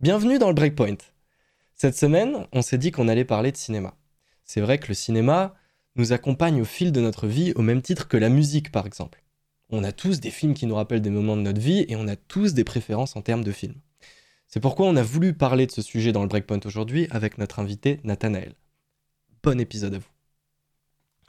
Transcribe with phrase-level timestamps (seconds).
[0.00, 0.98] Bienvenue dans le Breakpoint.
[1.74, 3.96] Cette semaine, on s'est dit qu'on allait parler de cinéma.
[4.44, 5.54] C'est vrai que le cinéma
[5.94, 9.24] nous accompagne au fil de notre vie au même titre que la musique par exemple.
[9.70, 12.08] On a tous des films qui nous rappellent des moments de notre vie et on
[12.08, 13.80] a tous des préférences en termes de films.
[14.48, 17.58] C'est pourquoi on a voulu parler de ce sujet dans le Breakpoint aujourd'hui avec notre
[17.58, 18.54] invité Nathanaël.
[19.42, 20.10] Bon épisode à vous.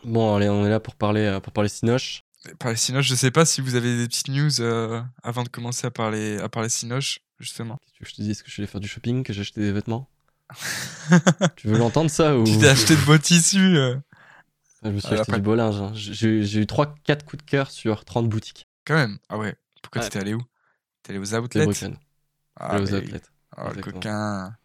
[0.03, 2.25] Bon, allez, on est là pour parler, euh, pour parler Cinoche.
[2.59, 5.87] Parler Cinoche, je sais pas si vous avez des petites news euh, avant de commencer
[5.87, 7.77] à parler, à parler Cinoche, justement.
[7.93, 9.41] Tu veux que je te dise que je suis allé faire du shopping, que j'ai
[9.41, 10.09] acheté des vêtements
[11.57, 12.43] Tu veux l'entendre ça ou...
[12.45, 13.97] Tu t'es acheté de beaux tissus euh.
[14.83, 15.75] Je me suis Ah, acheté du beau linge.
[15.81, 15.91] hein.
[15.93, 16.27] J'ai
[16.59, 18.65] eu 3-4 coups de cœur sur 30 boutiques.
[18.85, 19.17] Quand même.
[19.29, 19.55] Ah ouais.
[19.81, 20.07] Pourquoi Ouais.
[20.07, 20.41] t'étais allé où?
[21.03, 21.65] T'es allé aux Les outlets?
[21.65, 21.93] Brooklyn,
[22.55, 23.21] Ah, aux mais- outlets.
[23.57, 24.55] oh, le coquin.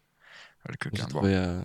[0.65, 1.03] Oh, le J'ai coquin.
[1.03, 1.05] Bon.
[1.19, 1.61] retrouvé, euh,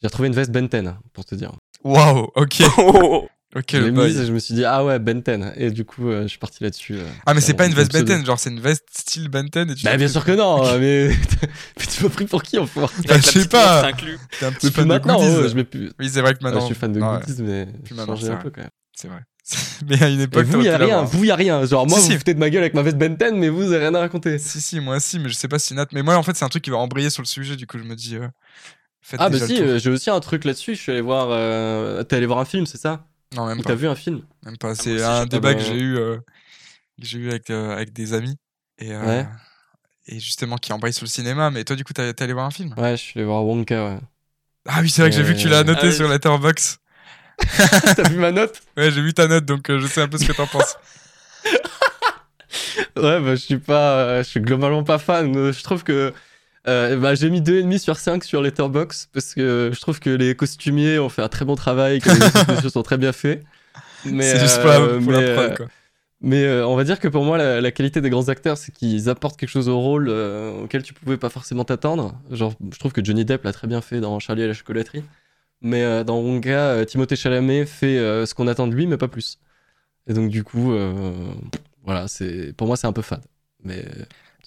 [0.00, 1.52] j'ai retrouvé une veste Benten, pour te dire.
[1.84, 2.62] Waouh, ok.
[3.54, 4.08] ok, je le l'ai boy.
[4.08, 5.52] mise et je me suis dit, ah ouais, Benten.
[5.56, 6.94] Et du coup, euh, je suis parti là-dessus.
[6.94, 7.92] euh, Ah, mais c'est pas une veste.
[7.92, 11.08] Benten, genre c'est une veste style Benten et tu Bah, bien sûr que non, mais...
[11.78, 13.82] mais tu m'as pris pour qui, enfin Bah, Avec la je sais pas.
[13.92, 15.36] T'es un petit plus fan de maintenant, goodies.
[15.42, 15.92] ouais, je mets plus...
[16.00, 16.60] Oui, c'est vrai que Ah, maintenant.
[16.60, 18.42] je suis fan de Ouais, goodies, mais j'ai maintenant, changé un vrai.
[18.42, 18.70] peu quand même.
[18.94, 19.20] C'est vrai.
[19.88, 21.66] mais à une Et époque, vous, y a rien, vous, y a rien.
[21.66, 22.12] Genre, moi, Si, vous si.
[22.12, 24.00] vous foutez de ma gueule avec ma veste Benten, mais vous, vous avez rien à
[24.00, 24.38] raconter.
[24.38, 25.86] Si, si, moi aussi, mais je sais pas si Nat.
[25.92, 27.76] Mais moi, en fait, c'est un truc qui va embrayer sur le sujet, du coup,
[27.78, 28.16] je me dis.
[28.16, 28.28] euh,
[29.00, 30.74] faites Ah, bah si, euh, j'ai aussi un truc là-dessus.
[30.76, 31.28] Je suis allé voir.
[31.30, 33.06] euh, T'es allé voir un film, c'est ça?
[33.34, 33.68] Non, même Ou pas.
[33.70, 34.22] t'as vu un film?
[34.44, 34.68] Même pas.
[34.68, 36.18] moi C'est un débat Ah que j'ai eu, euh,
[37.00, 38.36] que j'ai eu avec, euh, avec des amis.
[38.78, 39.26] Et, euh, Ouais.
[40.06, 41.50] et justement, qui embraye sur le cinéma.
[41.50, 42.74] Mais toi, du coup, t'es allé voir un film?
[42.76, 44.00] Ouais, je suis allé voir Wonka, ouais.
[44.66, 45.92] Ah oui, c'est vrai que j'ai vu que tu l'as noté ah oui.
[45.92, 46.78] sur Letterboxd.
[47.96, 48.62] T'as vu ma note?
[48.76, 50.76] Ouais, j'ai vu ta note, donc euh, je sais un peu ce que t'en penses.
[52.96, 55.32] Ouais, bah, je suis pas, euh, je suis globalement pas fan.
[55.52, 56.12] Je trouve que
[56.68, 60.36] euh, bah, j'ai mis 2,5 sur 5 sur Letterboxd parce que je trouve que les
[60.36, 63.42] costumiers ont fait un très bon travail, que les spéciaux sont très bien faits.
[64.04, 65.66] Mais, c'est juste pour la, euh, pour mais, euh, quoi.
[66.20, 68.72] mais, euh, on va dire que pour moi, la, la qualité des grands acteurs, c'est
[68.72, 72.14] qu'ils apportent quelque chose au rôle euh, auquel tu pouvais pas forcément t'attendre.
[72.30, 75.04] Genre, je trouve que Johnny Depp l'a très bien fait dans Charlie et la chocolaterie.
[75.60, 79.38] Mais euh, dans Wonka, Timothée Chalamet fait ce qu'on attend de lui, mais pas plus.
[80.08, 80.74] Et donc, du coup,
[81.84, 83.22] voilà, c'est pour moi, c'est un peu fade.
[83.64, 83.84] Mais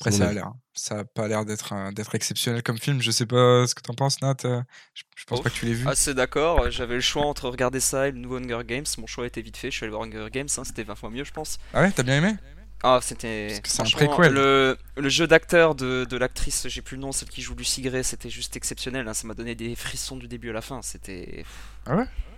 [0.07, 0.51] Après, c'est ça a l'air.
[0.73, 3.01] Ça a pas l'air d'être exceptionnel comme film.
[3.01, 4.35] Je sais pas ce que t'en penses, Nat.
[4.45, 4.61] euh,
[4.93, 5.87] Je, je pense pas que tu l'aies vu.
[5.87, 8.85] Assez d'accord, j'avais le choix entre regarder ça et le nouveau Hunger Games.
[8.97, 11.09] Mon choix était vite fait, je suis allé voir Hunger Games, hein, c'était 20 fois
[11.09, 11.57] mieux, je pense.
[11.73, 12.35] Ah ouais, t'as bien aimé?
[12.83, 13.47] Ah, c'était.
[13.63, 13.83] C'est.
[14.29, 17.81] Le, le jeu d'acteur de, de l'actrice, j'ai plus le nom, celle qui joue Lucy
[17.81, 19.07] Gray, c'était juste exceptionnel.
[19.07, 20.81] hein, ça m'a donné des frissons du début à la fin.
[20.81, 21.45] C'était.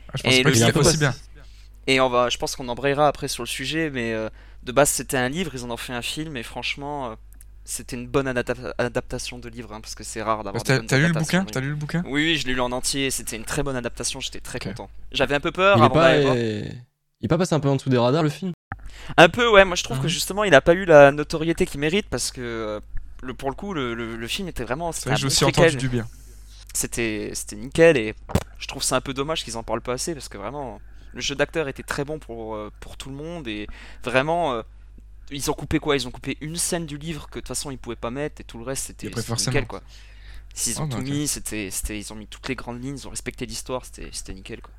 [0.09, 1.13] Ah, je pensais Et pas aussi bien.
[1.88, 4.29] Et on va, je pense qu'on embrayera après sur le sujet, mais euh,
[4.63, 7.16] de base c'était un livre, ils en ont fait un film, et franchement, euh,
[7.69, 10.63] c'était une bonne adapta- adaptation de livre, hein, parce que c'est rare d'avoir.
[10.63, 11.44] des T'as t'as lu le bouquin?
[11.44, 12.01] T'as lu le bouquin?
[12.05, 13.11] Oui, oui, je l'ai lu en entier.
[13.11, 14.19] C'était une très bonne adaptation.
[14.22, 14.89] J'étais très content.
[15.11, 16.35] J'avais un peu peur il est avant pas, d'aller voir.
[16.35, 18.53] il est pas passé un peu en dessous des radars le film?
[19.17, 19.66] Un peu, ouais.
[19.66, 22.41] Moi, je trouve que justement, il a pas eu la notoriété qu'il mérite parce que
[22.41, 22.79] euh,
[23.22, 24.91] le pour le coup, le, le- le film était vraiment.
[24.94, 25.66] C'était vrai aussi préquel.
[25.66, 26.07] entendu du bien.
[26.73, 28.13] C'était, c'était nickel et
[28.59, 30.79] je trouve ça un peu dommage qu'ils en parlent pas assez parce que vraiment,
[31.13, 33.67] le jeu d'acteur était très bon pour euh, pour tout le monde et
[34.03, 34.61] vraiment.
[35.32, 35.96] Ils ont coupé quoi?
[35.96, 38.42] Ils ont coupé une scène du livre que de toute façon ils pouvaient pas mettre
[38.42, 39.82] et tout le reste c'était Et nickel quoi.
[40.54, 41.10] S'ils ont bah, tout ok.
[41.10, 44.62] mis, c'était, ils ont mis toutes les grandes lignes, ils ont respecté l'histoire, c'était, nickel
[44.62, 44.74] quoi.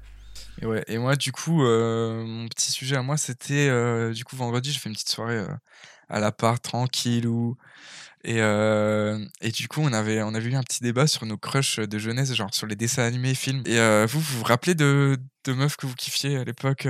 [0.61, 4.25] Et, ouais, et moi, du coup, euh, mon petit sujet à moi, c'était euh, du
[4.25, 5.55] coup vendredi, j'ai fait une petite soirée euh,
[6.09, 7.57] à l'appart, tranquille ou.
[8.25, 11.79] Et, et du coup, on avait, on avait eu un petit débat sur nos crushs
[11.79, 13.63] de jeunesse, genre sur les dessins animés, films.
[13.65, 16.89] Et vous, vous vous rappelez de, de meufs que vous kiffiez à l'époque,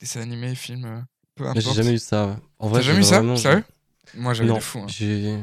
[0.00, 1.00] dessins animés, films, euh,
[1.40, 1.64] peu importe.
[1.64, 2.38] J'ai jamais eu ça.
[2.58, 3.64] En vrai, T'as jamais eu ça vraiment- Sérieux
[4.14, 4.80] Moi, j'avais des fous.
[4.80, 4.86] hein.
[4.88, 5.38] j'ai.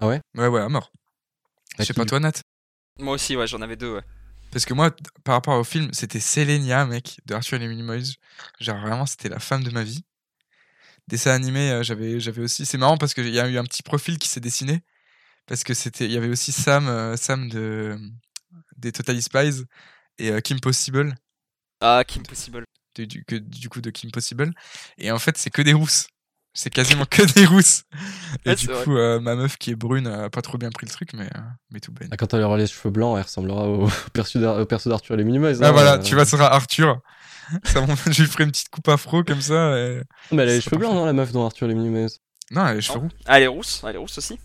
[0.00, 0.20] Ah ouais?
[0.34, 0.90] Ouais, ouais, à mort.
[1.76, 2.32] Je À sais pas toi, Nat?
[2.98, 4.02] Moi aussi, ouais, j'en avais deux, ouais.
[4.52, 4.90] Parce que moi,
[5.24, 8.14] par rapport au film, c'était Selenia, mec, de Arthur et les Minimoys.
[8.60, 10.02] Genre vraiment, c'était la femme de ma vie.
[11.08, 12.64] Dessin animé, euh, j'avais, j'avais aussi.
[12.66, 14.80] C'est marrant parce qu'il y a eu un petit profil qui s'est dessiné.
[15.46, 17.98] Parce que c'était, il y avait aussi Sam, euh, Sam de
[18.76, 19.64] des Totally Spies
[20.18, 21.14] et euh, Kim Possible,
[21.80, 22.64] Ah, Kim Possible.
[22.96, 24.52] De- du, que- du coup de Kim Possible.
[24.98, 26.06] Et en fait, c'est que des rousses.
[26.58, 27.82] C'est quasiment que des rousses.
[28.46, 30.86] Et Ouais, du coup, euh, ma meuf qui est brune a pas trop bien pris
[30.86, 31.40] le truc, mais, euh,
[31.70, 32.08] mais tout ben.
[32.10, 35.24] Ah, quand elle aura les cheveux blancs, elle ressemblera au au perso d'Arthur et les
[35.24, 35.58] Minimoys.
[35.62, 36.02] Ah hein, voilà, euh.
[36.02, 37.00] tu vois, ça sera Arthur.
[37.62, 39.78] Ça, bon, je lui ferai une petite coupe afro comme ça.
[39.78, 40.00] et-
[40.32, 42.08] Mais elle a les cheveux blancs, non, la meuf dans Arthur et les Minimoys?
[42.50, 43.08] Non, elle a les cheveux roux.
[43.24, 44.40] Ah, elle est rousse, elle est rousse aussi.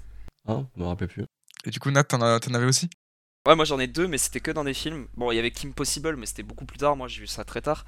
[0.48, 1.26] Hein Je me rappelle plus.
[1.66, 2.90] Et du coup, Nat, t'en, as- t'en avais aussi?
[3.48, 5.08] Ouais, moi j'en ai deux, mais c'était que dans des films.
[5.16, 6.96] Bon, il y avait Kim Possible, mais c'était beaucoup plus tard.
[6.96, 7.86] Moi, j'ai vu ça très tard.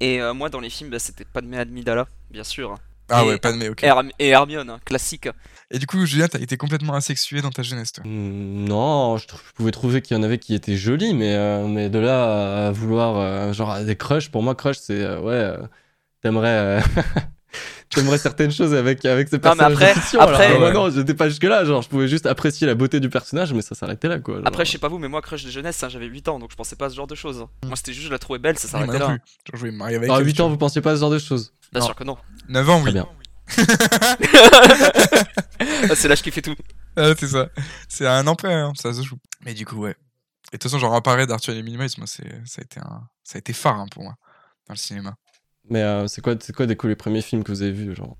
[0.00, 2.74] Et euh, moi, dans les films, bah, c'était Padmé Amidala, bien sûr.
[3.08, 3.84] Ah Et- ouais, pas de mais, ok.
[3.84, 5.28] Et, Herm- et Hermione, hein, classique.
[5.70, 8.02] Et du coup, Julien, t'as été complètement asexué dans ta jeunesse, toi?
[8.04, 11.88] Hmm, Non, je, pouvais trouver qu'il y en avait qui étaient jolis, mais, euh, mais
[11.88, 15.66] de là à vouloir, euh, genre, des crushs, pour moi, crush, c'est, euh, ouais, euh,
[16.22, 16.80] t'aimerais, euh,
[17.94, 20.20] j'aimerais certaines choses avec, avec ces Non, mais personnages après- fiction.
[20.20, 20.72] après- alors, Ouais.
[20.72, 23.74] non, j'étais pas jusque-là, genre, je pouvais juste apprécier la beauté du personnage, mais ça
[23.74, 24.36] s'arrêtait là, quoi.
[24.36, 24.46] genre.
[24.46, 26.50] Après, je sais pas vous, mais moi, crush de jeunesse, hein, j'avais 8 ans, donc
[26.50, 27.40] je pensais pas à ce genre de choses.
[27.40, 27.48] hein.
[27.66, 29.18] Moi, c'était juste, je la trouvais belle, ça s'arrêtait non là.
[29.18, 29.58] plus.
[29.58, 31.10] Genre, je marier avec à elle, 8 tu ans, vous pensiez pas à ce genre
[31.10, 32.16] de choses Bien sûr que non.
[32.48, 32.92] 9 ans, oui.
[32.92, 33.06] bien.
[35.88, 36.54] Ah, c'est l'âge qui fait tout.
[36.98, 37.48] Ah, c'est ça.
[37.90, 39.18] C'est un an hein, ça se joue.
[39.44, 39.90] Mais du coup, ouais.
[39.90, 42.80] Et de toute façon, j'en reparlerai d'Arthur et les Minimites, moi, c'est, ça, a été
[42.80, 43.02] un...
[43.22, 44.14] ça a été phare hein, pour moi,
[44.66, 45.14] dans le cinéma.
[45.68, 47.94] Mais euh, c'est quoi, c'est quoi, des coup, les premiers films que vous avez vus,
[47.94, 48.16] genre?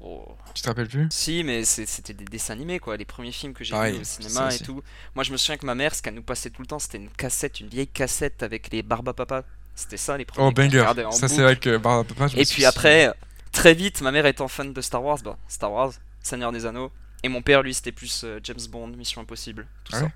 [0.00, 0.24] Oh.
[0.54, 1.06] Tu te rappelles plus?
[1.10, 2.96] Si, mais c'était des dessins animés, quoi.
[2.96, 4.82] Les premiers films que j'ai vus au cinéma et tout.
[5.14, 6.98] Moi, je me souviens que ma mère, ce qu'elle nous passait tout le temps, c'était
[6.98, 9.44] une cassette, une vieille cassette avec les Barbapapa.
[9.74, 10.80] C'était ça, les premiers Oh, banger.
[11.04, 11.76] en Ça, c'est vrai que.
[11.76, 13.12] Bah, papa, je me Et suis- puis après,
[13.52, 15.92] très vite, ma mère étant fan de Star Wars, bah, Star Wars,
[16.22, 16.90] Seigneur des Anneaux.
[17.22, 20.10] Et mon père, lui, c'était plus euh, James Bond, Mission Impossible, tout Ah ça.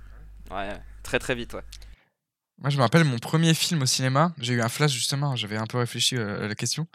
[0.54, 0.68] Ouais,
[1.02, 1.62] très très vite, ouais.
[2.58, 4.32] Moi, je me rappelle mon premier film au cinéma.
[4.38, 5.36] J'ai eu un flash justement.
[5.36, 6.86] J'avais un peu réfléchi euh, à la question.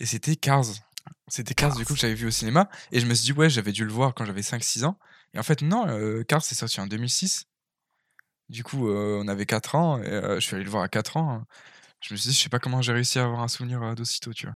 [0.00, 0.64] Et c'était Cars.
[1.28, 2.68] C'était Cars, du coup, que j'avais vu au cinéma.
[2.92, 4.98] Et je me suis dit, ouais, j'avais dû le voir quand j'avais 5-6 ans.
[5.34, 7.46] Et en fait, non, euh, Cars, c'est sorti en 2006.
[8.48, 10.00] Du coup, euh, on avait 4 ans.
[10.02, 11.42] Et euh, je suis allé le voir à 4 ans.
[12.00, 14.32] Je me suis dit, je sais pas comment j'ai réussi à avoir un souvenir d'aussitôt,
[14.32, 14.54] tu vois.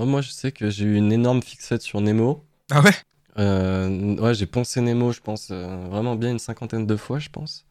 [0.00, 2.44] Ouais, Moi, je sais que j'ai eu une énorme fixette sur Nemo.
[2.70, 2.94] Ah ouais?
[3.36, 7.65] Ouais, j'ai poncé Nemo, je pense, vraiment bien une cinquantaine de fois, je pense.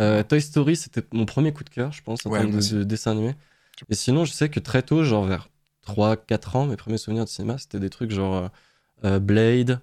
[0.00, 2.84] Euh, Toy Story, c'était mon premier coup de cœur, je pense, en Ouais, termes de,
[2.84, 3.34] dessin animé.
[3.90, 5.48] Et sinon, je sais que très tôt, genre vers
[5.86, 8.48] 3-4 ans, mes premiers souvenirs de cinéma, c'était des trucs genre euh,
[9.04, 9.80] euh, Blade,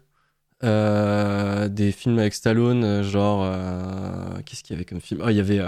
[0.63, 3.45] euh, des films avec Stallone, genre.
[4.45, 5.21] Qu'est-ce qu'il y avait comme film?
[5.23, 5.59] Oh, il y avait.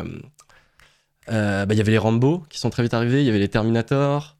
[1.27, 3.49] bah, il y avait les Rambo qui sont très vite arrivés, il y avait les
[3.49, 4.37] Terminator,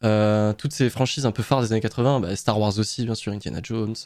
[0.00, 3.32] toutes ces franchises un peu phares des années 80, bah, Star Wars aussi, bien sûr,
[3.32, 3.96] Indiana Jones,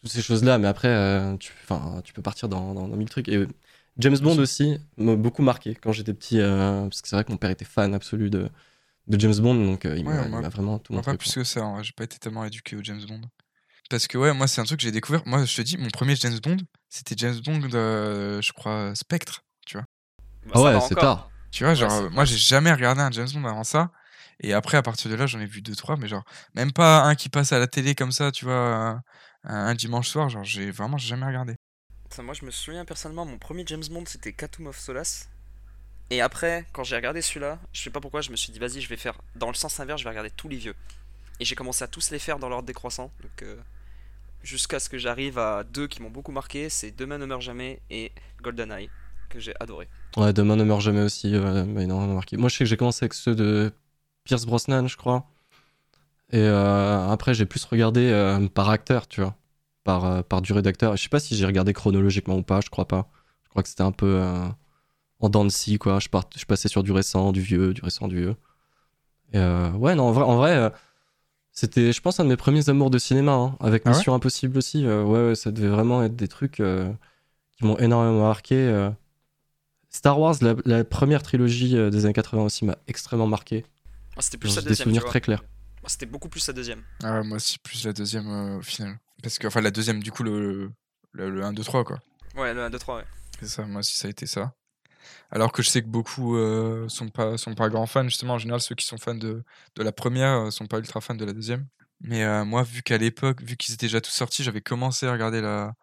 [0.00, 0.94] toutes ces choses-là, mais après,
[1.38, 1.52] tu,
[2.04, 3.28] tu peux partir dans, dans, dans mille trucs.
[3.28, 3.46] Et
[3.98, 7.30] James Bond aussi m'a beaucoup marqué quand j'étais petit, euh, parce que c'est vrai que
[7.32, 8.48] mon père était fan absolu de,
[9.08, 11.12] de James Bond, donc euh, il m'a Ouais, vraiment tout montré.
[11.12, 11.60] pas plus que ça.
[11.62, 11.84] vrai.
[11.84, 13.22] J'ai pas été tellement éduqué au James Bond.
[13.90, 15.22] Parce que, ouais, moi, c'est un truc que j'ai découvert.
[15.26, 16.58] Moi, je te dis, mon premier James Bond,
[16.90, 19.44] c'était James Bond, euh, je crois, Spectre.
[20.46, 21.30] Bah, Ah ça ouais, c'est tard.
[21.50, 23.90] Tu vois, genre, moi, j'ai jamais regardé un James Bond avant ça.
[24.40, 26.24] Et après, à partir de là, j'en ai vu deux, trois, mais genre,
[26.54, 29.02] même pas un qui passe à la télé comme ça, tu vois, un,
[29.44, 31.54] un dimanche soir, genre, j'ai vraiment jamais regardé.
[32.22, 35.28] Moi, je me souviens personnellement, mon premier James Bond, c'était Quantum of Solace.
[36.10, 38.80] Et après, quand j'ai regardé celui-là, je sais pas pourquoi, je me suis dit, vas-y,
[38.80, 40.74] je vais faire dans le sens inverse, je vais regarder tous les vieux.
[41.40, 43.10] Et j'ai commencé à tous les faire dans l'ordre décroissant.
[43.22, 43.56] Donc, euh,
[44.42, 47.80] jusqu'à ce que j'arrive à deux qui m'ont beaucoup marqué c'est Demain ne meurt jamais
[47.90, 48.12] et
[48.42, 48.90] GoldenEye,
[49.30, 49.88] que j'ai adoré.
[50.16, 52.36] Ouais, Demain ne meurt jamais aussi, euh, m'a énormément marqué.
[52.36, 53.72] Moi, je sais que j'ai commencé avec ceux de
[54.24, 55.26] Pierce Brosnan, je crois.
[56.30, 59.34] Et euh, après, j'ai plus regardé euh, par acteur, tu vois,
[59.84, 60.96] par, euh, par durée d'acteur.
[60.96, 63.10] Je sais pas si j'ai regardé chronologiquement ou pas, je crois pas.
[63.44, 64.44] Je crois que c'était un peu euh,
[65.20, 66.00] en dents de scie, quoi.
[66.00, 68.36] Je, part- je passais sur du récent, du vieux, du récent, du vieux.
[69.32, 70.72] Et euh, ouais, non, en vrai, en vrai
[71.52, 74.14] c'était, je pense, un de mes premiers amours de cinéma, hein, avec Ah ouais Mission
[74.14, 74.86] Impossible aussi.
[74.86, 76.92] euh, ouais, ouais, ça devait vraiment être des trucs euh,
[77.56, 78.56] qui m'ont énormément marqué.
[78.56, 78.90] euh.
[79.90, 83.64] Star Wars, la, la première trilogie euh, des années 80 aussi m'a extrêmement marqué.
[84.16, 85.42] Moi, c'était plus J'ai sa des souvenirs très clairs.
[85.82, 86.82] Moi, C'était beaucoup plus sa deuxième.
[87.02, 88.98] Ah ouais, moi aussi, plus la deuxième euh, au final.
[89.22, 90.70] Parce que, enfin, la deuxième, du coup, le,
[91.12, 91.98] le, le 1, 2, 3, quoi.
[92.36, 93.04] Ouais, le 1, 2, 3, ouais.
[93.40, 94.54] C'est ça, moi aussi, ça a été ça.
[95.30, 98.38] Alors que je sais que beaucoup euh, sont pas sont pas grands fans, justement, en
[98.38, 99.42] général, ceux qui sont fans de,
[99.76, 101.66] de la première euh, sont pas ultra fans de la deuxième.
[102.00, 105.12] Mais euh, moi, vu qu'à l'époque, vu qu'ils étaient déjà tous sortis, j'avais commencé à
[105.12, 105.74] regarder la,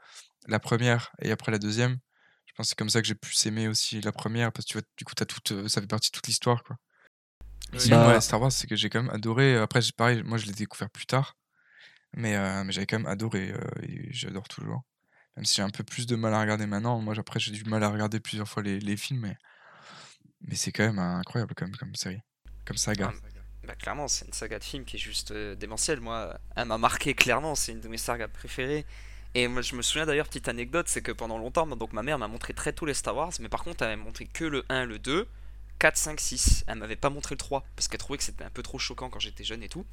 [0.48, 1.98] la première et après la deuxième.
[2.46, 4.72] Je pense que c'est comme ça que j'ai plus aimé aussi la première, parce que
[4.72, 6.78] tu vois, du coup, as toute, euh, ça fait partie de toute l'histoire, quoi.
[7.74, 7.80] Oui.
[7.80, 9.58] sinon, Bah- ouais, Star Wars, c'est que j'ai quand même adoré.
[9.58, 11.36] Après, j'ai- pareil, moi, je l'ai découvert plus tard.
[12.14, 14.84] Mais, euh, mais j'avais quand même adoré euh, et j'adore toujours.
[15.38, 17.00] Même si j'ai un peu plus de mal à regarder maintenant.
[17.00, 19.38] Moi, après, j'ai du mal à regarder plusieurs fois les, les films, mais,
[20.42, 22.22] mais c'est quand même incroyable comme, comme série,
[22.66, 23.12] comme saga.
[23.14, 23.28] Ah,
[23.64, 26.02] Bah, clairement, c'est une saga de film qui est juste euh, démentielle.
[26.02, 27.56] Moi, elle m'a marqué clairement.
[27.56, 28.86] C'est une de mes sagas préférées.
[29.34, 32.20] Et moi, je me souviens d'ailleurs, petite anecdote, c'est que pendant longtemps, donc ma mère
[32.20, 34.66] m'a montré très tôt les Star Wars, mais par contre, elle m'a montré que le
[34.68, 35.26] 1, le 2,
[35.80, 36.64] 4, 5, 6.
[36.68, 39.10] Elle m'avait pas montré le 3 parce qu'elle trouvait que c'était un peu trop choquant
[39.10, 39.86] quand j'étais jeune et tout.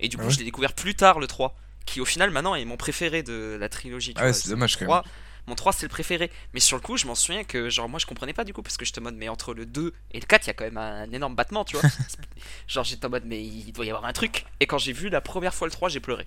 [0.00, 2.30] Et du Ah coup, ouais je l'ai découvert plus tard, le 3, qui au final,
[2.30, 4.14] maintenant, est mon préféré de la trilogie.
[4.16, 5.02] Ah ouais, c'est dommage, mon quand même.
[5.02, 5.04] 3,
[5.46, 6.30] Mon 3, c'est le préféré.
[6.54, 8.62] Mais sur le coup, je m'en souviens que, genre, moi, je comprenais pas du coup,
[8.62, 10.54] parce que j'étais en mode, mais entre le 2 et le 4, il y a
[10.54, 11.86] quand même un énorme battement, tu vois.
[12.68, 14.44] genre, j'étais en mode, mais il doit y avoir un truc.
[14.60, 16.26] Et quand j'ai vu la première fois le 3, j'ai pleuré.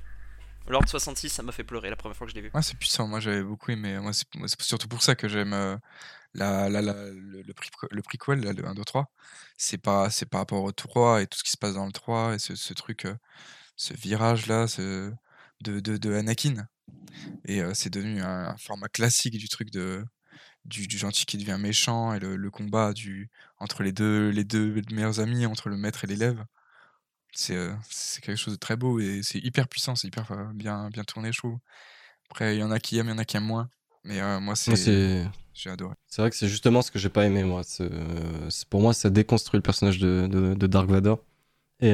[0.67, 2.51] Lord 66, ça m'a fait pleurer la première fois que je l'ai vu.
[2.53, 3.07] Ouais, c'est puissant.
[3.07, 3.99] Moi, j'avais beaucoup aimé.
[3.99, 4.25] Moi, c'est
[4.61, 5.75] surtout pour ça que j'aime euh,
[6.33, 9.11] la, la, la- le, le, pre- le prequel, le 1, 2, 3.
[9.57, 12.35] C'est pas, par rapport au 3 et tout ce qui se passe dans le 3
[12.35, 13.15] et ce, ce truc, euh,
[13.81, 15.11] ce virage-là ce,
[15.61, 16.67] de, de, de Anakin.
[17.45, 20.05] Et euh, c'est devenu un, un format classique du truc de,
[20.65, 24.43] du, du gentil qui devient méchant et le, le combat du, entre les deux, les
[24.43, 26.45] deux meilleurs amis, entre le maître et l'élève.
[27.33, 27.73] c'est euh,
[28.21, 31.31] quelque chose de très beau et c'est hyper puissant, c'est hyper euh, bien, bien tourné,
[31.31, 31.57] je trouve.
[32.29, 33.69] Après, il y en a qui aiment, il y en a qui aiment moins.
[34.03, 35.95] Mais euh, moi, c'est j'ai adoré.
[36.07, 37.61] c'est vrai que c'est justement ce que j'ai pas aimé, moi.
[38.69, 41.19] Pour moi, ça déconstruit le personnage de, de, de Dark Vador.
[41.81, 41.93] Et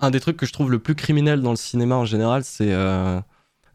[0.00, 2.72] un des trucs que je trouve le plus criminel dans le cinéma en général, c'est
[2.72, 3.20] euh,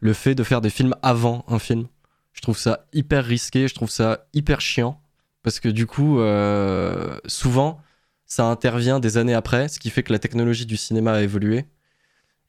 [0.00, 1.86] le fait de faire des films avant un film.
[2.32, 5.00] Je trouve ça hyper risqué, je trouve ça hyper chiant.
[5.42, 7.80] Parce que du coup, euh, souvent,
[8.26, 11.66] ça intervient des années après, ce qui fait que la technologie du cinéma a évolué.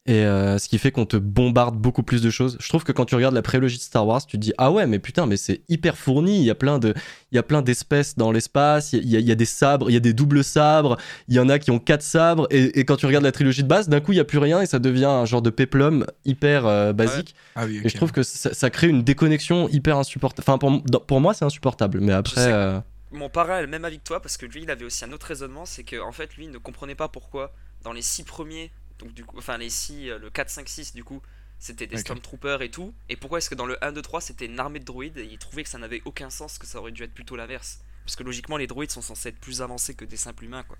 [0.06, 2.56] Et euh, ce qui fait qu'on te bombarde beaucoup plus de choses.
[2.60, 4.70] Je trouve que quand tu regardes la prélogie de Star Wars, tu te dis ah
[4.72, 6.38] ouais mais putain mais c'est hyper fourni.
[6.38, 6.94] Il y a plein de,
[7.30, 8.94] il y a plein d'espèces dans l'espace.
[8.94, 10.96] Il y, a- il y a des sabres, il y a des doubles sabres.
[11.28, 12.46] Il y en a qui ont quatre sabres.
[12.50, 14.38] Et, et quand tu regardes la trilogie de base, d'un coup il y a plus
[14.38, 17.34] rien et ça devient un genre de péplum hyper euh, basique.
[17.54, 20.42] Ah oui, Et je trouve que ça, ça crée une déconnexion hyper insupportable.
[20.48, 22.00] Enfin pour, dans- pour moi c'est insupportable.
[22.00, 22.80] Mais après euh,
[23.12, 25.12] Mon parrain a le même avis que toi parce que lui il avait aussi un
[25.12, 27.52] autre raisonnement c'est que en fait lui il ne comprenait pas pourquoi
[27.84, 31.04] dans les 6 premiers donc du coup enfin les 6 le 4 5 6 du
[31.04, 31.22] coup
[31.58, 32.94] c'était des stormtroopers et tout.
[33.08, 35.24] Et pourquoi est-ce que dans le 1 2 3 c'était une armée de droïdes et
[35.24, 37.80] il trouvait que ça n'avait aucun sens que ça aurait dû être plutôt l'inverse?
[38.04, 40.76] Parce que logiquement les droïdes sont censés être plus avancés que des simples humains quoi.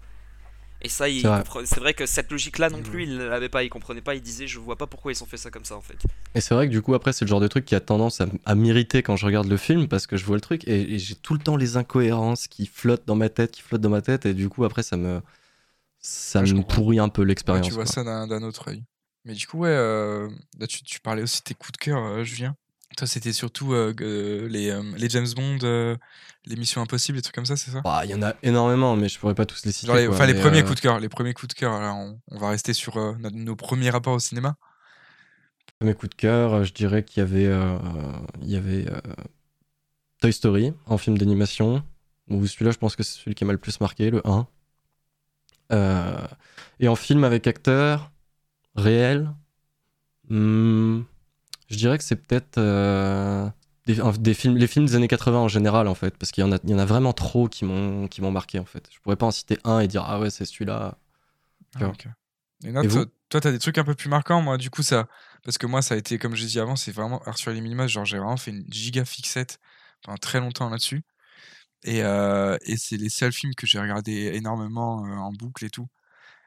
[0.80, 1.40] Et ça C'est vrai.
[1.40, 2.84] compre- c'est vrai que cette logique là non Mhm.
[2.84, 5.26] plus il l'avait pas il comprenait pas il disait je vois pas pourquoi ils ont
[5.26, 5.96] fait ça comme ça en fait.
[6.36, 8.20] Et c'est vrai que du coup, après, c'est le genre de truc qui a tendance
[8.44, 10.98] à, m'irriter quand je regarde le film parce que je vois le truc et, et
[10.98, 14.02] j'ai tout le temps les incohérences qui flottent dans ma tête, qui flottent dans ma
[14.02, 15.20] tête et du coup, après, ça me,
[16.00, 17.66] ça Ouais, me pourrit un peu Ouais, l'expérience.
[17.66, 17.92] tu vois quoi.
[17.92, 18.84] ça d'un autre œil.
[19.24, 20.28] Mais du coup, ouais, euh,
[20.58, 22.54] là, tu, tu parlais aussi de tes coups de cœur, euh, Julien.
[22.96, 23.92] Toi, c'était surtout euh,
[24.48, 25.58] les, les James Bond,
[26.46, 27.82] les Missions Impossibles, des trucs comme ça, c'est ça?
[27.82, 29.88] Bah, Il y en a énormément, mais je pourrais pas tous les citer.
[29.88, 31.78] Genre les, quoi, enfin, les premiers coups de cœur, les premiers coups de cœur.
[31.80, 34.56] Là, on, on va rester sur nos, premiers rapports au cinéma.
[35.82, 37.54] Mes coups de cœur, je dirais qu'il y avait,
[38.42, 38.86] il y avait
[40.20, 41.82] Toy Story en film d'animation.
[42.30, 44.46] Où celui-là, je pense que c'est celui qui m'a le plus marqué, le 1.
[45.72, 46.26] Euh,
[46.80, 48.10] et en film avec acteur
[48.76, 49.32] réel,
[50.28, 51.02] hmm,
[51.68, 53.48] je dirais que c'est peut-être euh,
[53.86, 56.52] des, films, les films des années 80 en général, en fait, parce qu'il y, en
[56.52, 58.88] a- il y en a vraiment trop qui m'ont qui m'ont marqué, en fait.
[58.92, 60.98] Je pourrais pas en citer un et dire, ah ouais, c'est celui-là.
[61.76, 61.92] Ah.
[62.82, 64.42] Et toi, toi, t'as des trucs un peu plus marquants.
[64.42, 65.06] Moi, du coup, ça.
[65.44, 67.60] Parce que moi, ça a été, comme je dit avant, c'est vraiment Arthur et les
[67.60, 67.86] Minimas.
[67.86, 69.60] Genre, j'ai vraiment fait une giga fixette
[70.02, 71.02] pendant très longtemps là-dessus.
[71.84, 75.70] Et, euh, et c'est les seuls films que j'ai regardé énormément euh, en boucle et
[75.70, 75.88] tout.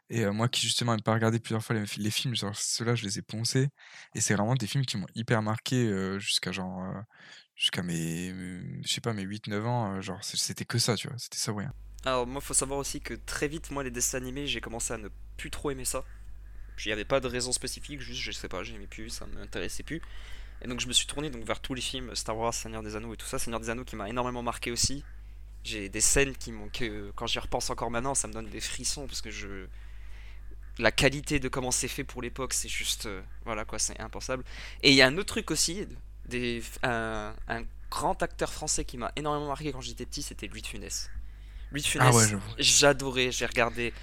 [0.09, 3.05] Et euh, moi qui justement n'aime pas regarder plusieurs fois les, films, genre ceux-là, je
[3.05, 3.69] les ai poncés.
[4.15, 6.83] Et c'est vraiment des films qui m'ont hyper marqué jusqu'à genre.
[7.55, 8.33] jusqu'à mes.
[8.83, 10.01] Je sais pas, mes 8-9 ans.
[10.01, 11.17] genre, c'était que ça, tu vois.
[11.17, 11.73] C'était ça ou rien.
[12.03, 14.97] Alors moi faut savoir aussi que très vite moi les dessins animés j'ai commencé à
[14.97, 16.03] ne plus trop aimer ça.
[16.83, 19.83] Il n'y avait pas de raison spécifique, juste je sais pas, j'aimais plus, ça m'intéressait
[19.83, 20.01] plus.
[20.63, 22.95] Et donc je me suis tourné donc vers tous les films Star Wars, Seigneur des
[22.95, 23.37] Anneaux et tout ça.
[23.37, 25.03] Seigneur des Anneaux qui m'a énormément marqué aussi.
[25.63, 28.61] J'ai des scènes qui m'ont que quand j'y repense encore maintenant, ça me donne des
[28.61, 29.67] frissons parce que je
[30.77, 34.43] la qualité de comment c'est fait pour l'époque, c'est juste euh, voilà quoi, c'est impensable.
[34.81, 35.85] Et il y a un autre truc aussi,
[36.25, 40.61] des un, un grand acteur français qui m'a énormément marqué quand j'étais petit, c'était Louis
[40.61, 41.11] de Funès.
[41.71, 42.55] Louis de Funès, Ah ouais, j'avoue.
[42.57, 43.93] j'adorais, j'ai regardé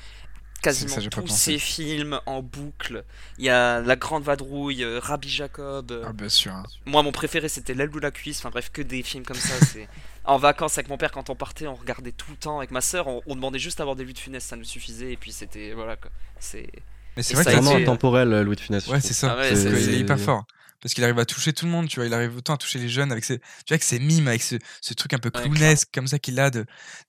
[0.62, 3.04] quasiment ça, tous ses films en boucle.
[3.38, 5.90] Il y a La Grande Vadrouille, euh, Rabbi Jacob.
[5.92, 6.52] euh, Ah, bien sûr.
[6.52, 6.64] hein.
[6.86, 8.38] Moi, mon préféré, c'était L'aile ou la cuisse.
[8.38, 9.54] Enfin bref, que des films comme ça.
[9.66, 9.88] C'est
[10.24, 12.58] en vacances avec mon père quand on partait, on regardait tout le temps.
[12.58, 14.64] Avec ma soeur, on, on demandait juste à avoir des Louis de Funès, ça nous
[14.64, 15.12] suffisait.
[15.12, 16.10] Et puis c'était voilà quoi.
[16.40, 16.68] C'est
[17.16, 18.86] Mais c'est Vraiment été- intemporel, euh, Louis de Funès.
[18.88, 19.34] Ouais, c'est ça.
[19.36, 20.44] Ah ouais, c'est- hyper fort.
[20.80, 22.06] Parce qu'il arrive à toucher tout le monde, tu vois.
[22.06, 24.42] Il arrive autant à toucher les jeunes avec ses, tu vois, avec ses mimes, avec
[24.42, 26.64] ce, ce truc un peu clownesque comme ça qu'il a, de,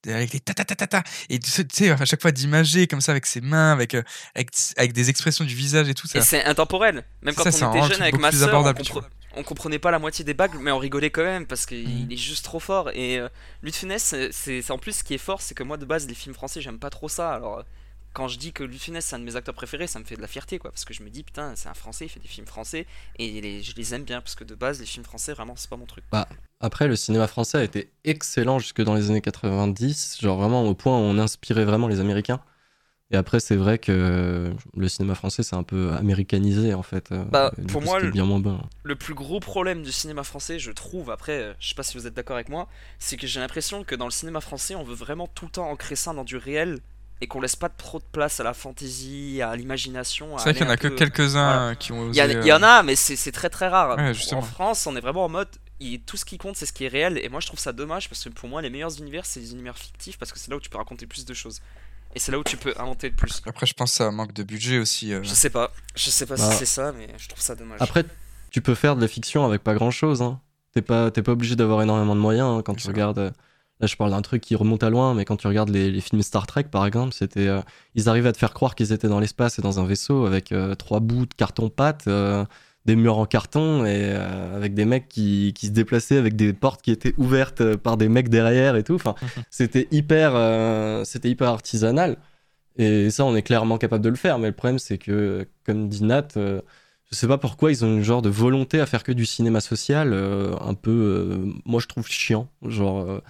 [0.05, 1.03] de- avec les ta ta ta ta ta.
[1.29, 4.01] Et tu sais, à chaque fois d'imager comme ça avec ses mains, avec, euh,
[4.35, 6.17] avec, avec des expressions du visage et tout ça.
[6.19, 7.03] Et c'est intemporel.
[7.21, 9.99] Même quand ça on était jeune avec ma soeur, on, compre- on comprenait pas la
[9.99, 12.89] moitié des bagues, mais on rigolait quand même parce qu'il il est juste trop fort.
[12.95, 13.29] Et euh,
[13.61, 15.85] Louis de Funès, c'est c'est- en plus ce qui est fort, c'est que moi de
[15.85, 17.33] base les films français j'aime pas trop ça.
[17.33, 17.63] Alors euh,
[18.13, 20.16] quand je dis que Louis Funès c'est un de mes acteurs préférés, ça me fait
[20.16, 22.20] de la fierté quoi, parce que je me dis putain c'est un français, il fait
[22.20, 22.86] des films français
[23.18, 25.70] et les- je les aime bien parce que de base les films français vraiment c'est
[25.70, 26.04] pas mon truc.
[26.62, 30.74] Après, le cinéma français a été excellent jusque dans les années 90, genre vraiment au
[30.75, 32.42] point où on inspirait vraiment les Américains.
[33.12, 37.12] Et après, c'est vrai que le cinéma français, c'est un peu américanisé en fait.
[37.12, 38.60] euh, Bah, du pour coup, moi, le- bien moins bon.
[38.84, 41.98] Le plus gros problème du cinéma français, je trouve, après, euh, je sais pas si
[41.98, 42.68] vous êtes d'accord avec moi,
[43.00, 45.70] c'est que j'ai l'impression que dans le cinéma français, on veut vraiment tout le temps
[45.70, 46.80] ancrer ça dans du réel
[47.21, 50.35] et qu'on laisse pas trop de place à la fantaisie, à l'imagination.
[50.35, 51.75] à C'est vrai qu'il y en a un que quelques-uns voilà.
[51.75, 53.67] qui ont Il y, osé, a- il y en euh, a, mais c'est très très
[53.67, 53.97] rare.
[53.97, 55.49] Ouais, en France, on est vraiment en mode.
[55.81, 57.17] il- tout ce qui compte, c'est ce qui est réel.
[57.23, 59.51] Et moi, je trouve ça dommage parce que pour moi, les meilleurs univers, c'est les
[59.53, 61.61] univers fictifs parce que c'est là où tu peux raconter plus de choses.
[62.15, 63.41] Et c'est là où tu peux inventer le plus.
[63.45, 65.13] Après, je pense que ça manque de budget aussi.
[65.13, 65.21] euh.
[65.23, 65.71] Je sais pas.
[65.95, 66.51] Je sais pas Bah.
[66.51, 67.77] si c'est ça, mais je trouve ça dommage.
[67.81, 68.03] Après,
[68.49, 70.21] tu peux faire de la fiction avec pas grand chose.
[70.21, 70.39] Hein.
[70.73, 73.31] T'es pas, t'es pas obligé d'avoir énormément de moyens hein, quand tu regardes euh,
[73.79, 76.01] Là, je parle d'un truc qui remonte à loin, mais quand tu regardes les, les
[76.01, 77.62] films Star Trek, par exemple, c'était, euh,
[77.95, 80.51] ils arrivaient à te faire croire qu'ils étaient dans l'espace et dans un vaisseau avec
[80.51, 82.43] euh, trois bouts de carton-pâte, euh,
[82.86, 86.81] des murs en carton et avec des mecs qui, qui se déplaçaient avec des portes
[86.81, 88.95] qui étaient ouvertes par des mecs derrière et tout.
[88.95, 89.15] Enfin,
[89.51, 92.17] c'était hyper, c'était hyper artisanal.
[92.77, 94.39] Et ça, on est clairement capable de le faire.
[94.39, 96.29] Mais le problème, c'est que, comme dit Nat,
[97.12, 99.62] je sais pas pourquoi ils ont une genre de volonté à faire que du cinéma
[99.62, 102.48] social, euh, un peu, euh, moi je trouve chiant.
[102.63, 103.21] Genre,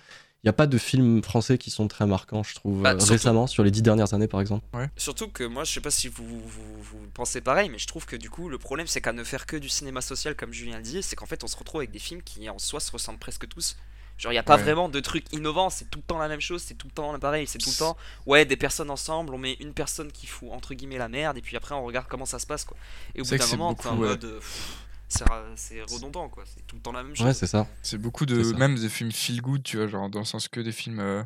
[0.44, 2.98] il n'y a pas de films français qui sont très marquants, je trouve, Bah, euh,
[3.00, 4.66] surtout- récemment, sur les dix dernières années par exemple.
[4.96, 8.06] Surtout que moi, je sais pas si vous, vous, vous pensez pareil, mais je trouve
[8.06, 10.78] que du coup, le problème, c'est qu'à ne faire que du cinéma social, comme Julien
[10.78, 12.92] le dit, c'est qu'en fait, on se retrouve avec des films qui en soi se
[12.92, 13.76] ressemblent presque tous.
[14.18, 14.64] Genre, il n'y a pas Ouais.
[14.64, 17.18] vraiment de trucs innovants, c'est tout le temps la même chose, c'est tout le temps
[17.20, 20.50] pareil, c'est tout le temps, ouais, des personnes ensemble, on met une personne qui fout
[20.52, 22.76] entre guillemets la merde, et puis après, on regarde comment ça se passe, quoi.
[23.16, 24.08] Et au bout d'un moment, t'es en ouais.
[24.10, 24.26] mode.
[24.26, 24.78] euh, pff,
[25.10, 27.26] c'est redondant, quoi, c'est tout le temps la même chose.
[27.26, 27.68] Ouais, c'est ça.
[27.82, 30.60] C'est beaucoup de même des films feel good, tu vois, genre dans le sens que
[30.60, 31.24] des films euh,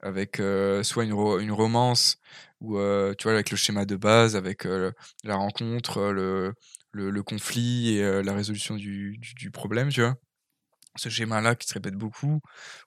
[0.00, 2.18] avec euh, soit une, ro- une romance
[2.60, 4.92] ou euh, tu vois avec le schéma de base, avec euh,
[5.24, 6.54] la rencontre, le,
[6.92, 10.16] le, le conflit et euh, la résolution du, du, du problème, tu vois.
[10.96, 12.40] Ce schéma-là qui se répète beaucoup,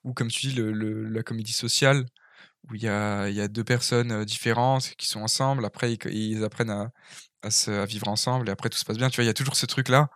[0.04, 2.04] ou comme tu dis, le, le- la comédie sociale,
[2.68, 5.98] où il y a, il y a deux personnes différentes qui sont ensemble, après ils,
[6.12, 6.90] ils apprennent à,
[7.42, 9.30] à, se, à vivre ensemble, et après tout se passe bien, tu vois, il y
[9.30, 10.10] a toujours ce truc-là,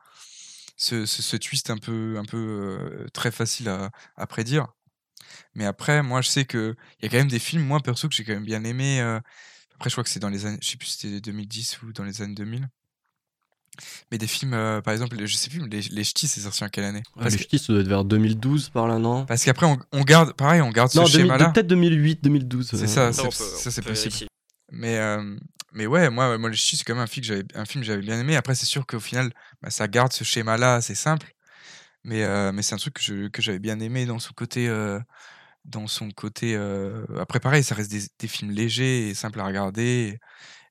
[0.77, 4.69] ce, ce, ce twist un peu, un peu euh, très facile à, à prédire.
[5.55, 8.09] Mais après, moi, je sais que il y a quand même des films, moi, perso,
[8.09, 9.01] que j'ai quand même bien aimé.
[9.01, 9.19] euh,
[9.75, 11.93] Après, je crois que c'est dans les années, je sais plus si c'était 2010 ou
[11.93, 12.69] dans les années 2000.
[14.13, 16.63] Mais des films, euh, par exemple, je sais plus, mais les, les Ch'tis, c'est sorti
[16.63, 17.03] en quelle année?
[17.17, 19.27] Les que- Ch'tis, ça doit être vers 2012 par là, non?
[19.27, 21.51] Parce qu'après, on, on garde, pareil, on garde ce Non, 2000 schéma-là.
[21.51, 22.69] peut-être 2008, 2012.
[22.71, 24.15] C'est euh, ça, Ça, c'est possible.
[24.71, 25.37] Mais, euh,
[25.75, 27.83] mais ouais, moi, moi les Ch'tis, c'est quand même un film que j'avais, un film
[27.83, 28.37] que j'avais bien aimé.
[28.37, 31.33] Après, c'est sûr qu'au final, bah, ça garde ce schéma-là assez simple.
[32.05, 34.69] Mais, euh, mais c'est un truc que, je- que j'avais bien aimé dans son côté.
[34.69, 35.01] euh,
[35.67, 39.47] dans son côté euh, Après, pareil, ça reste des, des films légers et simples à
[39.47, 40.19] regarder.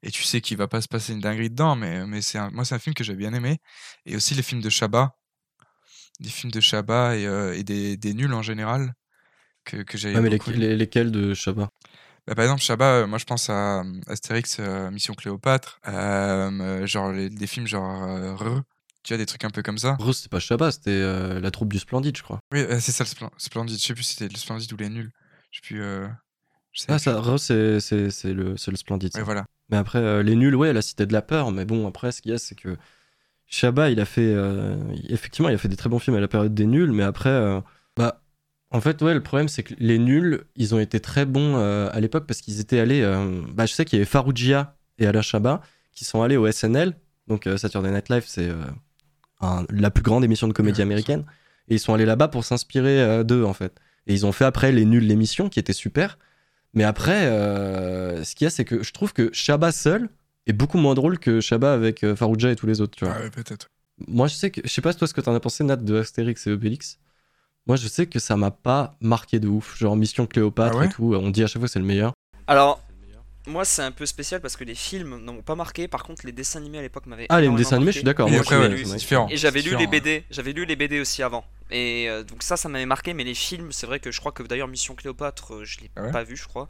[0.03, 1.75] Et, et tu sais qu'il va pas se passer une dinguerie dedans.
[1.77, 3.59] Mais, mais c'est un- moi, c'est un film que j'ai bien aimé.
[4.05, 5.15] Et aussi les films de Chabat.
[6.19, 8.93] Des films de Chabat et, euh, et des, des nuls en général.
[9.65, 11.69] Que, que j'avais Ouais, mais les- lesquels de Chabat
[12.27, 16.85] Bah, par exemple, Chabat, euh, moi je pense à euh, Astérix, euh, Mission Cléopâtre, euh,
[16.85, 18.61] genre les- des films genre euh, Re,
[19.03, 19.97] tu vois, des trucs un peu comme ça.
[19.99, 22.39] Rose, c'était pas Chabat, c'était la troupe du Splendide, je crois.
[22.53, 24.89] Oui, c'est ça le Splen- Splendide, je sais plus si c'était le Splendide ou les
[24.89, 25.11] nuls.
[25.51, 25.81] Je sais plus.
[26.71, 27.03] je sais Ah, plus.
[27.03, 29.11] ça, Rose, c'est le, le Splendide.
[29.15, 29.45] Ouais, voilà.
[29.69, 31.51] Mais après, les nuls, ouais, la cité de la peur.
[31.51, 32.77] Mais bon, après, ce qu'il y a, c'est que
[33.47, 34.33] Chabat, il a fait.
[35.09, 37.61] effectivement, il a fait des très bons films à la période des nuls, mais après.
[38.73, 41.89] En fait, ouais, le problème, c'est que les nuls, ils ont été très bons euh,
[41.91, 43.01] à l'époque parce qu'ils étaient allés.
[43.01, 46.51] euh, bah, je sais qu'il y avait Farougia et Alain Chabat qui sont allés au
[46.51, 46.95] SNL.
[47.27, 48.49] Donc, euh, Saturday Night Live, c'est
[49.69, 51.23] la plus grande émission de comédie Ouais, américaine.
[51.69, 53.79] Et ils sont allés là-bas pour s'inspirer d'eux, en fait.
[54.07, 56.17] Et ils ont fait après les nuls, l'émission, qui était super.
[56.73, 60.09] Mais après, ce qu'il y a, c'est que je trouve que Chabat seul
[60.47, 63.13] est beaucoup moins drôle que Chabat avec Farouja et tous les autres, tu vois.
[63.15, 63.69] Ouais, peut-être.
[64.07, 65.95] Moi, je sais que, je sais pas toi ce que t'en as pensé, Nat, de
[65.99, 66.97] Astérix et Obélix?
[67.65, 69.77] Moi, je sais que ça m'a pas marqué de ouf.
[69.77, 71.15] Genre Mission Cléopâtre Ah ouais et tout.
[71.15, 72.13] On dit à chaque fois que c'est le meilleur.
[72.47, 72.81] Alors,
[73.47, 75.87] moi, c'est un peu spécial parce que les films ne m'ont pas marqué.
[75.87, 77.27] Par contre, les dessins animés à l'époque m'avaient.
[77.29, 78.29] Ah, les dessins animés, je suis d'accord.
[78.29, 78.85] Moi, après, j'avais lu-.
[79.29, 79.87] Et j'avais lu les.
[79.87, 81.45] BD, j'avais lu les BD aussi avant.
[81.71, 83.13] Et euh, donc ça, ça m'avait marqué.
[83.13, 85.91] Mais les films, c'est vrai que je crois que d'ailleurs Mission Cléopâtre, euh, je l'ai
[85.95, 86.69] Ah ouais pas vu, je crois.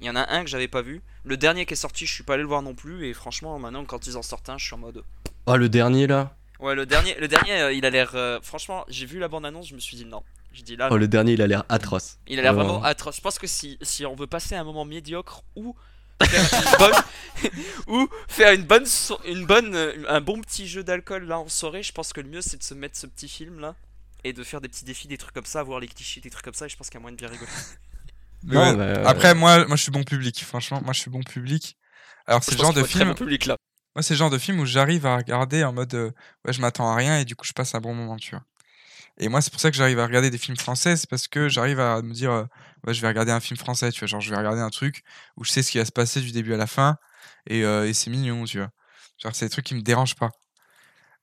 [0.00, 1.02] Il y en a un que j'avais pas vu.
[1.24, 3.06] Le dernier qui est sorti, je suis pas allé le voir non plus.
[3.06, 5.02] Et franchement, maintenant, quand ils en sortent un, je suis en mode.
[5.46, 6.36] Ah, le dernier là?
[6.60, 8.12] Ouais, le dernier, le dernier, euh, il a l'air.
[8.14, 10.22] euh, franchement, j'ai vu la bande annonce, je me suis dit non.
[10.52, 12.18] Je dis là, Oh, le dernier, il a l'air atroce.
[12.28, 12.74] il a l'air vraiment.
[12.74, 13.16] vraiment atroce.
[13.16, 15.74] Je pense que si, si on veut passer un moment médiocre ou
[16.22, 17.52] faire une bonne,
[17.88, 21.48] ou faire une bonne, so- une bonne, euh, un bon petit jeu d'alcool là en
[21.48, 23.74] soirée, je pense que le mieux c'est de se mettre ce petit film là
[24.22, 26.44] et de faire des petits défis, des trucs comme ça, voir les clichés, des trucs
[26.44, 26.66] comme ça.
[26.66, 27.50] Et je pense qu'il y a moyen de bien rigoler.
[28.44, 30.42] Mais Non, ouais, mais, euh, Après, moi, moi, je suis bon public.
[30.44, 31.76] Franchement, moi, je suis bon public.
[32.26, 33.56] Alors, c'est Je le pense genre qu'il de faut être très bon public là.
[33.94, 36.10] Moi, c'est le genre de film où j'arrive à regarder en mode euh,
[36.44, 38.42] ouais, je m'attends à rien et du coup, je passe un bon moment, tu vois.
[39.18, 41.48] Et moi, c'est pour ça que j'arrive à regarder des films français, c'est parce que
[41.48, 42.44] j'arrive à me dire euh,
[42.86, 44.08] ouais, je vais regarder un film français, tu vois.
[44.08, 45.04] Genre, je vais regarder un truc
[45.36, 46.96] où je sais ce qui va se passer du début à la fin
[47.46, 48.70] et, euh, et c'est mignon, tu vois.
[49.22, 50.30] Genre, c'est des trucs qui me dérangent pas.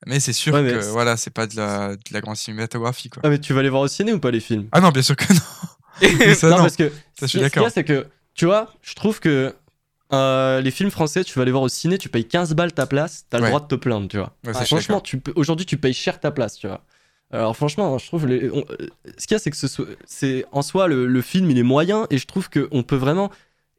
[0.07, 3.09] Mais c'est sûr Ouais, mais que voilà, c'est pas de la, de la grande cinématographie,
[3.09, 3.21] quoi.
[3.25, 4.67] Ah, mais tu vas les voir au ciné ou pas les films?
[4.71, 5.39] Ah non, bien sûr que non.
[6.35, 6.63] Ça, non, non.
[6.63, 7.67] parce que Ça, je suis d'accord.
[7.67, 9.53] a, c'est que, tu vois, je trouve que
[10.13, 12.85] euh, les films français, tu vas les voir au ciné, tu payes 15 balles ta
[12.85, 13.49] place, t'as le Ouais.
[13.49, 14.35] droit de te plaindre, tu vois.
[14.45, 16.83] Ouais, franchement, tu aujourd'hui, tu payes cher ta place, tu vois.
[17.33, 19.85] Alors franchement, je trouve les, on- euh, ce qu'il y a, c'est que ce soit-
[20.05, 23.31] c'est en soi le, le film, il est moyen et je trouve qu'on peut vraiment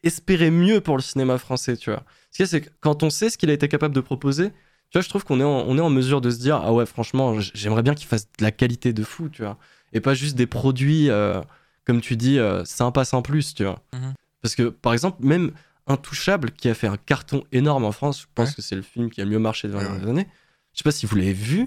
[0.03, 2.03] espérer mieux pour le cinéma français, tu vois.
[2.31, 4.01] Ce qu'il y a, c'est que quand on sait ce qu'il a été capable de
[4.01, 6.57] proposer, tu vois, je trouve qu'on est, en- on est en mesure de se dire
[6.65, 9.59] ah ouais, franchement, j'aimerais bien qu'il fasse de la qualité de fou, tu vois,
[9.93, 11.41] et pas juste des produits euh,
[11.85, 13.81] comme tu dis, euh, sympa sans plus, tu vois.
[13.93, 14.15] Mhm.
[14.41, 15.53] Parce que, par exemple, même
[15.87, 18.55] Intouchable, qui a fait un carton énorme en France, je pense Ouais.
[18.57, 20.11] que c'est le film qui a le mieux marché de Ouais, dernières ouais.
[20.11, 20.27] années.
[20.73, 21.67] Je sais pas si vous l'avez vu.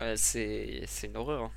[0.00, 1.44] Ouais, c'est une horreur.
[1.44, 1.50] hein.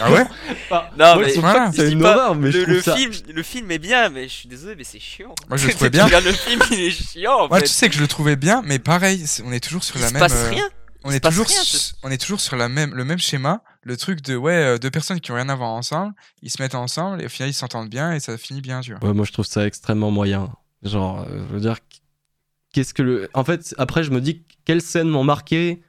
[0.00, 0.24] Ah ouais?
[0.70, 2.96] Non, Moi, mais voilà, c'est une horreur, mais je le, trouve le ça.
[2.96, 5.34] film, le film est bien, mais je suis désolé, mais c'est chiant.
[5.48, 6.08] Moi, je le Tu trouvais bien.
[6.08, 7.32] le film, il est chiant.
[7.40, 7.66] En Moi, fait.
[7.66, 10.08] tu sais que je le trouvais bien, mais pareil, on est toujours sur il la
[10.08, 10.20] se même.
[10.20, 10.68] passe euh, rien.
[11.04, 13.04] on il se est passe toujours, rien, su- on est toujours sur la même, le
[13.04, 13.62] même schéma.
[13.82, 16.60] Le truc de ouais, euh, deux personnes qui ont rien à voir ensemble, ils se
[16.62, 19.06] mettent ensemble et au final ils s'entendent bien et ça finit bien, tu vois.
[19.08, 20.50] Ouais, moi, je trouve ça extrêmement moyen.
[20.82, 21.76] Genre, euh, je veux dire,
[22.72, 23.28] qu'est-ce que le.
[23.34, 25.82] En fait, après, je me dis, quelles scènes m'ont marqué?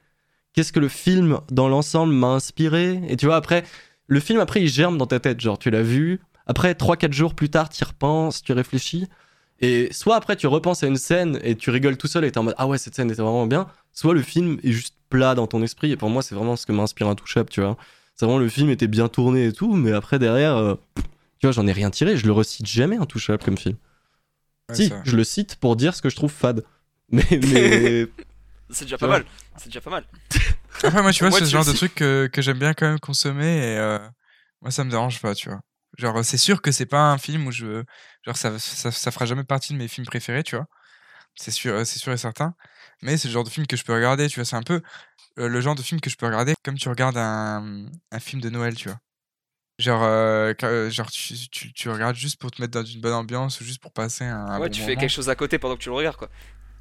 [0.53, 3.01] Qu'est-ce que le film, dans l'ensemble, m'a inspiré?
[3.07, 3.63] Et tu vois, après,
[4.07, 5.39] le film, après, il germe dans ta tête.
[5.39, 6.19] Genre, tu l'as vu.
[6.45, 9.07] Après, 3-4 jours plus tard, tu y repenses, tu réfléchis.
[9.61, 12.39] Et soit après, tu repenses à une scène et tu rigoles tout seul et t'es
[12.39, 13.67] en mode Ah ouais, cette scène était vraiment bien.
[13.93, 15.91] Soit le film est juste plat dans ton esprit.
[15.91, 17.77] Et pour moi, c'est vraiment ce que m'a inspiré Intouchable, tu vois.
[18.15, 20.75] C'est vraiment le film était bien tourné et tout, mais après, derrière, euh,
[21.39, 22.17] tu vois, j'en ai rien tiré.
[22.17, 23.77] Je le recite jamais, Intouchable, comme film.
[24.75, 26.63] Si, ça- je le cite pour dire ce que je trouve fade.
[27.11, 28.07] Mais, mais
[28.69, 29.25] C'est déjà pas mal.
[29.57, 30.05] C'est déjà pas mal.
[30.83, 32.99] Après, moi, tu vois, c'est ce genre de truc que, que j'aime bien quand même
[32.99, 33.99] consommer et euh,
[34.61, 35.59] moi, ça me dérange pas, tu vois.
[35.97, 37.83] Genre, c'est sûr que c'est pas un film où je.
[38.25, 40.67] Genre, ça, ça, ça fera jamais partie de mes films préférés, tu vois.
[41.35, 42.53] C'est sûr, c'est sûr et certain.
[43.01, 44.45] Mais c'est le genre de film que je peux regarder, tu vois.
[44.45, 44.81] C'est un peu
[45.39, 48.41] euh, le genre de film que je peux regarder comme tu regardes un, un film
[48.41, 48.99] de Noël, tu vois.
[49.81, 53.13] Genre, euh, euh, genre tu, tu, tu regardes juste pour te mettre dans une bonne
[53.13, 54.99] ambiance ou juste pour passer un, un ouais, bon tu fais moment.
[55.01, 56.29] quelque chose à côté pendant que tu le regardes, quoi.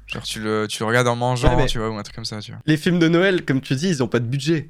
[0.07, 2.25] Genre, tu le, tu le regardes en mangeant, Ouais, tu vois, ou un truc comme
[2.25, 2.61] ça, tu vois.
[2.65, 4.69] les films de Noël, comme tu dis, ils ont pas de budget.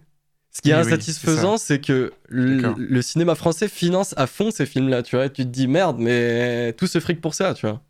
[0.53, 4.65] Ce qui est Oui, oui, insatisfaisant, c'est que le cinéma français finance à fond ces
[4.65, 5.25] films-là, tu vois.
[5.25, 7.81] Et tu te dis merde, mais tout ce fric pour ça, tu vois.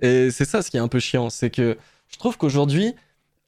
[0.00, 1.76] Et c'est ça ce qui est un peu chiant, c'est que
[2.08, 2.94] je trouve qu'aujourd'hui,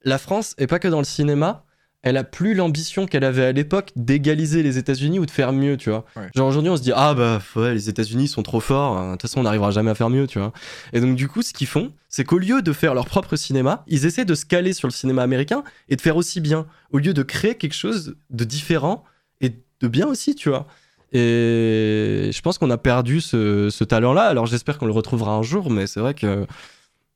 [0.03, 1.63] la France, et pas que dans le cinéma,
[2.01, 5.75] elle a plus l'ambition qu'elle avait à l'époque d'égaliser les États-Unis ou de faire mieux,
[5.75, 6.05] tu vois.
[6.15, 6.29] Ouais.
[6.33, 9.11] Genre aujourd'hui, on se dit ah bah ouais, les États-Unis sont trop forts, hein, de
[9.13, 10.53] toute façon on n'arrivera jamais à faire mieux, tu vois.
[10.93, 13.83] Et donc du coup, ce qu'ils font, c'est qu'au lieu de faire leur propre cinéma,
[13.87, 16.99] ils essaient de se caler sur le cinéma américain et de faire aussi bien, au
[16.99, 19.03] lieu de créer quelque chose de différent
[19.41, 20.67] et de bien aussi, tu vois.
[21.11, 24.23] Et je pense qu'on a perdu ce, ce talent-là.
[24.23, 26.45] Alors j'espère qu'on le retrouvera un jour, mais c'est vrai que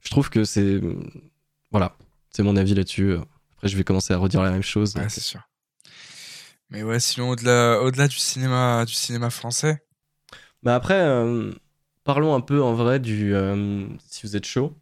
[0.01, 0.81] je trouve que c'est
[1.71, 1.95] voilà,
[2.31, 3.15] c'est mon avis là-dessus.
[3.63, 4.93] Après, je vais commencer à redire la même chose.
[4.97, 5.39] Ouais, c'est sûr.
[6.69, 9.81] Mais ouais, sinon, au-delà au-delà du cinéma, du cinéma français,
[10.63, 11.53] Mais après, euh,
[12.03, 14.73] parlons un peu en vrai du, euh, si vous êtes chaud,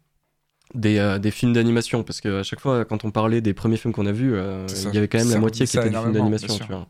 [0.74, 2.02] des, euh, des films d'animation.
[2.02, 4.92] Parce qu'à chaque fois, quand on parlait des premiers films qu'on a vus, euh, il
[4.94, 6.58] y avait quand même Ça la moitié qui était des films d'animation.
[6.58, 6.88] tu vois.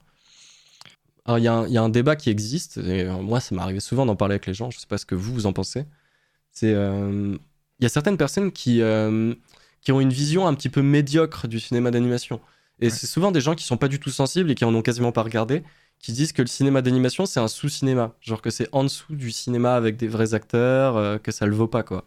[1.27, 3.39] Alors, il y, a un- il y a un débat qui existe, et euh, moi,
[3.41, 4.71] ça m'est arrivé souvent d'en parler avec les gens.
[4.71, 5.85] Je sais pas ce que vous, vous en pensez.
[6.53, 6.73] C'est.
[6.73, 7.37] euh,
[7.81, 9.35] Il y a certaines personnes qui, euh,
[9.83, 12.41] qui ont une vision un petit peu médiocre du cinéma d'animation.
[12.81, 12.91] Et Ouais.
[12.91, 15.13] c'est souvent des gens qui sont pas du tout sensibles et qui en ont quasiment
[15.13, 15.63] pas regardé,
[16.01, 19.31] qui disent que le cinéma d'animation c'est un sous-cinéma, genre que c'est en dessous du
[19.31, 22.05] cinéma avec des vrais acteurs, euh, que ça le vaut pas quoi.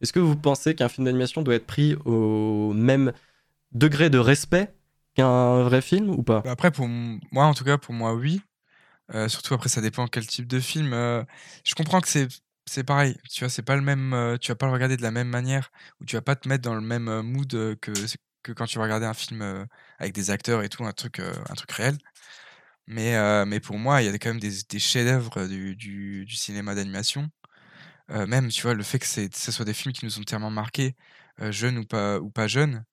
[0.00, 3.12] Est-ce que vous pensez qu'un film d'animation doit être pris au même
[3.72, 4.74] degré de respect
[5.14, 6.40] qu'un vrai film ou pas?
[6.44, 8.40] Bah, Après, pour moi, en tout cas, pour moi, oui.
[9.14, 10.92] Euh, surtout après, ça dépend quel type de film.
[10.92, 11.22] Euh,
[11.64, 12.28] je comprends que c'est
[12.66, 13.16] c'est pareil.
[13.30, 14.12] Tu vois, c'est pas le même.
[14.12, 16.48] euh, tu vas pas le regarder de la même manière ou tu vas pas te
[16.48, 17.92] mettre dans le même euh, mood euh, que
[18.42, 19.66] que quand tu vas regarder un film
[19.98, 21.98] avec des acteurs et tout, un truc un truc réel.
[22.86, 27.30] Mais mais pour moi, il y a quand même des, chefs-d'œuvre du, du, cinéma d'animation.
[28.10, 30.50] Même, tu vois, le fait que c'est- ce soit des films qui nous ont tellement
[30.50, 30.96] marqués,
[31.50, 32.84] jeunes ou pas ou pas jeunes,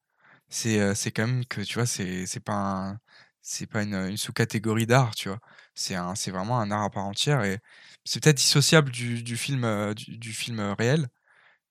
[0.49, 2.97] c'est c'est quand même que tu vois, c'est pas
[3.41, 5.39] c'est pas une, une sous-catégorie d'art, tu vois.
[5.75, 7.59] C'est vraiment un art à part entière et
[8.05, 11.07] c'est peut-être dissociable du, du film, euh, du, du film euh, réel,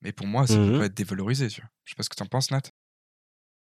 [0.02, 0.78] mais pour moi, ça peut Mhm.
[0.78, 1.70] pas être dévalorisé, tu vois.
[1.84, 2.62] Je sais pas ce que t'en penses, Nat.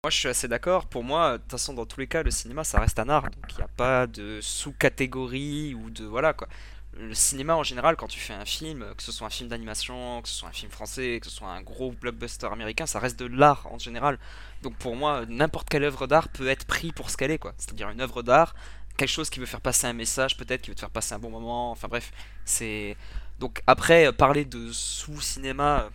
[0.03, 0.85] Moi, je suis assez d'accord.
[0.87, 3.23] Pour moi, de toute façon, dans tous les cas, le cinéma, ça reste un art.
[3.23, 6.05] Donc, il n'y a pas de sous-catégorie ou de.
[6.05, 6.47] Voilà, quoi.
[6.93, 10.21] Le cinéma, en général, quand tu fais un film, que ce soit un film d'animation,
[10.21, 13.19] que ce soit un film français, que ce soit un gros blockbuster américain, ça reste
[13.19, 14.19] de l'art, en général.
[14.61, 17.53] Donc, pour moi, n'importe quelle œuvre d'art peut être pris pour ce qu'elle est, quoi.
[17.57, 18.53] C'est-à-dire une œuvre d'art,
[18.97, 21.19] quelque chose qui veut faire passer un message, peut-être, qui veut te faire passer un
[21.19, 21.71] bon moment.
[21.71, 22.11] Enfin, bref,
[22.45, 22.97] c'est.
[23.39, 25.83] Donc, après, euh, parler de sous-cinéma.
[25.83, 25.89] euh,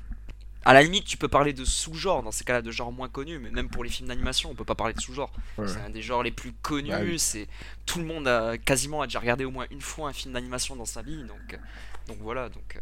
[0.67, 3.39] à la limite, tu peux parler de sous-genre dans ces cas-là, de genres moins connus,
[3.39, 5.33] mais même pour les films d'animation, on peut pas parler de sous-genre.
[5.67, 6.91] C'est un des genres les plus connus.
[6.91, 7.19] Bah oui.
[7.19, 7.49] C'est
[7.87, 10.77] tout le monde a quasiment a déjà regardé au moins une fois un film d'animation
[10.77, 11.57] dans sa vie, donc euh,
[12.09, 12.51] donc voilà.
[12.51, 12.79] Donc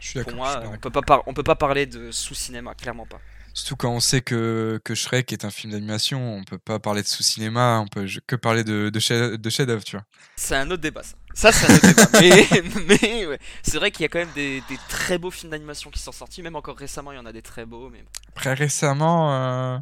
[0.00, 3.06] Je suis pour moi, on peut pas par- on peut pas parler de sous-cinéma, clairement
[3.06, 3.20] pas.
[3.52, 7.02] Surtout quand on sait que, que Shrek est un film d'animation, on peut pas parler
[7.02, 10.04] de sous-cinéma, on peut que parler de, de, chef, de chef-d'œuvre, tu vois.
[10.36, 11.16] C'est un autre débat, ça.
[11.34, 12.08] Ça, c'est un autre débat.
[12.20, 13.38] Mais, mais ouais.
[13.62, 16.12] c'est vrai qu'il y a quand même des, des très beaux films d'animation qui sont
[16.12, 16.42] sortis.
[16.42, 17.88] Même encore récemment, il y en a des très beaux.
[17.90, 19.78] Mais Après, récemment, euh,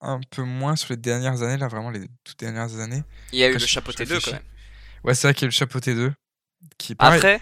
[0.00, 3.02] un peu moins sur les dernières années, là, vraiment les toutes dernières années.
[3.32, 4.42] il y a eu le Chapeauté je 2 quand même.
[5.04, 6.12] Ouais, c'est vrai qu'il y a le Chapeauté 2,
[6.78, 7.18] qui pareil.
[7.18, 7.40] Après,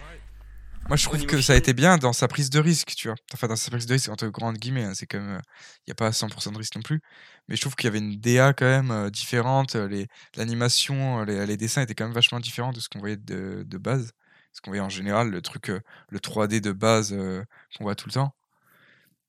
[0.89, 3.15] Moi, je trouve que ça a été bien dans sa prise de risque, tu vois.
[3.33, 5.41] Enfin, dans sa prise de risque, entre grandes guillemets, hein, c'est quand même.
[5.79, 7.01] Il n'y a pas 100% de risque non plus.
[7.47, 9.75] Mais je trouve qu'il y avait une DA quand même euh, différente.
[9.75, 12.99] euh, Les, l'animation, euh, les, les dessins étaient quand même vachement différents de ce qu'on
[12.99, 14.11] voyait de, de base.
[14.53, 17.41] Ce qu'on voyait en général, le truc, euh, le 3D de base euh,
[17.77, 18.35] qu'on voit tout le temps.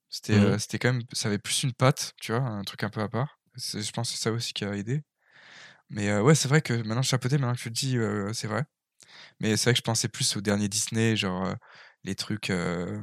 [0.09, 1.03] C'était, euh, c'était quand même.
[1.12, 3.38] Ça avait plus une patte, tu vois, un truc un peu à part.
[3.57, 5.03] C'est- Je pense que c'est ça aussi qui a aidé.
[5.91, 8.49] Mais euh, ouais, c'est vrai que maintenant, chapeauté, maintenant que tu le dis, euh, c'est
[8.49, 8.65] vrai.
[9.40, 11.55] Mais c'est vrai que je pensais plus aux derniers Disney, genre euh,
[12.05, 13.01] les trucs euh,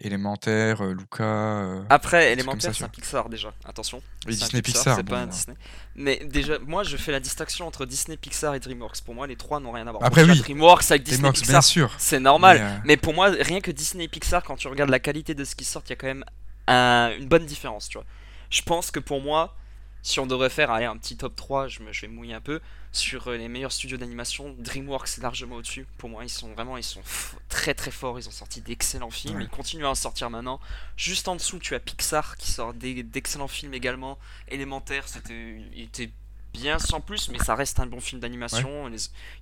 [0.00, 1.84] élémentaires, euh, Luca.
[1.90, 2.88] Après, élémentaire, c'est un.
[2.88, 3.52] Pixar déjà.
[3.64, 4.00] Attention.
[4.26, 5.26] Oui, Disney Pixar, c'est bon, pas un.
[5.26, 5.56] Disney.
[5.96, 9.00] Mais déjà, moi, je fais la distinction entre Disney, Pixar et DreamWorks.
[9.04, 10.04] Pour moi, les trois n'ont rien à voir.
[10.04, 10.38] Après, oui.
[10.38, 11.94] DreamWorks avec Disney, DreamWorks, bien Pixar, sûr.
[11.98, 12.58] c'est normal.
[12.58, 15.34] Mais, euh, Mais pour moi, rien que Disney et Pixar, quand tu regardes la qualité
[15.34, 16.24] de ce qui sort, il y a quand même
[16.68, 18.06] un- une bonne différence, tu vois.
[18.50, 19.56] Je pense que pour moi,
[20.08, 22.40] si on devrait faire allez, un petit top 3, je, me, je vais mouiller un
[22.40, 22.60] peu,
[22.92, 25.86] sur euh, les meilleurs studios d'animation, DreamWorks est largement au-dessus.
[25.98, 27.02] Pour moi, ils sont vraiment ils sont
[27.50, 29.42] très très forts, ils ont sorti d'excellents films, Ouais.
[29.44, 30.60] ils continuent à en sortir maintenant.
[30.96, 34.18] Juste en dessous, tu as Pixar qui sort d'excellents films également.
[34.48, 36.10] Élémentaire, c'était il était
[36.54, 38.88] bien sans plus, mais ça reste un bon film d'animation.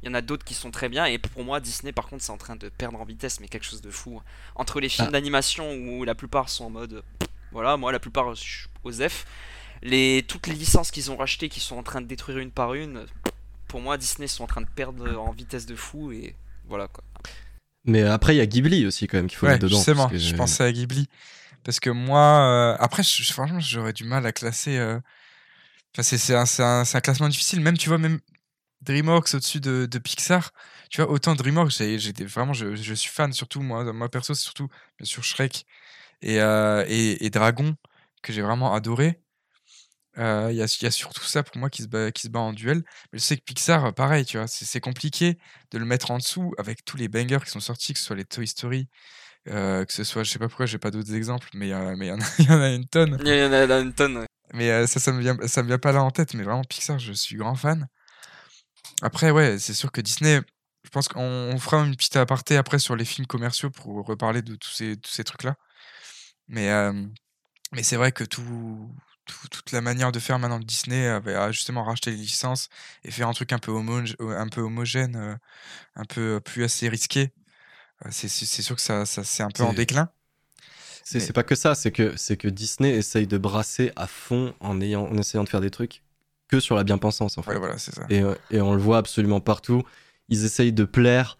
[0.02, 2.24] Il y en a d'autres qui sont très bien, et pour moi, Disney, par contre,
[2.24, 4.20] c'est en train de perdre en vitesse, mais quelque chose de fou.
[4.56, 5.12] Entre les films Ah.
[5.12, 7.04] d'animation où la plupart sont en mode,
[7.52, 9.24] voilà, moi la plupart je suis aux F,
[9.82, 12.74] les toutes les licences qu'ils ont rachetées, qui sont en train de détruire une par
[12.74, 13.06] une,
[13.68, 16.34] pour moi, Disney sont en train de perdre en vitesse de fou, et
[16.68, 17.04] voilà quoi.
[17.84, 19.76] Mais après, il y a Ghibli aussi, quand même, qu'il faut ouais, mettre dedans.
[19.76, 21.08] justement, parce que- je pensais à Ghibli.
[21.62, 24.76] Parce que moi, euh, après, je- franchement, j'aurais du mal à classer.
[24.76, 24.98] euh,
[25.94, 27.60] Enfin, c'est c'est un, classement difficile.
[27.60, 28.20] Même, tu vois, même
[28.82, 30.52] DreamWorks au-dessus de, de Pixar.
[30.90, 34.34] Tu vois, autant DreamWorks, j'ai- j'étais vraiment, je, je suis fan, surtout moi, moi perso,
[34.34, 35.64] c'est surtout bien sûr Shrek
[36.22, 37.76] et, euh, et, et Dragon
[38.22, 39.20] que j'ai vraiment adoré.
[40.18, 42.22] Euh, Il y, a, il y a surtout ça pour moi qui se bat, qui
[42.22, 42.82] se bat en duel.
[43.12, 45.38] Mais je sais que Pixar, euh, pareil, tu vois, c'est compliqué
[45.72, 48.16] de le mettre en dessous avec tous les bangers qui sont sortis, que ce soit
[48.16, 48.88] les Toy Story,
[49.48, 52.06] euh, que ce soit, je sais pas pourquoi, j'ai pas d'autres exemples, mais euh, mais
[52.06, 53.18] il y, en a- il y en a une tonne.
[53.24, 54.18] Il y en a une tonne.
[54.18, 54.26] ouais.
[54.54, 56.34] Mais ça, ça me vient, ça me vient pas là en tête.
[56.34, 57.88] Mais vraiment, Pixar, je suis grand fan.
[59.02, 60.40] Après, ouais, c'est sûr que Disney,
[60.84, 64.42] je pense qu'on on fera une petite aparté après sur les films commerciaux pour reparler
[64.42, 65.56] de tous ces, tous ces trucs-là.
[66.48, 66.92] Mais, euh,
[67.72, 68.94] mais c'est vrai que tout,
[69.26, 72.68] tout- toute la manière de faire maintenant de Disney avait a justement racheté les licences
[73.04, 75.34] et faire un truc un peu, homo- un peu homogène, euh,
[75.96, 77.32] un peu plus assez risqué.
[78.04, 80.08] Euh, C'est sûr que ça, ça c'est un peu en déclin.
[81.04, 84.54] C'est Mais- pas que ça, c'est que, c'est que Disney essaye de brasser à fond
[84.60, 86.02] en, ayant, en essayant de faire des trucs
[86.48, 87.56] que sur la bien-pensance, en fait.
[87.58, 87.90] Voilà, ça.
[88.08, 89.82] Et, euh, et on le voit absolument partout.
[90.28, 91.36] Ils essayent de plaire.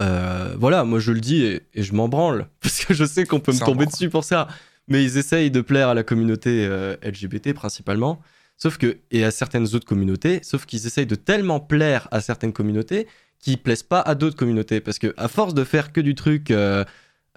[0.00, 2.48] euh, voilà, moi je le dis et, et je m'en branle.
[2.60, 4.48] Parce que je sais qu'on peut me Ça tomber dessus pour ça.
[4.88, 8.20] Mais ils essayent de plaire à la communauté euh, LGBT principalement.
[8.56, 12.52] Sauf que, et à certaines autres communautés, sauf qu'ils essayent de tellement plaire à certaines
[12.52, 13.06] communautés
[13.38, 14.80] qui plaisent pas à d'autres communautés.
[14.80, 16.84] Parce que à force de faire que du truc, euh,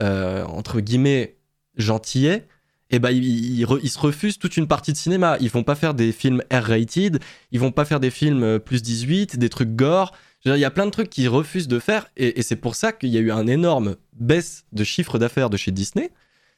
[0.01, 1.37] euh, entre guillemets,
[1.75, 2.47] gentillet,
[2.89, 5.37] et ben ils, se refusent toute une partie de cinéma.
[5.41, 7.19] Ils vont pas faire des films R-rated,
[7.51, 10.13] ils vont pas faire des films plus 18, des trucs gore.
[10.45, 12.93] Il y a plein de trucs qu'ils refusent de faire, et, et c'est pour ça
[12.93, 16.11] qu'il y a eu un énorme baisse de chiffre d'affaires de chez Disney.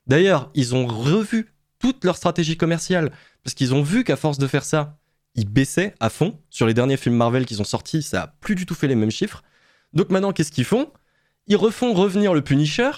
[0.10, 3.12] D'ailleurs, ils ont revu toute leur stratégie commerciale,
[3.44, 4.98] parce qu'ils ont vu qu'à force de faire ça,
[5.36, 6.38] ils baissaient à fond.
[6.50, 8.96] Sur les derniers films Marvel qu'ils ont sortis, ça a plus du tout fait les
[8.96, 9.44] mêmes chiffres.
[9.94, 10.92] Donc maintenant, qu'est-ce qu'ils font?
[11.48, 12.92] Ils refont revenir le Punisher.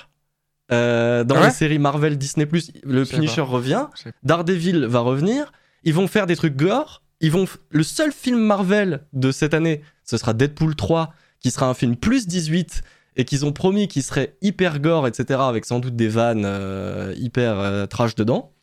[0.72, 1.48] euh, dans Ah ouais?
[1.48, 2.48] les séries Marvel Disney+,
[2.84, 3.44] le Punisher pas.
[3.44, 3.86] revient.
[4.24, 5.52] Daredevil va revenir.
[5.84, 7.04] Ils vont faire des trucs gore.
[7.20, 11.52] Ils vont f- le seul film Marvel de cette année, ce sera Deadpool 3, qui
[11.52, 12.82] sera un film plus 18
[13.16, 17.14] et qu'ils ont promis qu'il serait hyper gore, etc., avec sans doute des vannes euh,
[17.18, 18.54] hyper euh, trash dedans.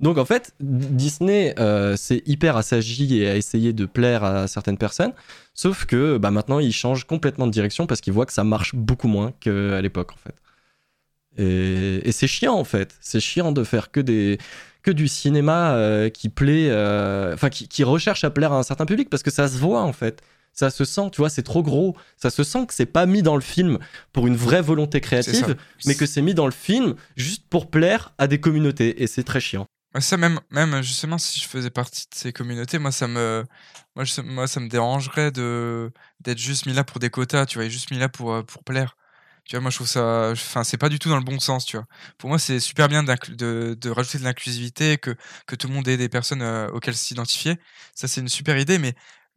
[0.00, 4.76] Donc en fait, Disney euh, s'est hyper assagi et a essayé de plaire à certaines
[4.76, 5.12] personnes,
[5.54, 8.74] sauf que bah, maintenant ils changent complètement de direction parce qu'ils voient que ça marche
[8.74, 10.34] beaucoup moins qu'à l'époque en fait.
[11.36, 14.38] Et, et c'est chiant en fait, c'est chiant de faire que des
[14.82, 16.70] que du cinéma euh, qui plaît,
[17.32, 19.82] enfin qui, qui recherche à plaire à un certain public parce que ça se voit
[19.82, 20.22] en fait,
[20.54, 23.22] ça se sent, tu vois, c'est trop gros, ça se sent que c'est pas mis
[23.22, 23.78] dans le film
[24.12, 28.14] pour une vraie volonté créative, mais que c'est mis dans le film juste pour plaire
[28.18, 29.66] à des communautés et c'est très chiant.
[30.00, 33.44] Ça même, même justement, si je faisais partie de ces communautés, moi ça me,
[33.94, 37.58] moi, je- moi, ça me dérangerait de d'être juste mis là pour des quotas, tu
[37.58, 38.96] vois, et juste mis là pour euh, pour plaire.
[39.44, 41.66] Tu vois, moi je trouve ça, enfin c'est pas du tout dans le bon sens,
[41.66, 41.86] tu vois.
[42.18, 45.14] Pour moi c'est super bien de, de rajouter de l'inclusivité, que
[45.46, 47.56] que tout le monde ait des personnes euh, auxquelles s'identifier.
[47.94, 48.94] Ça c'est une super idée, mais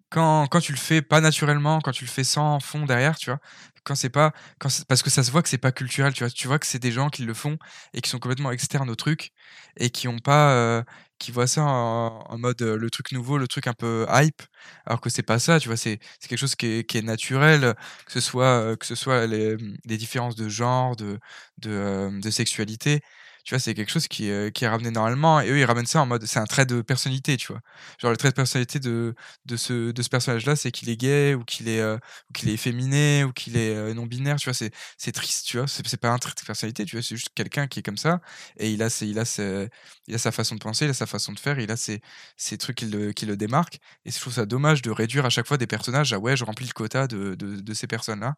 [0.09, 3.29] quand, quand tu le fais pas naturellement, quand tu le fais sans fond derrière, tu
[3.29, 3.39] vois,
[3.83, 6.29] quand c'est pas, quand parce que ça se voit que c'est pas culturel, tu vois,
[6.31, 7.57] tu vois que c'est des gens qui le font
[7.93, 9.31] et qui sont complètement externes au truc
[9.77, 10.83] et qui ont pas, euh,
[11.19, 14.41] qui voient ça en, mode euh, le truc nouveau, le truc un peu hype,
[14.85, 17.75] alors que c'est pas ça, tu vois, c'est quelque chose qui est, qui est, naturel,
[18.05, 21.19] que ce soit, que ce soit les, les différences de genre, de,
[21.59, 23.01] de, de sexualité
[23.47, 25.39] tu vois, c'est quelque chose qui, qui est ramené normalement.
[25.39, 27.61] Et eux, ils ramènent ça en mode, c'est un trait de personnalité, tu vois.
[27.97, 31.33] Genre, le trait de personnalité de, de ce, de ce personnage-là, c'est qu'il est gay,
[31.33, 34.53] ou qu'il est, ou qu'il est efféminé, ou qu'il est non-binaire, tu vois.
[34.53, 35.67] C'est, c'est triste, tu vois.
[35.67, 37.03] C'est, pas un trait de personnalité, tu vois.
[37.03, 38.19] C'est juste quelqu'un qui est comme ça.
[38.57, 39.69] Et il a, ses, il, a ses,
[40.07, 42.01] il a sa façon de penser, il a sa façon de faire, il a ses,
[42.35, 43.79] ses trucs qui le, qui le démarquent.
[44.03, 46.43] Et je trouve ça dommage de réduire à chaque fois des personnages à, ouais, je
[46.43, 48.35] remplis le quota de, de, de ces personnes-là.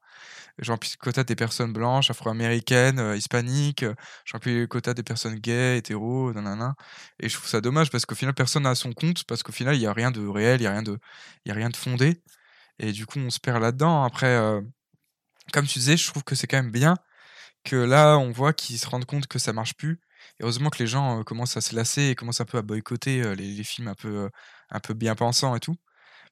[0.60, 3.86] Je remplis le quota des personnes blanches, afro-américaines, hispaniques.
[4.26, 6.76] Je remplis le quota des personnes gays, hétéros, nanana.
[7.20, 9.76] Et je trouve ça dommage parce qu'au final, personne n'a son compte, parce qu'au final,
[9.76, 11.00] il n'y a rien de réel, il n'y a, rien de,
[11.46, 12.22] y a rien de fondé.
[12.80, 14.04] Et du coup, on se perd là-dedans.
[14.04, 14.62] Après, euh,
[15.54, 16.96] comme tu disais, je trouve que c'est quand même bien
[17.66, 20.00] que là, on voit qu'ils se rendent compte que ça marche plus.
[20.40, 22.62] Et heureusement que les gens euh, commencent à se lasser et commencent un peu à
[22.62, 24.30] boycotter euh, les, films un peu,
[24.70, 25.76] un peu bien pensants et tout.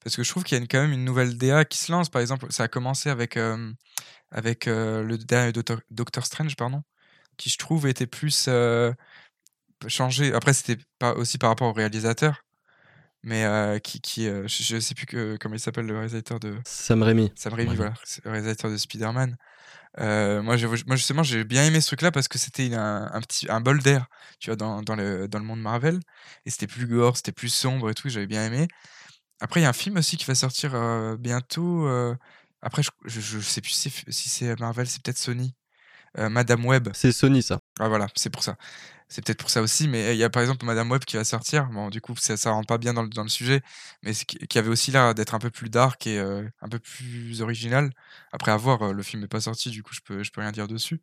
[0.03, 2.10] Parce que je trouve qu'il y a quand même une nouvelle DA qui se lance.
[2.10, 3.38] Par exemple, ça a commencé avec,
[4.32, 5.51] avec le dernier
[5.89, 6.84] Doctor Strange, pardon,
[7.38, 8.50] qui je trouve était plus
[9.88, 10.34] changé.
[10.34, 12.43] Après, c'était pas aussi par rapport au réalisateur,
[13.23, 13.45] mais
[13.84, 17.32] qui, qui je, sais plus que, comment il s'appelle le réalisateur de Sam Raimi.
[17.36, 19.38] Sam Raimi, voilà, le réalisateur de Spider-Man.
[19.97, 23.62] moi, moi, justement, j'ai bien aimé ce truc-là parce que c'était un, un, petit un
[23.62, 24.08] bol d'air,
[24.39, 26.00] tu vois, dans, dans, le, dans le monde Marvel.
[26.45, 28.10] Et c'était plus gore, c'était plus sombre et tout.
[28.10, 28.67] J'avais bien aimé.
[29.39, 30.71] Après, il y a un film aussi qui va sortir
[31.19, 31.88] bientôt.
[32.62, 35.54] après, je, je, sais plus si, si c'est Marvel, c'est peut-être Sony.
[36.19, 36.89] Euh, Madame Web.
[36.93, 37.60] C'est Sony, ça.
[37.80, 38.56] Ah voilà, c'est pour ça.
[39.10, 41.23] C'est peut-être pour ça aussi, mais il y a par exemple Madame Web qui va
[41.23, 41.67] sortir.
[41.67, 43.62] Bon, du coup, ça, ça rentre pas bien dans le, dans le sujet,
[44.03, 47.41] mais qui avait aussi l'air d'être un peu plus dark et euh, un peu plus
[47.41, 47.91] original.
[48.34, 50.51] Après avoir, euh, le film n'est pas sorti, du coup, je peux, je peux rien
[50.51, 51.01] dire dessus.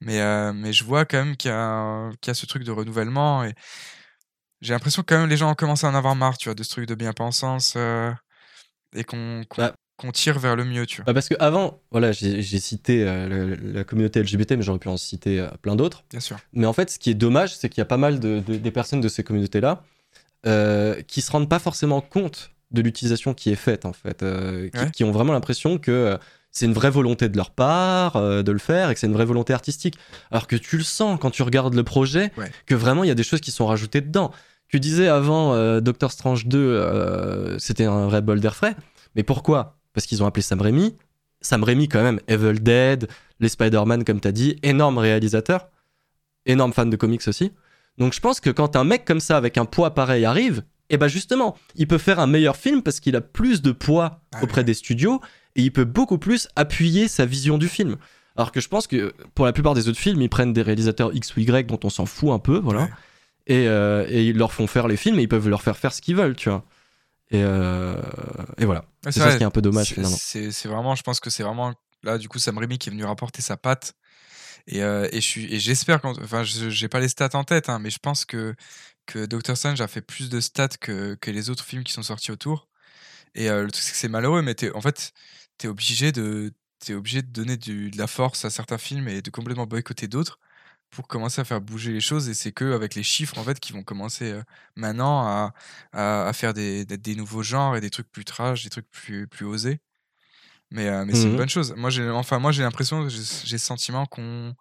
[0.00, 0.20] Mais,
[0.54, 3.54] mais je vois quand même qu'il y, a, y a ce truc de renouvellement et
[4.62, 6.54] j'ai l'impression que quand même les gens ont commencé à en avoir marre, tu vois,
[6.54, 7.76] de ce truc de bien-pensance
[8.94, 11.04] et qu'on bah, qu'on tire vers le mieux, tu vois.
[11.04, 14.96] Bah parce que avant, voilà, j'ai cité euh, la, communauté LGBT, mais j'aurais pu en
[14.96, 16.04] citer euh, plein d'autres.
[16.10, 16.38] Bien sûr.
[16.54, 18.70] Mais en fait, ce qui est dommage, c'est qu'il y a pas mal de, des
[18.70, 19.82] personnes de ces communautés-là
[20.46, 24.24] euh, qui se rendent pas forcément compte de l'utilisation qui est faite, en fait,
[24.92, 26.16] qui, ont vraiment l'impression que
[26.52, 28.12] c'est une vraie volonté de leur part
[28.44, 29.98] de le faire et que c'est une vraie volonté artistique.
[30.30, 32.30] Alors que tu le sens quand tu regardes le projet,
[32.66, 34.30] que vraiment il y a des choses qui sont rajoutées dedans.
[34.68, 38.76] Tu disais avant Doctor Strange 2, c'était un vrai bol d'air frais.
[39.16, 40.96] Mais pourquoi parce qu'ils ont appelé Sam Raimi.
[41.42, 43.06] Sam Raimi, quand même, Evil Dead,
[43.38, 45.68] les Spider-Man, comme tu as dit, énorme réalisateur,
[46.46, 47.52] énorme fan de comics aussi.
[47.98, 50.94] Donc je pense que quand un mec comme ça, avec un poids pareil, arrive, et
[50.94, 54.22] eh ben justement, il peut faire un meilleur film parce qu'il a plus de poids
[54.32, 55.20] ah auprès des studios
[55.54, 57.96] et il peut beaucoup plus appuyer sa vision du film.
[58.36, 61.14] Alors que je pense que pour la plupart des autres films, ils prennent des réalisateurs
[61.14, 62.88] X ou Y dont on s'en fout un peu, voilà.
[63.46, 65.92] Et, euh, et, ils leur font faire les films et ils peuvent leur faire faire
[65.92, 66.64] ce qu'ils veulent, tu vois.
[67.30, 67.94] Et, euh,
[68.58, 68.84] et voilà.
[69.04, 70.16] c'est ça ce qui est un peu dommage finalement.
[70.16, 73.04] C'est vraiment, je pense que c'est vraiment là du coup Sam Raimi qui est venu
[73.04, 73.94] rapporter sa patte.
[74.66, 78.24] Et, euh, et j'espère, enfin, j'ai pas les stats en tête, hein, mais je pense
[78.24, 78.54] que,
[79.06, 82.02] que Doctor Strange a fait plus de stats que, que les autres films qui sont
[82.02, 82.68] sortis autour.
[83.34, 85.12] Et euh, le truc, c'est que c'est malheureux, mais es, en fait,
[85.58, 86.52] tu es obligé de,
[86.88, 90.08] es obligé de donner du, de la force à certains films et de complètement boycotter
[90.08, 90.38] d'autres
[90.90, 93.60] pour commencer à faire bouger les choses et c'est que avec les chiffres en fait
[93.60, 94.42] qui vont commencer euh,
[94.74, 95.54] maintenant à,
[95.92, 99.46] à, faire des, des, nouveaux genres et des trucs plus trash, des trucs plus, plus
[99.46, 99.78] osés.
[100.70, 101.74] Mais, euh, mais c'est une mmh bonne chose.
[101.76, 104.54] Moi j'ai enfin moi j'ai l'impression j'ai le sentiment qu'on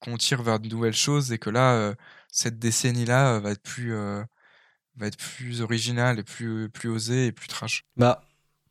[0.00, 1.94] qu'on tire vers de nouvelles choses et que là euh,
[2.30, 7.32] cette décennie là va être plus va être plus originale et plus plus osée et
[7.32, 7.84] plus trash.
[7.96, 8.22] Bah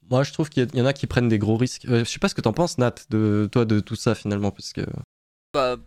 [0.10, 1.86] moi je trouve qu'il y, en a qui prennent des gros risques.
[1.86, 4.72] je sais pas ce que t'en penses Nat de toi de tout ça finalement parce
[4.72, 4.82] que
[5.54, 5.78] bah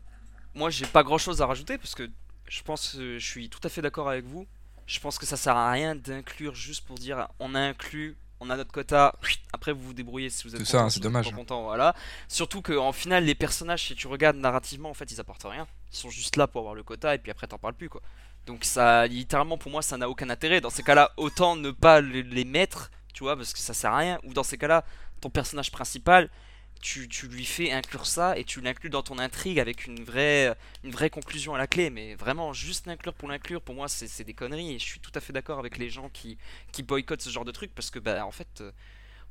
[0.55, 2.11] moi j'ai pas grand chose à rajouter parce que
[2.49, 4.47] je pense que je suis tout à fait d'accord avec vous.
[4.87, 8.51] Je pense que ça sert à rien d'inclure juste pour dire on a inclus, on
[8.51, 9.15] a notre quota,
[9.53, 11.31] après vous vous débrouillez si vous êtes content, ça, c'est dommage.
[11.31, 11.95] Pas content, voilà.
[12.29, 15.67] Surtout qu'en final les personnages si tu regardes narrativement en fait ils apportent rien.
[15.93, 18.03] Ils sont juste là pour avoir le quota et puis après t'en parles plus quoi.
[18.45, 20.61] Donc ça littéralement pour moi ça n'a aucun intérêt.
[20.61, 23.99] Dans ces cas-là autant ne pas les mettre, tu vois, parce que ça sert à
[23.99, 24.19] rien.
[24.25, 24.85] Ou dans ces cas-là
[25.21, 26.29] ton personnage principal
[26.83, 30.91] tu, lui fais inclure ça et tu l'inclus dans ton intrigue avec une vraie, une
[30.91, 31.89] vraie conclusion à la clé.
[31.89, 34.75] Mais vraiment, juste l'inclure pour l'inclure, pour moi, c'est des conneries.
[34.75, 36.37] Et je suis tout à fait d'accord avec les gens qui,
[36.73, 38.73] qui boycottent ce genre de truc parce que, bah, en fait, euh,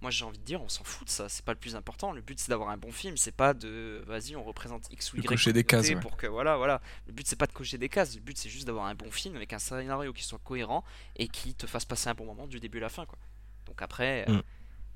[0.01, 1.28] moi j'ai envie de dire, on s'en fout de ça.
[1.28, 2.13] C'est pas le plus important.
[2.13, 3.17] Le but, c'est d'avoir un bon film.
[3.17, 5.26] C'est pas de, vas-y, on représente X ou Y.
[5.26, 5.91] cocher des cases.
[6.01, 6.82] Pour que, voilà, voilà.
[7.05, 8.15] Le but, c'est pas de cocher des cases.
[8.15, 10.86] Le but, c'est juste d'avoir un bon film avec un scénario qui soit cohérent
[11.17, 13.19] et qui te fasse passer un bon moment du début à la fin, quoi.
[13.65, 14.41] Donc après, Mm.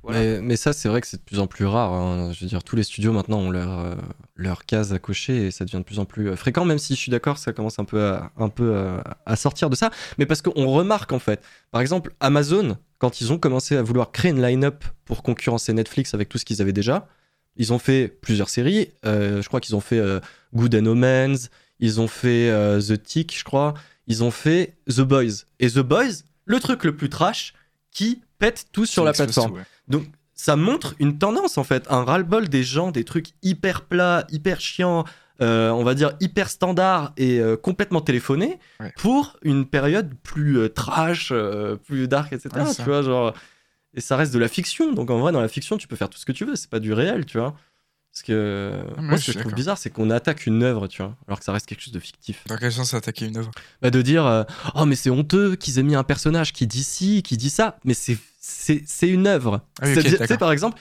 [0.05, 0.19] Voilà.
[0.19, 1.91] Mais, mais ça, c'est vrai que c'est de plus en plus rare.
[1.93, 2.31] hein.
[2.33, 3.95] Je veux dire, tous les studios maintenant ont leur, euh,
[4.35, 6.95] leur case à cocher et ça devient de plus en plus euh, fréquent, même si
[6.95, 9.89] je suis d'accord, ça commence un peu, à, un peu à, à sortir de ça.
[10.17, 11.41] Mais parce qu'on remarque en fait,
[11.71, 16.13] par exemple, Amazon, quand ils ont commencé à vouloir créer une line-up pour concurrencer Netflix
[16.13, 17.07] avec tout ce qu'ils avaient déjà,
[17.57, 18.91] ils ont fait plusieurs séries.
[19.05, 20.19] Euh, je crois qu'ils ont fait euh,
[20.53, 21.49] Good and Omens,
[21.79, 23.73] ils ont fait euh, The Tick, je crois.
[24.07, 25.45] Ils ont fait The Boys.
[25.59, 27.53] Et The Boys, le truc le plus trash
[27.91, 29.53] qui pète tout sur la plateforme.
[29.53, 29.63] ouais.
[29.87, 34.25] Donc ça montre une tendance en fait, un ras-le-bol des gens, des trucs hyper plats,
[34.31, 35.05] hyper chiants,
[35.41, 38.93] euh, on va dire hyper standards et euh, complètement téléphonés Ouais.
[38.97, 41.31] pour une période plus euh, trash,
[41.85, 42.49] plus dark, etc.
[42.55, 43.33] Ouais, tu vois, genre
[43.97, 44.91] et ça reste de la fiction.
[44.93, 46.69] Donc en vrai, dans la fiction, tu peux faire tout ce que tu veux, c'est
[46.69, 47.55] pas du réel, tu vois.
[48.15, 51.01] Parce que mais moi, ce que je trouve bizarre, c'est qu'on attaque une œuvre, tu
[51.01, 52.45] vois, alors que ça reste quelque chose de fictif.
[52.47, 53.51] Dans quel sens attaquer une œuvre?
[53.81, 54.43] Bah, de dire euh,
[54.73, 57.77] oh mais c'est honteux qu'ils aient mis un personnage qui dit ci qui dit ça
[57.83, 59.59] mais c'est une œuvre.
[59.81, 60.79] Ah oui, ok, C'est-à-dire, tu sais par exemple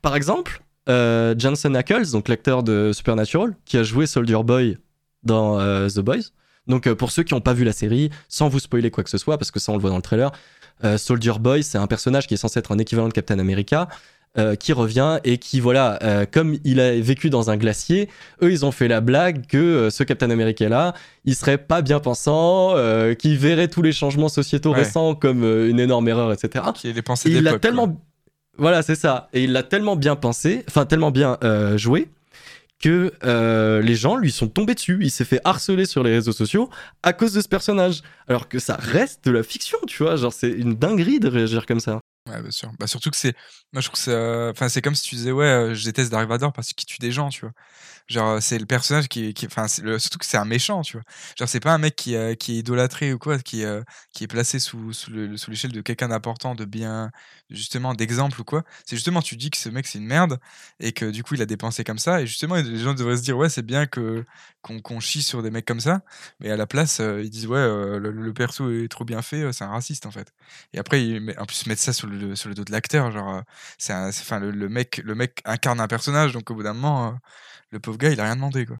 [0.00, 4.78] par exemple euh, Jensen Ackles donc l'acteur de Supernatural qui a joué Soldier Boy
[5.22, 6.30] dans euh, The Boys.
[6.66, 9.10] Donc euh, pour ceux qui n'ont pas vu la série sans vous spoiler quoi que
[9.10, 10.32] ce soit parce que ça on le voit dans le trailer
[10.96, 13.88] Soldier Boy c'est un personnage qui est censé être un équivalent de Captain America
[14.36, 18.08] euh, qui revient et qui voilà euh, comme il a vécu dans un glacier
[18.42, 20.92] eux ils ont fait la blague que euh, ce Captain America là
[21.24, 24.78] il serait pas bien pensant, euh, qui verrait tous les changements sociétaux Ouais.
[24.80, 26.64] récents comme une énorme erreur, etc.
[26.74, 28.00] Qui est les pensées Et il l'a tellement,
[28.58, 29.28] voilà, c'est ça.
[29.32, 31.38] Et il l'a tellement bien pensé, enfin tellement bien
[31.76, 32.08] joué
[32.80, 34.98] que euh, les gens lui sont tombés dessus.
[35.00, 36.68] Il s'est fait harceler sur les réseaux sociaux
[37.02, 38.02] à cause de ce personnage.
[38.28, 40.16] Alors que ça reste de la fiction, tu vois.
[40.16, 42.00] Genre c'est une dinguerie de réagir comme ça.
[42.26, 42.72] Ouais, bien sûr.
[42.78, 43.34] Bah, surtout que c'est.
[43.72, 44.10] Moi, je trouve que c'est.
[44.10, 46.86] euh, Enfin, c'est comme si tu disais, ouais, euh, je déteste Dark Vador parce qu'il
[46.86, 47.52] tue des gens, tu vois.
[48.08, 49.32] Genre, euh, c'est le personnage qui.
[49.32, 49.46] qui...
[49.46, 51.04] Enfin, surtout que c'est un méchant, tu vois.
[51.38, 53.82] Genre, c'est pas un mec qui, euh, qui est idolâtré ou quoi, qui, euh,
[54.12, 57.10] qui est placé sous, sous le- sous l'échelle de quelqu'un d'important, de bien.
[57.50, 58.62] Justement, d'exemple ou quoi.
[58.84, 60.38] C'est justement, tu dis que ce mec, c'est une merde
[60.80, 62.20] et que du coup, il a des pensées comme ça.
[62.20, 64.24] Et justement, les gens devraient se dire, ouais, c'est bien que
[64.62, 66.02] qu'on qu'on chie sur des mecs comme ça.
[66.40, 67.58] Mais à la place, ils disent, ouais,
[67.98, 70.32] le, perso est trop bien fait, c'est un raciste, en fait.
[70.72, 73.42] Et après, en plus, mettre ça sur le, sur le dos de l'acteur, genre,
[73.78, 77.18] c'est enfin, le, le mec, le mec incarne un personnage, donc au bout d'un moment,
[77.74, 78.78] le pauvre gars, il a rien demandé, quoi.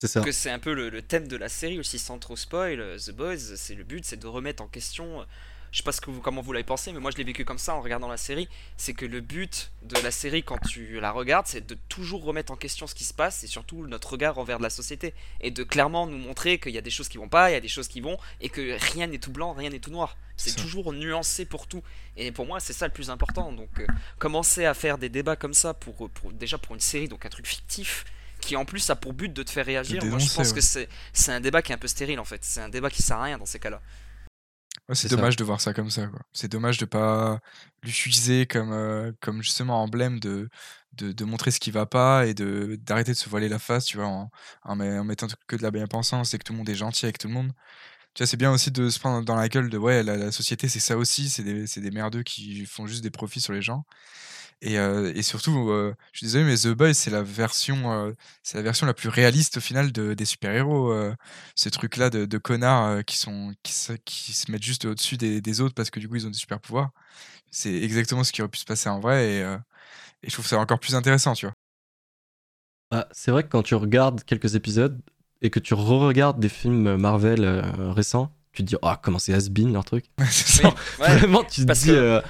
[0.00, 0.20] C'est ça.
[0.22, 2.98] que c'est un peu le, le thème de la série aussi sans trop spoil euh,
[2.98, 5.24] The Boys c'est le but c'est de remettre en question euh,
[5.74, 7.44] je sais pas ce que vous, comment vous l'avez pensé mais moi je l'ai vécu
[7.44, 11.00] comme ça en regardant la série c'est que le but de la série quand tu
[11.00, 14.12] la regardes c'est de toujours remettre en question ce qui se passe et surtout notre
[14.12, 17.08] regard envers de la société et de clairement nous montrer qu'il y a des choses
[17.08, 19.32] qui vont pas il y a des choses qui vont et que rien n'est tout
[19.32, 21.82] blanc rien n'est tout noir c'est toujours nuancé pour tout
[22.16, 23.86] et pour moi c'est ça le plus important donc euh,
[24.20, 27.30] commencer à faire des débats comme ça pour, pour déjà pour une série donc un
[27.30, 28.04] truc fictif
[28.40, 30.04] qui en plus a pour but de te faire réagir.
[30.04, 30.54] Moi, je pense ouais.
[30.54, 32.44] que c'est c'est un débat qui est un peu stérile en fait.
[32.44, 33.80] C'est un débat qui sert à rien dans ces cas-là.
[34.88, 35.24] Ouais, c'est ça.
[35.24, 36.10] dommage de voir ça comme ça.
[36.34, 37.40] C'est dommage de pas
[37.82, 40.50] l'utiliser comme, euh, comme justement emblème de,
[40.92, 43.86] de, de montrer ce qui va pas et de d'arrêter de se voiler la face,
[43.86, 44.30] tu vois, en,
[44.62, 47.06] en, met- en mettant que de la bien-pensance et que tout le monde est gentil
[47.06, 47.52] avec tout le monde.
[48.14, 50.32] Tu vois, c'est bien aussi de se prendre dans la gueule de ouais, la, la
[50.32, 53.52] société c'est ça aussi, c'est des, c'est des merdeux qui font juste des profits sur
[53.54, 53.84] les gens.
[54.62, 58.12] Et, euh, et surtout, euh, je suis désolé, mais The Boys, c'est la version, euh,
[58.42, 60.90] c'est la version la plus réaliste au final de, des super-héros.
[60.92, 61.14] euh,
[61.54, 65.16] ce truc-là de, de connards euh, qui, sont, qui, se, qui se mettent juste au-dessus
[65.18, 66.90] des, des autres parce que du coup ils ont des super-pouvoirs.
[67.50, 69.56] C'est exactement ce qui aurait pu se passer en vrai et, euh,
[70.22, 71.54] et je trouve ça encore plus intéressant, tu vois.
[72.90, 75.00] Bah, c'est vrai que quand tu regardes quelques épisodes
[75.42, 79.34] et que tu re-regardes des films Marvel euh, récents, tu te dis oh comment c'est
[79.34, 80.06] has-been leur truc?
[80.18, 80.24] Oui,
[80.64, 82.20] ouais, Vraiment, tu te parce dis que- euh,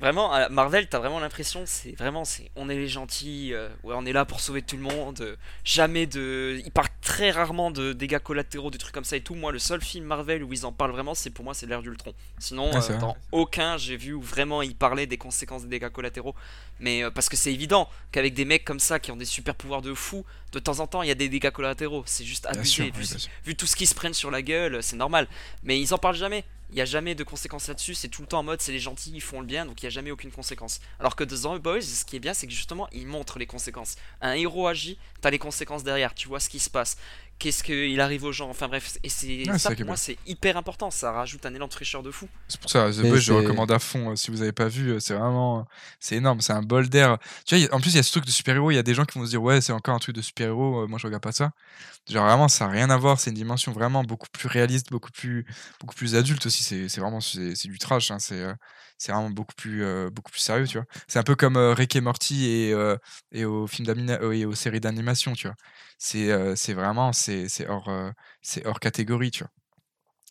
[0.00, 3.94] Vraiment, à Marvel, t'as vraiment l'impression, c'est vraiment, c'est, on est les gentils, euh, ouais,
[3.96, 5.20] on est là pour sauver tout le monde.
[5.20, 9.20] euh, jamais de, ils parlent très rarement de dégâts collatéraux, des trucs comme ça et
[9.22, 9.34] tout.
[9.34, 11.82] Moi, le seul film Marvel où ils en parlent vraiment, c'est pour moi, c'est l'ère
[11.82, 12.14] d'Ultron.
[12.38, 15.90] Sinon, Ouais, euh, dans aucun, j'ai vu où vraiment ils parlaient des conséquences des dégâts
[15.90, 16.34] collatéraux.
[16.80, 19.56] Mais euh, parce que c'est évident qu'avec des mecs comme ça qui ont des super
[19.56, 22.04] pouvoirs de fou, de temps en temps, il y a des dégâts collatéraux.
[22.06, 22.64] C'est juste abusé.
[22.64, 23.30] sûr, vu, oui, bien sûr.
[23.44, 25.26] vu tout ce qu'ils se prennent sur la gueule, c'est normal.
[25.64, 26.44] Mais ils en parlent jamais.
[26.70, 27.94] Il n'y a jamais de conséquences là-dessus.
[27.94, 29.86] C'est tout le temps en mode c'est les gentils, ils font le bien, donc il
[29.86, 30.80] n'y a jamais aucune conséquence.
[31.00, 33.46] Alors que dans The Boys, ce qui est bien, c'est que justement, ils montrent les
[33.46, 33.96] conséquences.
[34.20, 36.96] Un héros agit, t'as les conséquences derrière, tu vois ce qui se passe.
[37.38, 40.56] Qu'est-ce qu'il arrive aux gens, enfin bref, et c'est c'est ça pour moi c'est hyper
[40.56, 42.28] important, ça rajoute un élan de fraîcheur de fou.
[42.48, 44.10] C'est pour ça, The Boys, je recommande à fond.
[44.10, 45.64] euh, Si vous avez pas vu, euh, c'est vraiment,
[46.00, 47.18] c'est énorme, c'est un bol d'air.
[47.46, 48.72] Tu vois, en plus, il y a ce truc de super-héros.
[48.72, 50.22] Il y a des gens qui vont se dire, ouais, c'est encore un truc de
[50.22, 50.82] super-héros.
[50.82, 51.52] euh, moi, je regarde pas ça.
[52.10, 53.20] Genre vraiment, ça a rien à voir.
[53.20, 55.46] C'est une dimension vraiment beaucoup plus réaliste, beaucoup plus,
[55.80, 56.64] beaucoup plus adulte aussi.
[56.64, 58.10] C'est, c'est vraiment, c'est, c'est du trash.
[58.10, 58.54] hein, C'est, euh,
[58.98, 60.86] c'est vraiment beaucoup plus, euh, beaucoup plus sérieux, tu vois.
[61.06, 62.96] C'est un peu comme euh, Rick et Morty et, euh,
[63.32, 65.56] et aux films euh, et aux séries d'animation, tu vois.
[65.98, 68.10] C'est, euh, c'est vraiment, c'est, c'est hors, euh,
[68.42, 69.50] c'est hors catégorie, tu vois.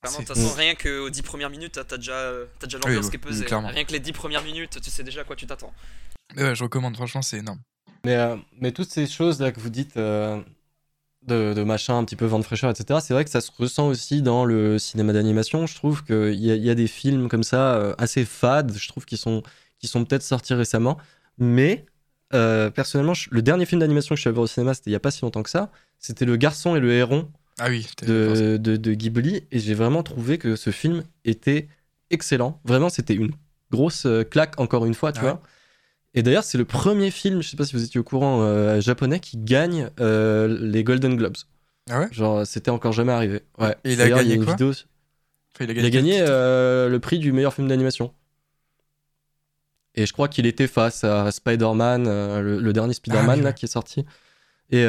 [0.04, 3.16] De toute façon, rien qu'aux 10 premières minutes, t'as déjà, t'as déjà l'ambiance oui, qui
[3.16, 3.46] est pesée.
[3.46, 3.70] clairement.
[3.70, 5.74] Rien que les 10 premières minutes, tu sais déjà à quoi tu t'attends.
[6.36, 7.62] Ouais, je recommande, franchement, c'est énorme.
[8.06, 10.42] Mais, euh, mais toutes ces choses là que vous dites euh,
[11.28, 13.52] de, de machin un petit peu vent de fraîcheur, etc., c'est vrai que ça se
[13.58, 15.68] ressent aussi dans le cinéma d'animation.
[15.68, 19.06] Je trouve qu'il y, y a des films comme ça euh, assez fades, je trouve,
[19.06, 19.44] qui sont,
[19.80, 20.98] qui sont peut-être sortis récemment.
[21.38, 21.86] Mais
[22.34, 24.90] euh, personnellement, je- le dernier film d'animation que je suis allé voir au cinéma, c'était
[24.90, 25.72] il n'y a pas si longtemps que ça.
[26.00, 29.44] C'était Le Garçon et le Héron Ah oui, de, de, de Ghibli.
[29.52, 31.68] Et j'ai vraiment trouvé que ce film était
[32.10, 32.60] excellent.
[32.66, 33.32] Vraiment, c'était une
[33.72, 35.32] grosse euh, claque, encore une fois, tu Ah ouais.
[36.14, 38.82] Et d'ailleurs, c'est le premier film, je sais pas si vous étiez au courant, euh,
[38.82, 41.38] japonais qui gagne euh, les Golden Globes.
[41.90, 42.08] Ah ouais?
[42.12, 43.42] Genre, c'était encore jamais arrivé.
[43.60, 43.76] Ouais.
[43.84, 44.54] Et il a gagné une quoi?
[44.54, 48.14] vidéo- Enfin, il a Il a gagné, euh, le prix du meilleur film d'animation.
[49.96, 53.54] Et je crois qu'il était face à Spider-Man, le, le dernier Spider-Man Ah oui, là
[53.54, 54.06] qui est sorti.
[54.70, 54.86] Et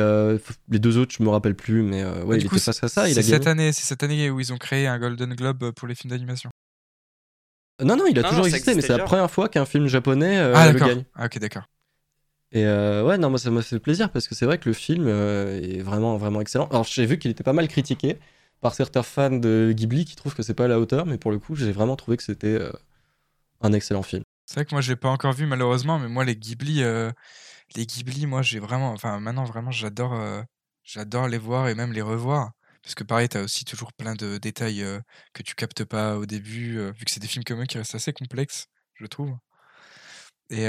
[0.69, 3.09] les deux autres, je me rappelle plus, mais ouais, il était face à ça.
[3.09, 5.89] Il c'est cette année, c'est cette année où ils ont créé un Golden Globe pour
[5.89, 6.51] les films d'animation.
[7.83, 9.87] Non, non, il a Non, toujours non, existé, mais c'est la première fois qu'un film
[9.87, 10.89] japonais euh, ah le d'accord.
[10.89, 11.05] gagne.
[11.15, 11.65] Ah ok d'accord.
[12.51, 14.73] Et euh, ouais, non, moi ça m'a fait plaisir parce que c'est vrai que le
[14.73, 16.67] film euh, est vraiment, vraiment excellent.
[16.69, 18.19] Alors j'ai vu qu'il était pas mal critiqué
[18.61, 21.31] par certains fans de Ghibli qui trouvent que c'est pas à la hauteur, mais pour
[21.31, 22.73] le coup, j'ai vraiment trouvé que c'était euh,
[23.61, 24.23] un excellent film.
[24.47, 27.13] C'est vrai que moi je l'ai pas encore vu malheureusement, mais moi les Ghibli, euh,
[27.77, 30.41] les Ghibli, moi j'ai vraiment, enfin maintenant vraiment j'adore, euh,
[30.85, 32.53] j'adore les voir et même les revoir.
[32.89, 34.83] Parce que pareil, t'as aussi toujours plein de détails
[35.35, 37.95] que tu captes pas au début, vu que c'est des films comme eux qui restent
[37.95, 39.37] assez complexes, je trouve.
[40.49, 40.65] Et,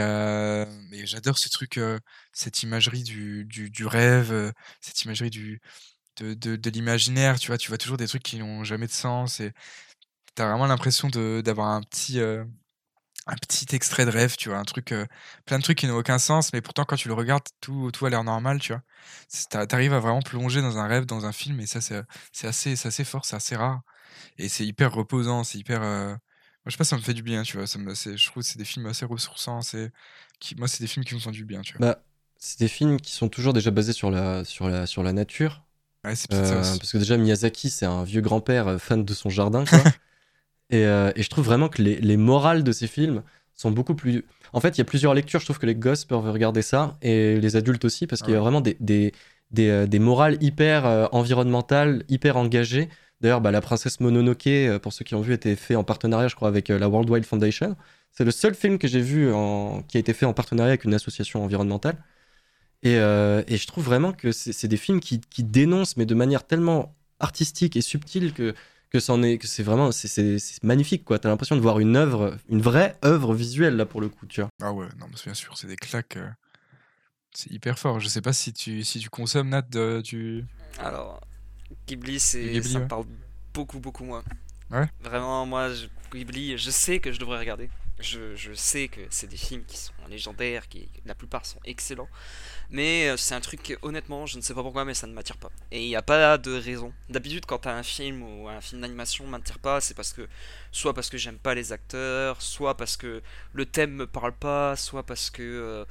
[1.05, 1.79] j'adore ce truc,
[2.33, 4.51] cette imagerie du, du, du rêve,
[4.81, 5.61] cette imagerie du,
[6.17, 8.91] de, de, de l'imaginaire, tu vois, tu vois toujours des trucs qui n'ont jamais de
[8.91, 9.53] sens et
[10.35, 12.19] t'as vraiment l'impression d'avoir un petit,
[13.27, 15.05] un petit extrait de rêve, tu vois, un truc, euh,
[15.45, 18.05] plein de trucs qui n'ont aucun sens, mais pourtant quand tu le regardes, tout, tout
[18.05, 18.81] a l'air normal, tu vois.
[19.67, 23.03] T'arrives à vraiment plonger dans un rêve, dans un film, et ça, c'est assez, assez
[23.03, 23.81] fort, c'est assez rare.
[24.37, 25.81] Et c'est hyper reposant, c'est hyper.
[25.83, 26.17] euh, Moi,
[26.67, 27.67] je sais pas, ça me fait du bien, tu vois.
[27.67, 29.61] Ça me, je trouve que c'est des films assez ressourçants.
[29.61, 29.91] c'est-
[30.39, 30.55] Qui...
[30.55, 31.87] Moi, c'est des films qui me font du bien, tu vois.
[31.87, 32.03] Bah,
[32.37, 35.63] c'est des films qui sont toujours déjà basés sur la, sur la, sur la nature.
[36.03, 39.65] Ouais, ça Euh, parce que déjà, Miyazaki, c'est un vieux grand-père fan de son jardin.
[39.65, 39.83] Quoi.
[40.69, 43.23] et, euh, et je trouve vraiment que les, les morales de ces films
[43.55, 44.25] sont beaucoup plus.
[44.53, 45.39] En fait, il y a plusieurs lectures.
[45.39, 48.35] Je trouve que les gosses peuvent regarder ça et les adultes aussi, parce qu'il y
[48.35, 48.43] a Ouais.
[48.43, 49.11] vraiment des, des,
[49.51, 52.89] des, euh, des morales hyper euh, environnementales, hyper engagées.
[53.21, 56.35] D'ailleurs, bah, La Princesse Mononoke, pour ceux qui l'ont vu, était fait en partenariat, je
[56.35, 57.75] crois, avec la World Wide Foundation.
[58.11, 59.83] C'est le seul film que j'ai vu en...
[59.87, 61.97] qui a été fait en partenariat avec une association environnementale.
[62.81, 66.05] Et, euh, et je trouve vraiment que c'est c'est des films qui, qui dénoncent, mais
[66.05, 68.53] de manière tellement artistique et subtile que,
[68.91, 71.19] que c'en est, que c'est vraiment, c'est- c'est c'est magnifique, quoi.
[71.19, 74.41] T'as l'impression de voir une œuvre, une vraie œuvre visuelle, là, pour le coup, tu
[74.41, 74.49] vois.
[74.61, 76.17] Ah ouais, non, mais bien sûr, c'est des claques.
[76.17, 76.29] euh,
[77.33, 77.99] C'est hyper fort.
[77.99, 80.43] Je sais pas si tu, si tu consommes, Nat, de- tu.
[80.79, 81.21] Alors,
[81.87, 82.83] Ghibli, c'est, Ghibli, ça ouais.
[82.85, 83.05] me parle
[83.53, 84.23] beaucoup, beaucoup moins.
[84.71, 84.87] Ouais.
[85.01, 87.69] Vraiment, moi, je- Ghibli, je sais que je devrais regarder.
[87.99, 92.07] Je, sais que c'est des films qui sont légendaires, qui la plupart sont excellents.
[92.69, 95.37] Mais euh, c'est un truc, honnêtement, je ne sais pas pourquoi, mais ça ne m'attire
[95.37, 95.51] pas.
[95.71, 96.93] Et il n'y a pas de raison.
[97.09, 100.27] D'habitude, quand un film ou un film d'animation m'attire pas, c'est parce que
[100.71, 103.21] soit parce que j'aime pas les acteurs, soit parce que
[103.53, 105.85] le thème me parle pas, soit parce que euh,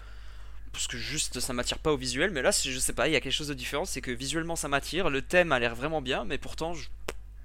[0.72, 2.30] parce que juste ça m'attire pas au visuel.
[2.30, 4.56] Mais là, je sais pas, il y a quelque chose de différent, c'est que visuellement
[4.56, 6.88] ça m'attire, le thème a l'air vraiment bien, mais pourtant je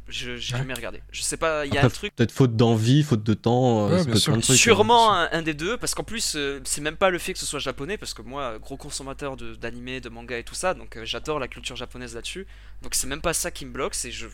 [0.08, 1.02] je- j'ai jamais regardé.
[1.12, 2.16] Je sais pas, il y a Après, un truc.
[2.16, 4.32] Peut-être faute d'envie, faute de temps, euh, Ouais, bien peut être sûr.
[4.34, 4.60] plein de trucs, hein.
[4.62, 7.40] Sûrement un, un des deux, parce qu'en plus, euh, c'est même pas le fait que
[7.40, 10.74] ce soit japonais, parce que moi, gros consommateur de- d'animé, de, manga et tout ça,
[10.74, 12.46] donc euh, j'adore la culture japonaise là-dessus.
[12.82, 14.28] Donc c'est même pas ça qui me bloque, c'est je.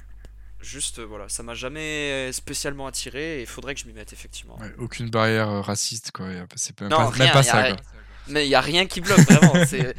[0.62, 4.12] Juste, euh, voilà, ça m'a jamais spécialement attiré et il faudrait que je m'y mette
[4.12, 4.58] effectivement.
[4.60, 6.26] Ouais, aucune barrière raciste, quoi.
[6.58, 7.76] C'est même Non, pas, rien, même pas y a ça, rien.
[7.78, 7.86] quoi.
[8.28, 9.54] Mais il y a rien qui bloque vraiment.
[9.66, 9.96] c'est-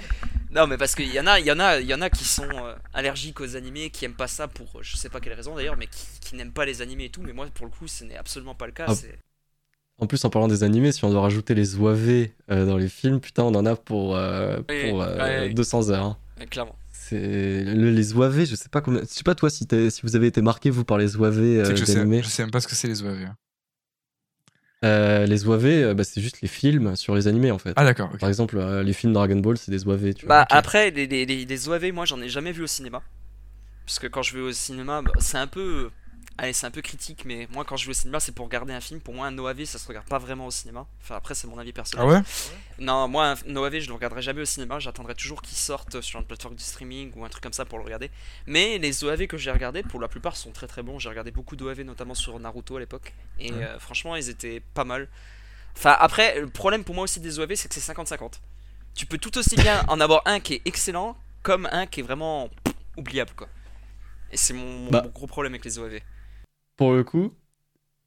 [0.52, 2.10] non, mais parce qu'il y en a, il y en a, il y en a
[2.10, 5.20] qui sont euh, allergiques aux animés, qui aiment pas ça pour euh, je sais pas
[5.20, 7.22] quelle raison d'ailleurs, mais qui, qui n'aiment pas les animés et tout.
[7.22, 8.86] Mais moi, pour le coup, ce n'est absolument pas le cas.
[8.88, 8.94] Ah.
[9.98, 12.88] En plus, en parlant des animés, si on doit rajouter les OAV euh, dans les
[12.88, 15.54] films, putain, on en a pour, euh, Oui, pour euh, ouais, oui.
[15.54, 16.04] 200 heures.
[16.04, 16.46] hein.
[16.50, 16.74] clairement.
[17.12, 19.00] Le- les OAV, je sais pas combien.
[19.02, 21.64] Je sais pas toi si, si vous avez été marqué vous par les OAV euh,
[21.64, 21.92] je, sais,
[22.22, 23.24] je sais même pas ce que c'est les OAV.
[23.24, 23.34] hein.
[24.82, 27.74] Euh, les OAV, euh, bah, c'est juste les films sur les animés en fait.
[27.76, 28.10] Ah, d'accord.
[28.18, 30.14] Par exemple, euh, les films Dragon Ball, c'est des OAV.
[30.14, 30.58] Tu Bah vois.
[30.58, 33.02] après, les, les OAV, moi, j'en ai jamais vu au cinéma.
[33.84, 35.90] Parce que quand je vais au cinéma, bah, c'est un peu.
[36.42, 38.72] Allez, c'est un peu critique, mais moi, quand je vais au cinéma, c'est pour regarder
[38.72, 38.98] un film.
[38.98, 40.86] Pour moi, un OAV, ça se regarde pas vraiment au cinéma.
[41.02, 42.06] Enfin, après, c'est mon avis personnel.
[42.08, 42.22] Ah ouais?
[42.78, 44.78] Non, moi, un OAV, je le regarderai jamais au cinéma.
[44.78, 47.76] J'attendrai toujours qu'il sorte sur une plateforme de streaming ou un truc comme ça pour
[47.76, 48.10] le regarder.
[48.46, 50.98] Mais les OAV que j'ai regardés, pour la plupart, sont très très bons.
[50.98, 53.12] J'ai regardé beaucoup d'OAV, notamment sur Naruto à l'époque.
[53.38, 53.62] Et Ouais.
[53.62, 55.08] euh, franchement, ils étaient pas mal.
[55.76, 58.40] Enfin, après, le problème pour moi aussi des OAV, c'est que c'est 50-50.
[58.94, 62.02] Tu peux tout aussi bien en avoir un qui est excellent, comme un qui est
[62.02, 62.48] vraiment
[62.96, 63.48] oubliable, quoi.
[64.32, 65.04] Et c'est mon, mon Bah.
[65.14, 66.00] gros problème avec les OAV.
[66.80, 67.34] Pour le coup,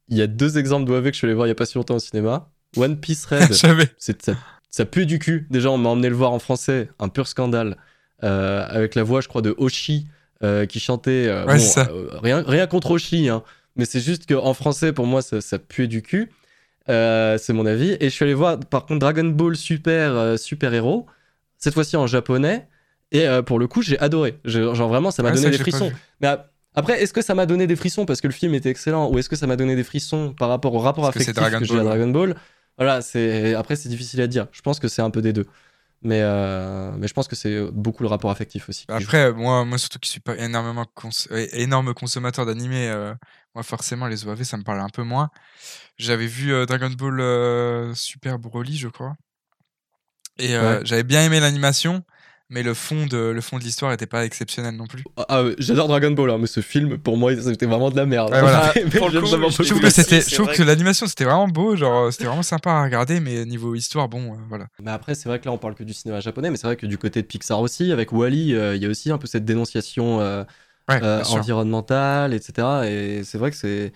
[0.08, 1.64] il y a deux exemples d'OAV que je suis allé voir il y a pas
[1.64, 2.50] si longtemps au cinéma.
[2.76, 3.52] One Piece Red,
[3.98, 4.34] c'est ça,
[4.68, 5.46] ça pue du cul.
[5.48, 7.76] Déjà, on m'a emmené le voir en français, un pur scandale,
[8.24, 10.08] euh, avec la voix, je crois, de Oshi
[10.42, 11.28] euh, qui chantait.
[11.28, 11.88] euh, Ouais, bon, c'est ça.
[12.20, 13.44] rien, rien contre Oshi, hein,
[13.76, 16.32] mais c'est juste qu'en français, pour moi, ça, ça puait du cul.
[16.88, 17.96] C'est mon avis.
[18.00, 21.06] Et je suis allé voir, par contre, Dragon Ball Super Super Héros,
[21.58, 22.66] cette fois-ci en japonais.
[23.12, 24.40] Et pour le coup, j'ai adoré.
[24.44, 25.92] Je- genre vraiment, ça m'a Ouais, donné des frissons.
[26.20, 28.70] Mais a- après, est-ce que ça m'a donné des frissons parce que le film était
[28.70, 31.22] excellent ou est-ce que ça m'a donné des frissons par rapport au rapport Parce que
[31.22, 32.34] affectif que, Dragon j'ai à Dragon Ball?
[32.76, 34.48] Voilà, c'est après c'est difficile à dire.
[34.52, 35.46] Je pense que c'est un peu des deux.
[36.06, 38.84] Mais, euh, mais je pense que c'est beaucoup le rapport affectif aussi.
[38.88, 43.14] Après, moi, moi surtout qui suis pas énormément cons- euh, énorme consommateur d'animé, euh,
[43.54, 45.30] moi forcément les OAV ça me parle un peu moins.
[45.96, 49.14] J'avais vu euh, Dragon Ball Super Broly, je crois,
[50.38, 50.80] et Ouais.
[50.84, 52.02] j'avais bien aimé l'animation,
[52.50, 55.02] mais le fond de le fond de l'histoire était pas exceptionnel non plus.
[55.16, 58.06] Ah, ah, j'adore Dragon Ball, hein, mais ce film, pour moi, c'était vraiment de la
[58.06, 58.32] merde.
[58.32, 58.72] Ouais, voilà.
[58.76, 62.12] Mais coup, je trouve que c'était, je trouve que que- l'animation c'était vraiment beau, genre
[62.12, 64.66] c'était vraiment sympa à regarder, mais niveau histoire, bon, euh, voilà.
[64.82, 66.76] Mais après, c'est vrai que là, on parle que du cinéma japonais, mais c'est vrai
[66.76, 69.44] que du côté de Pixar aussi, avec Wally, il y a aussi un peu cette
[69.44, 70.44] dénonciation euh,
[70.88, 72.86] Ouais, euh, environnementale, etc.
[72.86, 73.92] Et c'est vrai que c'est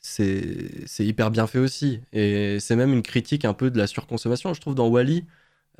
[0.00, 2.00] c'est c'est hyper bien fait aussi.
[2.12, 5.24] Et c'est même une critique un peu de la surconsommation, je trouve, dans Wally.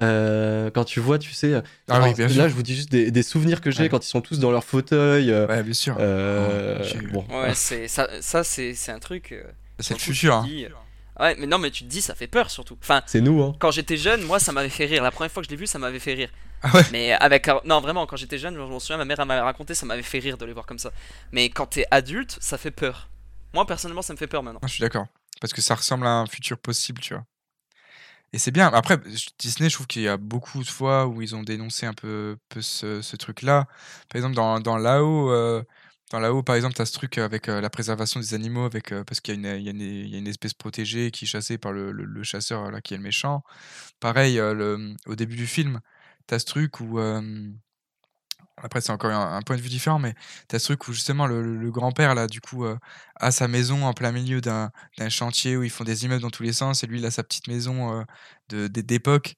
[0.00, 1.54] Quand tu vois, tu sais.
[1.88, 2.48] Ah alors, oui, bien là, sûr.
[2.48, 3.88] je vous dis juste des, des souvenirs que j'ai Ouais.
[3.88, 5.30] quand ils sont tous dans leur fauteuil.
[5.30, 5.96] euh, Ouais, bien sûr.
[5.98, 9.32] euh, Oh, bon, Ouais, c'est ça, ça c'est c'est un truc.
[9.32, 9.42] euh,
[9.80, 10.34] c'est le futur.
[10.34, 10.44] hein.
[10.46, 10.68] dis, euh,
[11.20, 12.78] Ouais, mais non, mais tu te dis, ça fait peur surtout.
[12.80, 13.56] Enfin, c'est nous, hein.
[13.58, 15.02] quand j'étais jeune, moi, ça m'avait fait rire.
[15.02, 16.30] La première fois que je l'ai vu, ça m'avait fait rire.
[16.62, 16.82] Ah ouais.
[16.92, 17.48] Mais avec.
[17.64, 20.20] Non, vraiment, quand j'étais jeune, je m'en souviens, ma mère m'avait raconté, ça m'avait fait
[20.20, 20.92] rire de les voir comme ça.
[21.32, 23.08] Mais quand t'es adulte, ça fait peur.
[23.52, 24.60] Moi, personnellement, ça me fait peur maintenant.
[24.62, 25.06] Ah, je suis d'accord.
[25.40, 27.24] Parce que ça ressemble à un futur possible, tu vois.
[28.32, 28.68] Et c'est bien.
[28.68, 28.98] Après,
[29.38, 32.36] Disney, je trouve qu'il y a beaucoup de fois où ils ont dénoncé un peu,
[32.60, 33.66] ce, truc-là.
[34.08, 35.62] Par exemple, dans, dans Lao, euh,
[36.10, 38.92] dans Lao, par exemple, tu as ce truc avec euh, la préservation des animaux, avec,
[38.92, 42.82] euh, parce qu'il y, a une- espèce protégée qui est chassée par le, chasseur, là,
[42.82, 43.42] qui est le méchant.
[44.00, 45.80] Pareil, au début du film,
[46.28, 46.98] tu as ce truc où.
[48.58, 50.14] Euh, après, c'est encore un, point de vue différent, mais
[50.48, 52.76] tu as ce truc où justement le, grand-père, là, du coup, euh,
[53.16, 54.70] a sa maison en plein milieu d'un
[55.08, 57.22] chantier où ils font des immeubles dans tous les sens, et lui, il a sa
[57.22, 58.04] petite maison
[58.52, 59.36] euh, d'époque,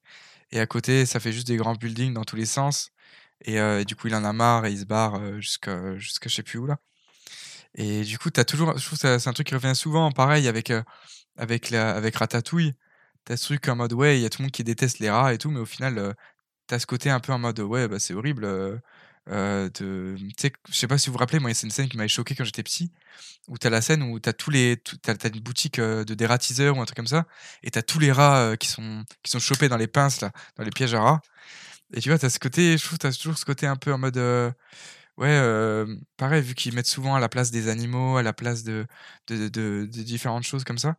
[0.53, 2.93] et à côté, ça fait juste des grands buildings dans tous les sens,
[3.45, 6.29] et, euh, du coup, il en a marre et il se barre euh, jusqu'à jusqu'à
[6.29, 6.79] je sais plus où là.
[7.75, 10.49] Et du coup, t'as toujours, je trouve que c'est un truc qui revient souvent, pareil
[10.49, 10.83] avec, euh,
[11.37, 12.75] avec, la, avec Ratatouille,
[13.25, 15.11] t'as ce truc en mode ouais, il y a tout le monde qui déteste les
[15.11, 16.13] rats et tout, mais au final, euh,
[16.67, 18.47] t'as ce côté un peu en mode ouais, bah, c'est horrible.
[19.29, 22.09] Euh, de, je sais pas si vous vous rappelez, moi, c'est une scène qui m'avait
[22.09, 22.93] choqué quand j'étais petit,
[23.49, 26.77] où t'as la scène où t'as tous les, t'as, t'as une boutique euh, de dératiseurs
[26.77, 27.27] ou un truc comme ça,
[27.63, 30.33] et t'as tous les rats euh, qui sont, qui sont chopés dans les pinces là,
[30.57, 31.21] dans les pièges à rats.
[31.95, 33.99] Et tu vois, t'as ce côté, je trouve, t'as toujours ce côté un peu en
[33.99, 34.51] mode, euh,
[35.19, 35.85] ouais,
[36.17, 38.87] pareil, vu qu'ils mettent souvent à la place des animaux, à la place de,
[39.29, 40.97] de, différentes choses comme ça.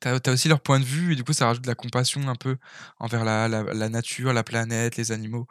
[0.00, 2.28] T'as as aussi leur point de vue, et du coup, ça rajoute de la compassion
[2.28, 2.56] un peu
[2.98, 5.46] envers la, la nature, la planète, les animaux.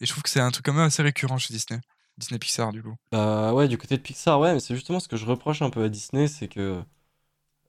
[0.00, 1.80] Et je trouve que c'est un truc quand même assez récurrent chez Disney.
[2.18, 2.94] Disney Pixar, du coup.
[3.12, 5.70] Bah ouais, du côté de Pixar, ouais, mais c'est justement ce que je reproche un
[5.70, 6.80] peu à Disney, c'est que.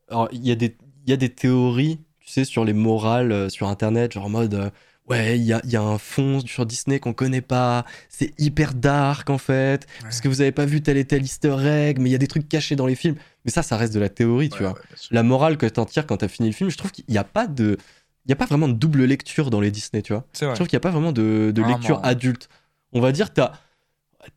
[0.10, 0.78] Alors, il y, a des-
[1.08, 4.54] y a des théories, tu sais, sur les morales euh, sur Internet, genre en mode.
[4.54, 4.70] euh,
[5.08, 8.74] ouais, il y a, y a un fond sur Disney qu'on connaît pas, c'est hyper
[8.76, 12.10] dark en fait, parce que vous avez pas vu tel et tel easter egg, mais
[12.10, 13.16] il y a des trucs cachés dans les films.
[13.46, 14.74] Mais ça, ça reste de la théorie, tu vois.
[15.12, 17.24] La morale que t'en tires quand t'as fini le film, je trouve qu'il n'y a
[17.24, 17.78] pas de.
[18.26, 20.26] Il y a pas vraiment de double lecture dans les Disney, tu vois.
[20.34, 22.50] Je trouve qu'il n'y a pas vraiment de, lecture adulte.
[22.94, 23.52] On va dire, t'as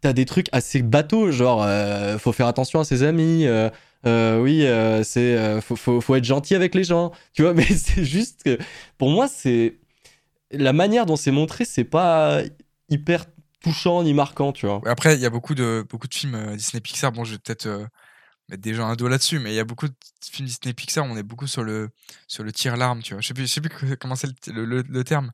[0.05, 3.70] as des trucs assez bateaux, genre euh, faut faire attention à ses amis, euh,
[4.07, 7.64] euh, oui, euh, c'est faut, faut, faut être gentil avec les gens, tu vois, mais
[7.64, 8.59] c'est juste que
[8.99, 9.78] pour moi, c'est
[10.51, 12.43] la manière dont c'est montré, c'est pas
[12.89, 13.24] hyper
[13.62, 14.80] touchant ni marquant, tu vois.
[14.86, 17.12] Après, il y a beaucoup de, beaucoup de films Disney Pixar.
[17.12, 17.68] Bon, je vais peut-être
[18.49, 19.94] mettre gens un doigt là-dessus, mais il y a beaucoup de
[20.30, 21.90] films Disney Pixar on est beaucoup sur le,
[22.26, 23.20] sur le tir-larme, tu vois.
[23.20, 25.32] Je sais plus, je sais plus comment c'est le, le- le terme,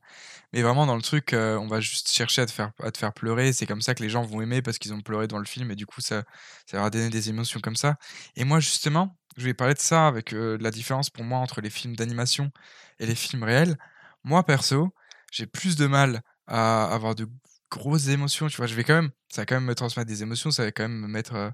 [0.53, 2.97] mais vraiment dans le truc, euh, on va juste chercher à te faire, à te
[2.97, 3.53] faire pleurer.
[3.53, 5.71] C'est comme ça que les gens vont aimer parce qu'ils ont pleuré dans le film
[5.71, 6.23] et du coup, ça,
[6.65, 7.97] ça leur a donné des émotions comme ça.
[8.35, 11.61] Et moi, justement, je vais parler de ça avec euh, la différence pour moi entre
[11.61, 12.51] les films d'animation
[12.99, 13.77] et les films réels.
[14.23, 14.93] Moi, perso,
[15.31, 17.27] j'ai plus de mal à avoir de
[17.71, 18.67] grosses émotions, tu vois.
[18.67, 20.83] Je vais quand même, ça va quand même me transmettre des émotions, ça va quand
[20.83, 21.49] même me mettre, euh,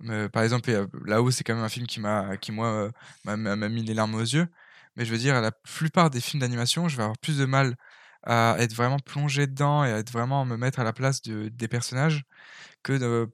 [0.00, 2.90] me- par exemple, euh, là-haut, c'est quand même un film qui m'a, qui moi,
[3.24, 3.36] m'a
[3.68, 4.48] mis les larmes aux yeux.
[4.96, 7.76] Mais je veux dire, la plupart des films d'animation, je vais avoir plus de mal
[8.24, 11.48] à être vraiment plongé dedans et à être vraiment me mettre à la place de,
[11.48, 12.24] des personnages
[12.82, 13.30] que de,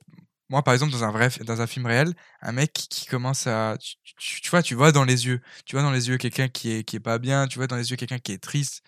[0.53, 3.47] moi, par exemple, dans un vrai, dans un film réel, un mec qui, qui commence
[3.47, 6.19] à, tu, tu- tu vois, tu vois dans les yeux, tu vois dans les yeux
[6.19, 8.39] quelqu'un qui est, qui est pas bien, tu vois dans les yeux quelqu'un qui est
[8.39, 8.83] triste.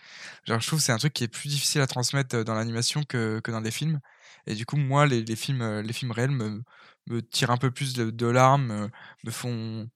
[0.46, 3.02] Genre, je trouve que c'est un truc qui est plus difficile à transmettre dans l'animation
[3.02, 4.00] que, que dans les films.
[4.46, 6.62] Et du coup, moi, les, les films, les films réels me,
[7.08, 8.90] me tirent un peu plus de, de larmes, me,
[9.24, 9.88] me font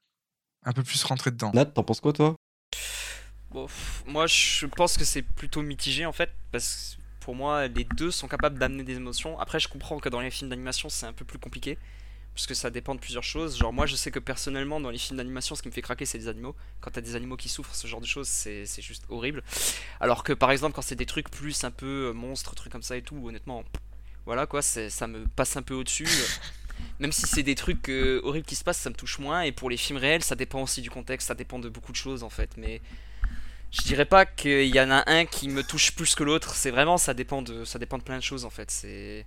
[0.64, 1.52] un peu plus rentrer dedans.
[1.54, 2.34] Nat, t'en penses quoi toi?
[3.50, 3.66] Bon,
[4.06, 6.97] moi, je pense que c'est plutôt mitigé en fait, parce que
[7.28, 9.38] pour moi, les deux sont capables d'amener des émotions.
[9.38, 11.76] Après, je comprends que dans les films d'animation, c'est un peu plus compliqué,
[12.34, 13.58] parce que ça dépend de plusieurs choses.
[13.58, 16.06] Genre, moi, je sais que personnellement, dans les films d'animation, ce qui me fait craquer,
[16.06, 16.56] c'est les animaux.
[16.80, 19.42] Quand t'as des animaux qui souffrent, ce genre de choses, c'est juste horrible.
[20.00, 22.80] Alors que par exemple, quand c'est des trucs plus un peu euh, monstres, trucs comme
[22.80, 23.62] ça et tout, honnêtement,
[24.24, 26.08] voilà quoi, ça me passe un peu au-dessus.
[26.98, 29.42] Même si c'est des trucs euh, horribles qui se passent, ça me touche moins.
[29.42, 31.98] Et pour les films réels, ça dépend aussi du contexte, ça dépend de beaucoup de
[31.98, 32.56] choses en fait.
[32.56, 32.80] Mais
[33.70, 36.54] je dirais pas qu'il y en a un qui me touche plus que l'autre.
[36.54, 38.70] C'est vraiment, ça dépend de, ça dépend de plein de choses en fait.
[38.70, 39.26] C'est,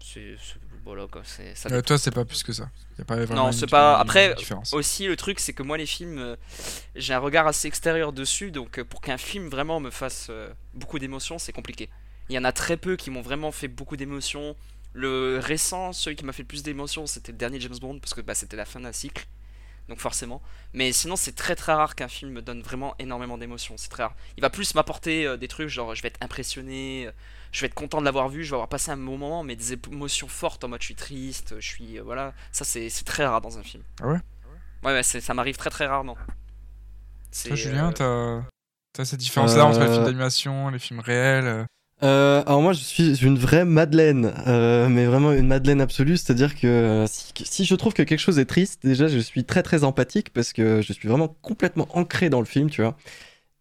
[0.00, 0.36] c'est,
[0.84, 1.22] voilà quoi.
[1.24, 2.70] C'est, ça Euh, toi, c'est pas plus que ça.
[2.98, 4.34] Y a pas vraiment Non, c'est pas- après,
[4.72, 6.36] aussi le truc c'est que moi les films euh,
[6.94, 10.30] j'ai un regard assez extérieur dessus donc euh, pour qu'un film vraiment me fasse
[10.74, 11.90] beaucoup d'émotions c'est compliqué
[12.28, 14.56] il y en a très peu qui m'ont vraiment fait beaucoup d'émotions
[14.94, 18.14] le récent celui qui m'a fait le plus d'émotions c'était le dernier James Bond parce
[18.14, 19.26] que bah, c'était la fin d'un cycle
[19.88, 20.42] donc forcément.
[20.74, 23.74] Mais sinon c'est très très rare qu'un film me donne vraiment énormément d'émotions.
[23.76, 24.14] C'est très rare.
[24.36, 27.12] Il va plus m'apporter euh, des trucs genre je vais être impressionné euh,
[27.52, 29.56] je vais être content de l'avoir vu je vais avoir passé un bon moment mais
[29.56, 32.32] des émotions fortes en mode je suis triste je suis euh, voilà.
[32.52, 33.82] Ça c'est c'est très rare dans un film.
[34.00, 34.18] Ah ouais?
[34.84, 36.16] Ouais, ouais, ça m'arrive très très rarement.
[37.44, 38.48] Toi, Julien, euh, t'as
[38.92, 41.66] t'as cette différence-là entre les films d'animation, les films réels
[42.02, 46.54] euh, alors moi je suis une vraie Madeleine, euh, mais vraiment une Madeleine absolue, c'est-à-dire
[46.54, 50.30] que si, je trouve que quelque chose est triste, déjà je suis très très empathique
[50.32, 52.96] parce que je suis vraiment complètement ancré dans le film, tu vois.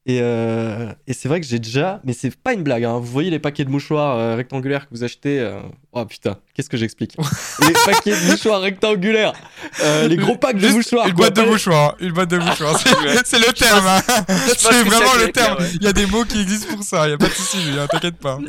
[0.05, 3.29] Et, euh, c'est vrai que j'ai déjà, mais c'est pas une blague, hein, vous voyez
[3.31, 5.49] les paquets de mouchoirs rectangulaires que vous achetez,
[5.93, 7.15] oh putain, qu'est-ce que j'explique
[7.59, 9.33] Les paquets de mouchoirs rectangulaires,
[9.81, 11.07] euh, les gros packs de Juste mouchoirs.
[11.07, 12.79] Une boîte de mouchoirs, une boîte de mouchoirs.
[12.79, 14.01] C'est c'est le terme, hein.
[14.27, 15.59] ce C'est c'est vraiment le terme.
[15.59, 15.69] ouais.
[15.75, 17.07] Il y a des mots qui existent pour ça.
[17.07, 18.39] Il y a pas de souci, Julien, t'inquiète pas.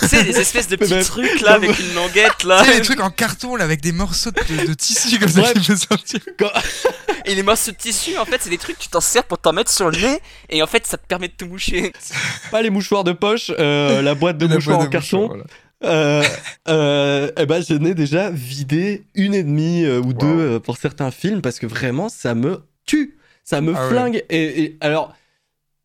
[0.00, 2.62] Tu sais, les espèces de petits ben, trucs là avec une languette là.
[2.62, 5.52] Tu sais, les trucs en carton là avec des morceaux de, de tissu comme ça
[5.52, 6.20] qui peut sortir.
[7.26, 9.38] Et les morceaux de tissu, en fait, c'est des trucs que tu t'en sers pour
[9.38, 10.20] t'en mettre sur le nez.
[10.50, 11.92] Et en fait, ça te permet de te moucher.
[12.50, 15.42] Pas les mouchoirs de poche, euh, la boîte de La mouchoirs boîte en de carton.
[15.84, 16.22] Euh,
[16.68, 20.40] euh, eh ben, je n'ai déjà vidé une et demie euh, ou deux Wow.
[20.40, 23.88] euh, pour certains films parce que vraiment ça me tue, ça me Ah ouais.
[23.90, 24.24] flingue.
[24.30, 25.14] Et, et alors,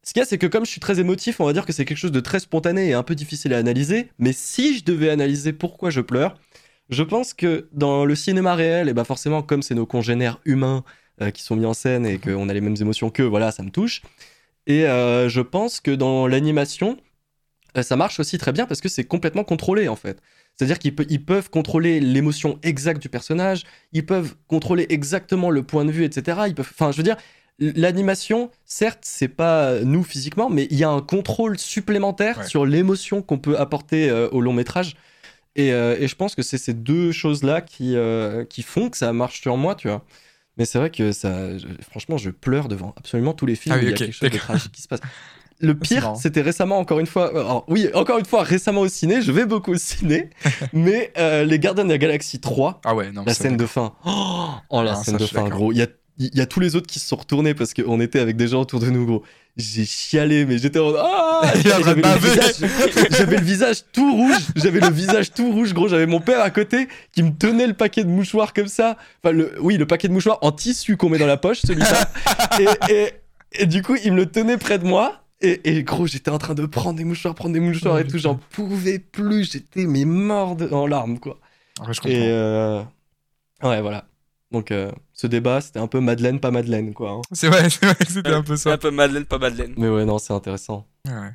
[0.03, 1.73] ce qu'il y a, c'est que comme je suis très émotif, on va dire que
[1.73, 4.09] c'est quelque chose de très spontané et un peu difficile à analyser.
[4.19, 6.35] Mais si je devais analyser pourquoi je pleure,
[6.89, 10.83] je pense que dans le cinéma réel, et ben forcément, comme c'est nos congénères humains
[11.33, 13.69] qui sont mis en scène et qu'on a les mêmes émotions qu'eux, voilà, ça me
[13.69, 14.01] touche.
[14.65, 16.97] Et je pense que dans l'animation,
[17.81, 20.19] ça marche aussi très bien parce que c'est complètement contrôlé en fait.
[20.55, 23.63] C'est-à-dire qu'ils pe- ils peuvent contrôler l'émotion exacte du personnage,
[23.93, 26.41] ils peuvent contrôler exactement le point de vue, etc.
[26.47, 27.15] Ils peuvent, enfin, je veux dire,
[27.59, 32.45] l'animation, certes, c'est pas nous physiquement, mais il y a un contrôle supplémentaire Ouais.
[32.47, 34.95] sur l'émotion qu'on peut apporter euh, au long métrage.
[35.55, 38.97] Et, euh, et je pense que c'est ces deux choses-là qui, euh, qui font que
[38.97, 40.05] ça marche sur moi, tu vois.
[40.57, 43.77] Mais c'est vrai que ça, je- franchement, je pleure devant absolument tous les films Ah
[43.79, 44.99] oui, où il y a quelque chose de tragique qui se passe.
[45.61, 48.87] Le pire, c'était récemment, encore une fois, euh, alors, oui, encore une fois, récemment au
[48.87, 50.29] ciné, je vais beaucoup au ciné,
[50.73, 53.23] mais euh, les Gardiens de la Galaxie 3, Ah ouais, non.
[53.25, 55.87] la scène de fin, oh, oh, la Ah, scène de fin, gros, il y a,
[56.17, 58.47] il y a tous les autres qui se sont retournés parce qu'on était avec des
[58.47, 59.23] gens autour de nous, gros.
[59.57, 65.31] J'ai chialé, mais j'étais en ah J'avais le, le visage tout rouge, j'avais le visage
[65.33, 65.89] tout rouge, gros.
[65.89, 68.95] J'avais mon père à côté qui me tenait le paquet de mouchoirs comme ça.
[69.23, 72.09] Enfin, le, oui, le paquet de mouchoirs en tissu qu'on met dans la poche, celui-là.
[72.59, 73.09] et, et,
[73.63, 75.23] et du coup, il me le tenait près de moi.
[75.41, 78.17] Et, et gros, j'étais en train de prendre des mouchoirs, prendre des mouchoirs et tout.
[78.17, 79.51] J'en pouvais plus.
[79.51, 81.37] J'étais mais mort de- en larmes, quoi.
[81.79, 82.09] Ouais, je comprends.
[82.17, 82.81] Et euh,
[83.63, 84.05] ouais, voilà.
[84.51, 87.11] Donc, euh, ce débat, c'était un peu Madeleine, pas Madeleine, quoi.
[87.11, 87.21] hein.
[87.31, 88.73] C'est vrai, c'est vrai que c'était un peu ça.
[88.73, 89.73] un peu Madeleine, pas Madeleine.
[89.77, 90.87] Mais ouais, non, c'est intéressant.
[91.07, 91.31] Ouais.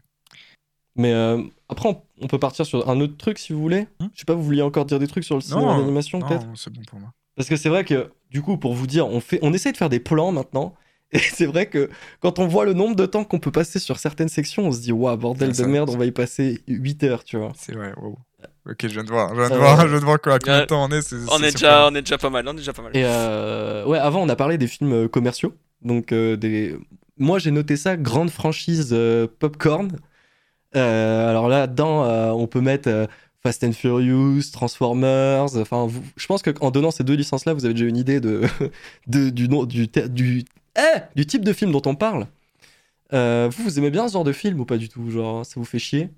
[0.96, 3.86] Mais euh, après, on, on peut partir sur un autre truc si vous voulez.
[4.00, 6.46] Hmm Je sais pas, vous vouliez encore dire des trucs sur le cinéma d'animation peut-être?
[6.46, 7.10] Non, c'est bon pour moi.
[7.36, 9.76] Parce que c'est vrai que, du coup, pour vous dire, on, fait, on essaie de
[9.76, 10.74] faire des plans maintenant.
[11.14, 11.88] Et c'est vrai que
[12.20, 14.80] quand on voit le nombre de temps qu'on peut passer sur certaines sections, on se
[14.80, 17.52] dit, waouh, bordel de merde, on va y passer 8 heures, tu vois.
[17.56, 18.18] C'est vrai, wow.
[18.68, 20.38] Ok, je viens de voir, je viens de voir, je viens de voir quoi, à
[20.38, 21.02] combien de temps on est.
[21.02, 22.96] c'est- On c'est est, déjà, on est déjà pas mal, on est déjà pas mal.
[22.96, 25.54] Et euh, ouais, avant, on a parlé des films euh, commerciaux.
[25.82, 26.76] Donc, euh, des...
[27.18, 29.92] moi, j'ai noté ça, grande franchise euh, popcorn.
[30.76, 33.06] Euh, alors là, dedans, euh, on peut mettre euh,
[33.42, 35.56] Fast and Furious, Transformers.
[35.56, 38.42] Enfin, vous- je pense qu'en donnant ces deux licences-là, vous avez déjà une idée de,
[39.06, 40.44] de- du, nom, du, du,
[40.76, 42.28] eh, du type de film dont on parle.
[43.12, 45.54] Euh, vous, vous aimez bien ce genre de film ou pas du tout Genre, ça
[45.56, 46.10] vous fait chier?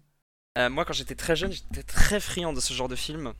[0.58, 3.32] Euh, moi, quand j'étais très jeune, j'étais très friand de ce genre de film.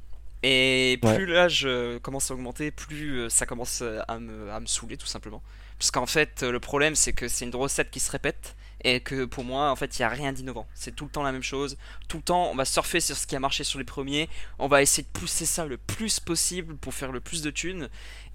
[0.42, 1.26] Et plus Ouais.
[1.26, 1.66] l'âge
[2.02, 5.42] commence à augmenter, plus euh, ça commence à me, à me saouler, tout simplement.
[5.78, 8.56] Parce qu'en fait, le problème, c'est que c'est une recette qui se répète.
[8.84, 10.68] et que pour moi, en fait, il n'y a rien d'innovant.
[10.74, 11.76] C'est tout le temps la même chose.
[12.08, 14.28] Tout le temps, on va surfer sur ce qui a marché sur les premiers.
[14.58, 17.88] On va essayer de pousser ça le plus possible pour faire le plus de thunes.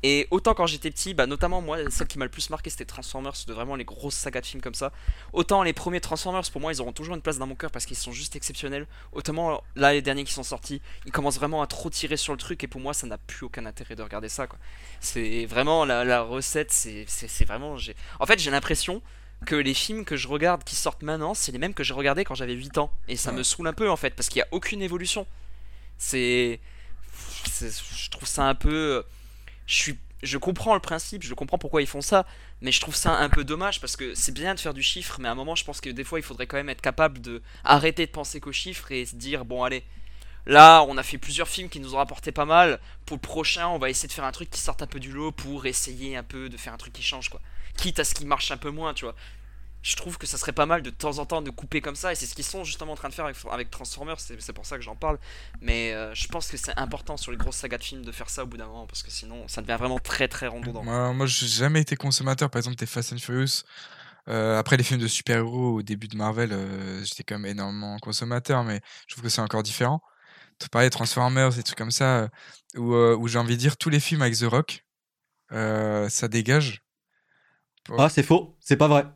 [0.04, 2.86] Et autant quand j'étais petit, bah notamment moi, celle qui m'a le plus marqué c'était
[2.86, 4.91] Transformers, de vraiment les grosses sagas de films comme ça.
[5.32, 7.86] Autant les premiers Transformers, pour moi, ils auront toujours une place dans mon cœur parce
[7.86, 8.88] qu'ils sont juste exceptionnels.
[9.12, 12.39] Autant là, les derniers qui sont sortis, ils commencent vraiment à trop tirer sur le
[12.39, 14.47] truc et pour moi, ça n'a plus aucun intérêt de regarder ça.
[14.99, 17.06] C'est vraiment la, la recette, c'est
[17.45, 17.76] vraiment.
[18.20, 19.04] En fait, j'ai l'impression
[19.45, 22.24] que les films que je regarde qui sortent maintenant, c'est les mêmes que j'ai regardés
[22.26, 22.91] quand j'avais 8 ans.
[23.08, 23.38] Et ça Ouais.
[23.38, 25.28] me saoule un peu en fait parce qu'il n'y a aucune évolution.
[25.97, 26.60] C'est-
[27.60, 29.04] Je trouve ça un peu.
[30.24, 32.26] Je comprends le principe, je comprends pourquoi ils font ça,
[32.61, 35.17] mais je trouve ça un peu dommage parce que c'est bien de faire du chiffre,
[35.19, 37.22] mais à un moment, je pense que des fois, il faudrait quand même être capable
[37.22, 39.84] de arrêter de penser qu'aux chiffres et se dire bon, allez,
[40.45, 42.80] là, on a fait plusieurs films qui nous ont rapporté pas mal.
[43.05, 45.11] Pour le prochain, on va essayer de faire un truc qui sorte un peu du
[45.11, 47.41] lot pour essayer un peu de faire un truc qui change, quoi.
[47.78, 49.15] Quitte à ce qui marche un peu moins, tu vois.
[49.82, 52.11] Je trouve que ça serait pas mal de temps en temps de couper comme ça,
[52.11, 54.53] et c'est ce qu'ils sont justement en train de faire avec, avec Transformers, c'est c'est
[54.53, 55.17] pour ça que j'en parle.
[55.59, 58.29] Mais euh, je pense que c'est important sur les grosses sagas de films de faire
[58.29, 60.84] ça au bout d'un moment, parce que sinon ça devient vraiment très très redondant.
[60.84, 62.49] Moi, moi j'ai jamais été consommateur.
[62.49, 63.63] Par exemple, des Fast and Furious.
[64.27, 67.97] Euh, après les films de super-héros au début de Marvel, euh, j'étais quand même énormément
[67.97, 70.01] consommateur, mais je trouve que c'est encore différent.
[70.59, 72.27] De Transformers, des trucs comme ça, euh,
[72.77, 74.86] où, euh, où j'ai envie de dire tous les films avec The Rock,
[75.51, 76.84] euh, ça dégage.
[77.97, 79.07] Ah, c'est faux, c'est pas vrai.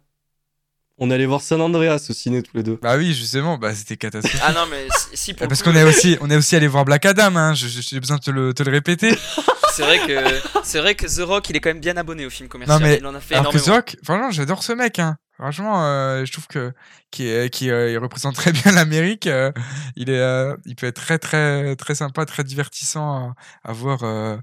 [0.97, 2.79] On allait voir San Andreas au ciné tous les deux.
[2.81, 4.39] Bah oui, justement, bah c'était catastrophique.
[4.43, 6.67] Ah non, mais si, si, pour le Parce qu'on est aussi, on est aussi allé
[6.67, 7.53] voir Black Adam, hein.
[7.53, 9.13] J'ai besoin de te le, te le répéter.
[9.73, 12.29] c'est vrai que c'est vrai que The Rock il est quand même bien abonné au
[12.29, 12.79] film commercial.
[12.81, 13.67] Non, mais il en a fait Alors que The.
[13.69, 14.99] Rock, franchement, j'adore ce mec.
[14.99, 15.17] Hein.
[15.37, 16.71] Franchement, euh, je trouve que
[17.11, 19.27] qui, euh, il représente très bien l'Amérique.
[19.27, 19.51] euh,
[19.97, 23.33] il est, euh, il peut être très très très sympa, très divertissant
[23.63, 24.37] à, à voir, euh,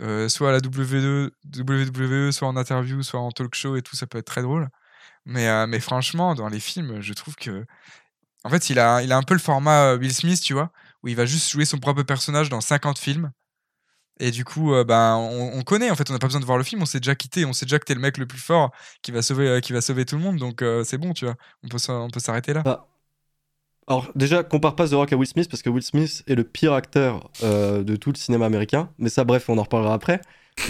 [0.00, 3.94] euh, soit à la WWE, WWE, soit en interview, soit en talk show et tout.
[3.94, 4.68] Ça peut être très drôle.
[5.24, 7.64] Mais mais franchement, dans les films, je trouve que
[8.44, 10.70] en fait, il a il a un peu le format Will Smith, tu vois,
[11.02, 13.30] où il va juste jouer son propre personnage dans 50 films.
[14.20, 16.58] Et du coup, ben, on, on connaît, en fait, on n'a pas besoin de voir
[16.58, 18.38] le film, on s'est déjà quitté, on sait déjà que t'es le mec le plus
[18.38, 18.70] fort
[19.00, 21.68] qui va sauver, qui va sauver tout le monde, donc c'est bon, tu vois, on
[21.68, 22.62] peut, on peut s'arrêter là.
[22.62, 22.86] Bah,
[23.88, 26.44] alors déjà, compare pas The Rock à Will Smith parce que Will Smith est le
[26.44, 28.90] pire acteur de tout le cinéma américain.
[28.98, 30.20] Mais ça, bref, on en reparlera après.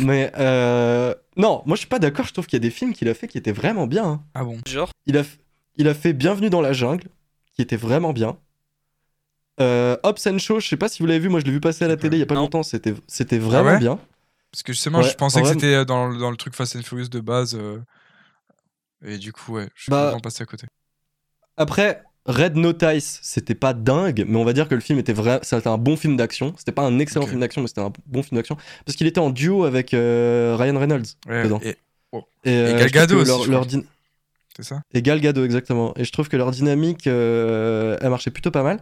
[0.01, 2.26] Mais euh, non, moi je suis pas d'accord.
[2.26, 4.05] Je trouve qu'il y a des films qu'il a fait qui étaient vraiment bien.
[4.05, 4.22] hein.
[4.35, 4.59] Ah bon?
[4.66, 5.39] Genre, Il a, f-
[5.76, 7.09] il a fait Bienvenue dans la jungle,
[7.55, 8.39] qui était vraiment bien.
[9.61, 11.61] Euh, Hobbs and Shaw, je sais pas si vous l'avez vu, moi je l'ai vu
[11.61, 12.43] passer à la télé il y a pas Non.
[12.43, 13.78] longtemps, c'était c'était vraiment ouais?
[13.78, 13.99] bien.
[14.51, 16.37] Parce que justement, Ouais, je pensais en que vrai- c'était euh, dans, le- dans le
[16.37, 17.78] truc Fast and Furious de base, euh,
[19.05, 20.66] et du coup, ouais, je suis Bah, complètement passé à côté.
[21.57, 25.41] Après, Red Notice, c'était pas dingue, mais on va dire que le film était vrai,
[25.43, 26.55] c'était un bon film d'action.
[26.57, 28.57] C'était pas un excellent film d'action, mais c'était un bon film d'action
[28.87, 31.07] parce qu'il était en duo avec euh, Ryan Reynolds.
[31.29, 31.61] Ouais, dedans.
[31.64, 31.77] et
[32.45, 33.66] Et, euh, Gal Gadot aussi, leur- leur
[34.55, 34.83] c'est ça?
[34.93, 35.95] Et Gal Gadot, exactement.
[35.97, 38.81] Et je trouve que leur dynamique, euh, elle marchait plutôt pas mal.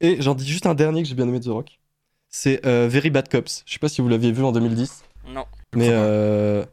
[0.00, 1.78] Et j'en dis juste un dernier que j'ai bien aimé de The Rock.
[2.30, 3.64] C'est euh, Very Bad Cops.
[3.66, 5.02] Je sais pas si vous l'aviez vu en 2010.
[5.34, 5.44] non.
[5.74, 6.64] Mais euh,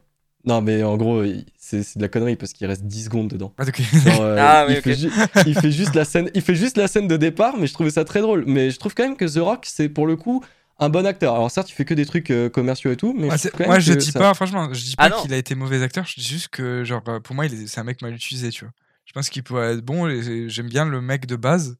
[0.46, 1.22] non, mais en gros,
[1.58, 3.52] c'est de la connerie parce qu'il reste 10 secondes dedans.
[3.58, 3.80] Ah, ok.
[3.80, 5.10] Genre, euh, Ah, oui, il, fait ju-
[5.46, 7.90] il fait juste la scène, il fait juste la scène de départ, mais je trouvais
[7.90, 8.44] ça très drôle.
[8.46, 10.44] Mais je trouve quand même que The Rock, c'est pour le coup
[10.78, 11.34] un bon acteur.
[11.34, 13.74] Alors certes, il fait que des trucs euh, commerciaux et tout, mais je quand moi,
[13.74, 15.22] même je que dis ça- pas, franchement, je dis Ah pas non.
[15.22, 17.66] qu'il a été mauvais acteur, je dis juste que, genre, euh, pour moi, il est-
[17.66, 18.72] c'est un mec mal utilisé, tu vois.
[19.06, 20.08] Je pense qu'il pourrait être bon,
[20.48, 21.76] j'aime bien le mec de base,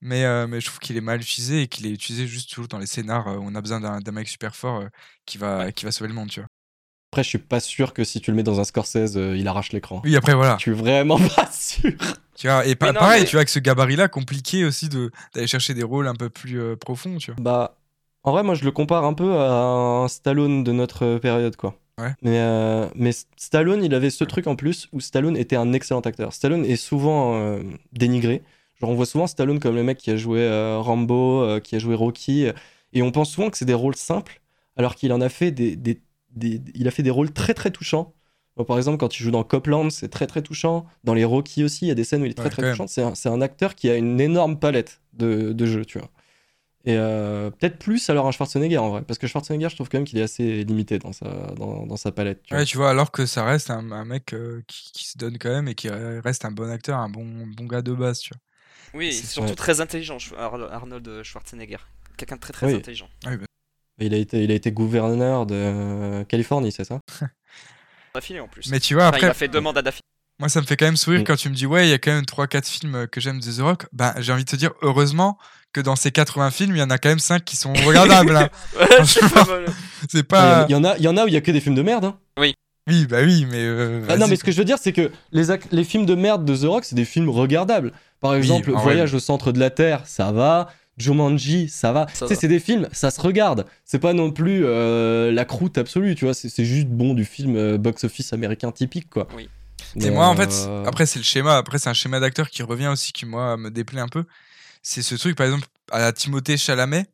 [0.00, 2.68] mais, euh, mais je trouve qu'il est mal utilisé et qu'il est utilisé juste toujours
[2.68, 4.88] dans les scénars où on a besoin d'un d'un mec super fort euh,
[5.26, 6.48] qui, va, qui va sauver le monde, tu vois.
[7.14, 9.46] Après, je suis pas sûr que si tu le mets dans un Scorsese, euh, il
[9.46, 10.02] arrache l'écran.
[10.04, 10.56] Oui, après, voilà.
[10.58, 11.92] Je suis vraiment pas sûr.
[12.34, 14.88] Tu vois, et pa- Mais non, pareil, mais- tu vois, avec ce gabarit-là, compliqué aussi
[14.88, 17.40] de- d'aller chercher des rôles un peu plus euh, profonds, tu vois.
[17.40, 17.76] Bah,
[18.24, 21.54] en vrai, moi, je le compare un peu à un Stallone de notre euh, période,
[21.54, 21.76] quoi.
[22.00, 22.10] Ouais.
[22.22, 26.00] Mais, euh, mais Stallone, il avait ce truc en plus où Stallone était un excellent
[26.00, 26.32] acteur.
[26.32, 27.62] Stallone est souvent euh,
[27.92, 28.42] dénigré.
[28.80, 31.76] Genre, on voit souvent Stallone comme le mec qui a joué euh, Rambo, euh, qui
[31.76, 32.48] a joué Rocky,
[32.92, 34.40] et on pense souvent que c'est des rôles simples,
[34.76, 36.00] alors qu'il en a fait des, des,
[36.34, 38.14] des- il a fait des rôles très très touchants.
[38.56, 40.86] Bon, par exemple, quand il joue dans Copland, c'est très très touchant.
[41.02, 42.70] Dans les Rocky aussi, il y a des scènes où il est très Ouais, très
[42.70, 42.86] touchant.
[42.86, 46.10] C'est un, c'est un acteur qui a une énorme palette de, de jeux, tu vois.
[46.86, 49.96] Et euh, peut-être plus alors un Schwarzenegger en vrai, parce que Schwarzenegger, je trouve quand
[49.98, 52.42] même qu'il est assez limité dans sa, dans, dans sa palette.
[52.42, 52.58] Tu vois.
[52.60, 55.38] Ouais, tu vois, alors que ça reste un, un mec euh, qui, qui se donne
[55.38, 57.24] quand même et qui reste un bon acteur, un bon,
[57.56, 58.40] bon gars de base, tu vois.
[59.00, 59.54] Oui, C'est- surtout ouais.
[59.56, 61.78] très intelligent, Arnold Schwarzenegger.
[62.18, 62.74] Quelqu'un de très très Oui.
[62.74, 63.08] intelligent.
[64.00, 66.98] Il, a été, il a été gouverneur de Californie, c'est ça?
[68.14, 68.68] D'affilée en plus.
[68.70, 70.00] Mais tu vois, Enfin, il après, a fait demande à Daffy.
[70.38, 71.24] moi, ça me fait quand même sourire Mm.
[71.24, 73.50] quand tu me dis, ouais, il y a quand même 3-4 films que j'aime de
[73.50, 73.86] The Rock.
[73.92, 75.38] Ben, j'ai envie de te dire, heureusement
[75.72, 78.36] que dans ces 80 films, il y en a quand même 5 qui sont regardables.
[78.36, 78.48] hein.
[78.78, 79.64] Ouais, c'est pas mal.
[80.08, 80.64] C'est Il y, pas.
[80.64, 81.60] en- il y en a, il y en a où il y a que des
[81.60, 82.04] films de merde.
[82.04, 82.16] hein.
[82.86, 83.64] Oui, bah oui, mais.
[83.64, 86.14] euh, Ah non, mais ce que je veux dire, c'est que les, les films de
[86.14, 87.92] merde de The Rock, c'est des films regardables.
[88.20, 88.82] Par exemple, vrai.
[88.82, 90.70] Voyage au centre de la Terre, ça va.
[90.96, 92.06] Jumanji, ça va.
[92.08, 92.40] Ça tu sais, va.
[92.40, 93.66] c'est des films, ça se regarde.
[93.84, 96.34] C'est pas non plus euh, la croûte absolue, tu vois.
[96.34, 99.26] C'est juste bon du film euh, box-office américain typique, quoi.
[99.36, 99.48] Oui.
[99.96, 101.56] C'est Mais, moi, en fait, euh, après, c'est le schéma.
[101.56, 104.24] Après, c'est un schéma d'acteur qui revient aussi, qui, moi, me déplaît un peu.
[104.82, 107.06] C'est ce truc, par exemple, à la Timothée Chalamet.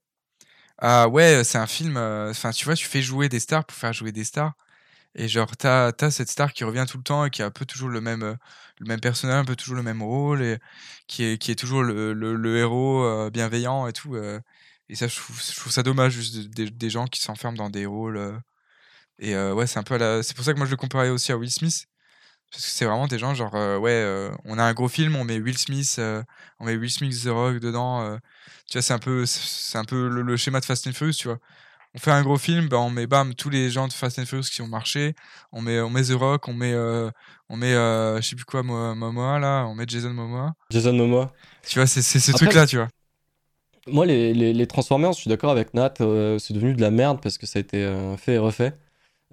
[0.78, 1.97] Ah ouais, c'est un film.
[1.97, 4.53] euh, Enfin, tu vois, tu fais jouer des stars pour faire jouer des stars.
[5.15, 7.51] Et genre, t'as as cette star qui revient tout le temps et qui a un
[7.51, 8.35] peu toujours le même, euh,
[8.79, 10.59] le même personnage, un peu toujours le même rôle, et
[11.09, 14.15] qui est, qui est toujours le, le, héros euh, bienveillant et tout.
[14.17, 14.41] euh.
[14.89, 15.41] et ça, je trouve,
[15.73, 18.41] ça dommage, juste de- des- des gens qui s'enferment dans des rôles.
[19.19, 20.23] et ouais, c'est un peu la...
[20.23, 21.87] C'est pour ça que moi, je le comparais aussi à Will Smith.
[22.53, 25.39] Parce que c'est vraiment des gens, genre, ouais, on a un gros film, on met
[25.41, 26.01] Will Smith,
[26.61, 28.19] on met Will Smith, The Rock dedans.
[28.67, 29.25] tu vois, c'est un peu,
[29.75, 31.39] un peu le schéma de Fast and Furious, tu vois.
[31.95, 34.24] On fait un gros film, bah, on met bam tous les gens de Fast and
[34.26, 35.14] Furious qui ont marché.
[35.51, 37.11] On met, on met The Rock, on met, euh,
[37.49, 40.53] on met, euh, je sais plus quoi, Mo- Momoa là, on met Jason Momoa.
[40.70, 41.32] Jason Momoa.
[41.66, 42.88] Tu vois, c'est c'est ce Après, truc-là, tu vois.
[43.88, 46.91] Moi, les, les, les Transformers, je suis d'accord avec Nat, euh, c'est devenu de la
[46.93, 48.74] merde parce que ça a été fait et refait.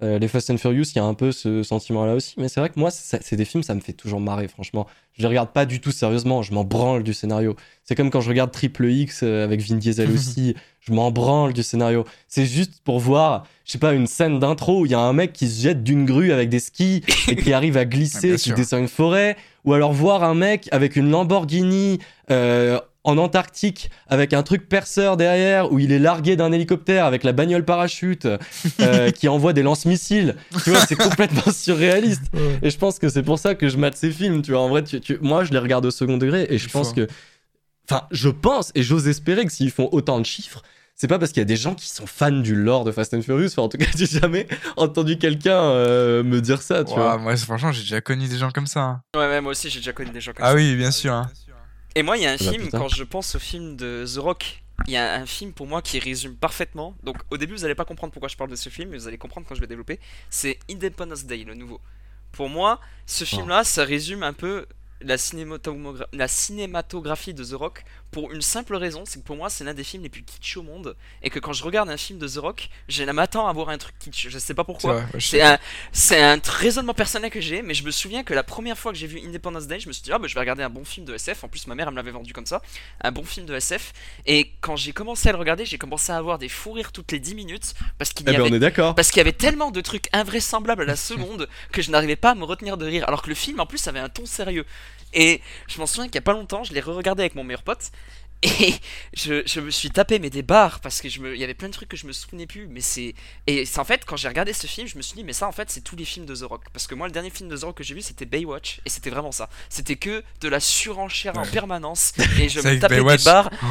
[0.00, 2.60] Euh, les Fast and Furious, il y a un peu ce sentiment-là aussi, mais c'est
[2.60, 4.86] vrai que moi, c'est des films, ça me fait toujours marrer, franchement.
[5.12, 7.56] Je les regarde pas du tout sérieusement, je m'en branle du scénario.
[7.82, 11.52] C'est comme quand je regarde Triple X euh, avec Vin Diesel aussi, je m'en branle
[11.52, 12.04] du scénario.
[12.28, 15.12] C'est juste pour voir, je sais pas, une scène d'intro où il y a un
[15.12, 18.28] mec qui se jette d'une grue avec des skis et qui arrive à Ah, glisser,
[18.28, 21.98] bien qui descend une forêt, ou alors voir un mec avec une Lamborghini
[22.30, 22.78] euh,
[23.08, 27.32] en Antarctique avec un truc perceur derrière où il est largué d'un hélicoptère avec la
[27.32, 28.28] bagnole parachute
[28.80, 30.36] euh, qui envoie des lance-missiles.
[30.64, 32.24] Tu vois, c'est complètement surréaliste.
[32.62, 34.42] Et je pense que c'est pour ça que je mate ces films.
[34.42, 36.68] Tu vois, en vrai, tu- tu- moi, je les regarde au second degré et je
[36.68, 37.06] pense que.
[37.90, 40.62] Enfin, je pense et j'ose espérer que s'ils font autant de chiffres,
[40.94, 43.14] c'est pas parce qu'il y a des gens qui sont fans du lore de Fast
[43.14, 43.46] and Furious.
[43.52, 44.46] Enfin, en tout cas, j'ai jamais
[44.76, 47.16] entendu quelqu'un euh, me dire ça, tu vois.
[47.16, 48.80] moi, franchement, j'ai déjà connu des gens comme ça.
[48.80, 49.00] hein.
[49.16, 50.54] Ouais, ouais, moi aussi j'ai déjà connu des gens comme Ah ça.
[50.56, 51.14] oui, bien sûr.
[51.14, 51.30] hein.
[51.94, 52.78] Et moi, il y a un Ah bah, film, putain.
[52.78, 55.82] quand je pense au film de The Rock, il y a un film pour moi
[55.82, 56.94] qui résume parfaitement.
[57.02, 59.08] Donc au début, vous allez pas comprendre pourquoi je parle de ce film, mais vous
[59.08, 59.98] allez comprendre quand je vais développer.
[60.30, 61.80] C'est Independence Day, le nouveau.
[62.32, 64.66] Pour moi, ce film-là, ça résume un peu
[65.00, 69.50] la, cinématogra- la cinématographie de The Rock pour une simple raison, c'est que pour moi,
[69.50, 70.96] c'est l'un des films les plus kitsch au monde.
[71.22, 73.68] Et que quand je regarde un film de The Rock, j'ai la m'attends à voir
[73.68, 74.28] un truc kitsch.
[74.28, 75.02] Je sais pas pourquoi.
[75.14, 75.58] je C'est un,
[75.92, 78.98] c'est un raisonnement personnel que j'ai, mais je me souviens que la première fois que
[78.98, 80.84] j'ai vu Independence Day, je me suis dit, ah bah je vais regarder un bon
[80.84, 81.44] film de SF.
[81.44, 82.62] En plus, ma mère elle me l'avait vendu comme ça,
[83.02, 83.92] un bon film de SF.
[84.26, 87.12] Et quand j'ai commencé à le regarder, j'ai commencé à avoir des fous rires toutes
[87.12, 88.50] les 10 minutes parce qu'il y Eh ben, avait
[88.94, 92.30] parce qu'il y avait tellement de trucs invraisemblables à la seconde que je n'arrivais pas
[92.30, 93.04] à me retenir de rire.
[93.06, 94.64] Alors que le film, en plus, avait un ton sérieux.
[95.14, 97.62] Et je m'en souviens qu'il y a pas longtemps, je l'ai re-regardé avec mon meilleur
[97.62, 97.90] pote.
[98.42, 98.74] Et
[99.14, 101.54] je, je me suis tapé mais des barres parce que je me, il y avait
[101.54, 102.68] plein de trucs que je me souvenais plus.
[102.68, 103.14] Mais c'est
[103.48, 105.48] et c'est en fait quand j'ai regardé ce film, je me suis dit mais ça
[105.48, 106.62] en fait c'est tous les films de The Rock.
[106.72, 108.90] Parce que moi le dernier film de The Rock que j'ai vu c'était Baywatch et
[108.90, 109.48] c'était vraiment ça.
[109.68, 113.18] C'était que de la surenchère en permanence et je me tapais Baywatch.
[113.20, 113.66] des barres Oh.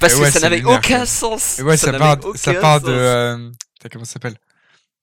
[0.00, 1.06] parce que ça n'avait aucun quoi.
[1.06, 1.60] sens.
[1.60, 2.90] Et ouais, ça, part, ça part de.
[2.90, 3.50] euh,
[3.92, 4.36] comment ça s'appelle?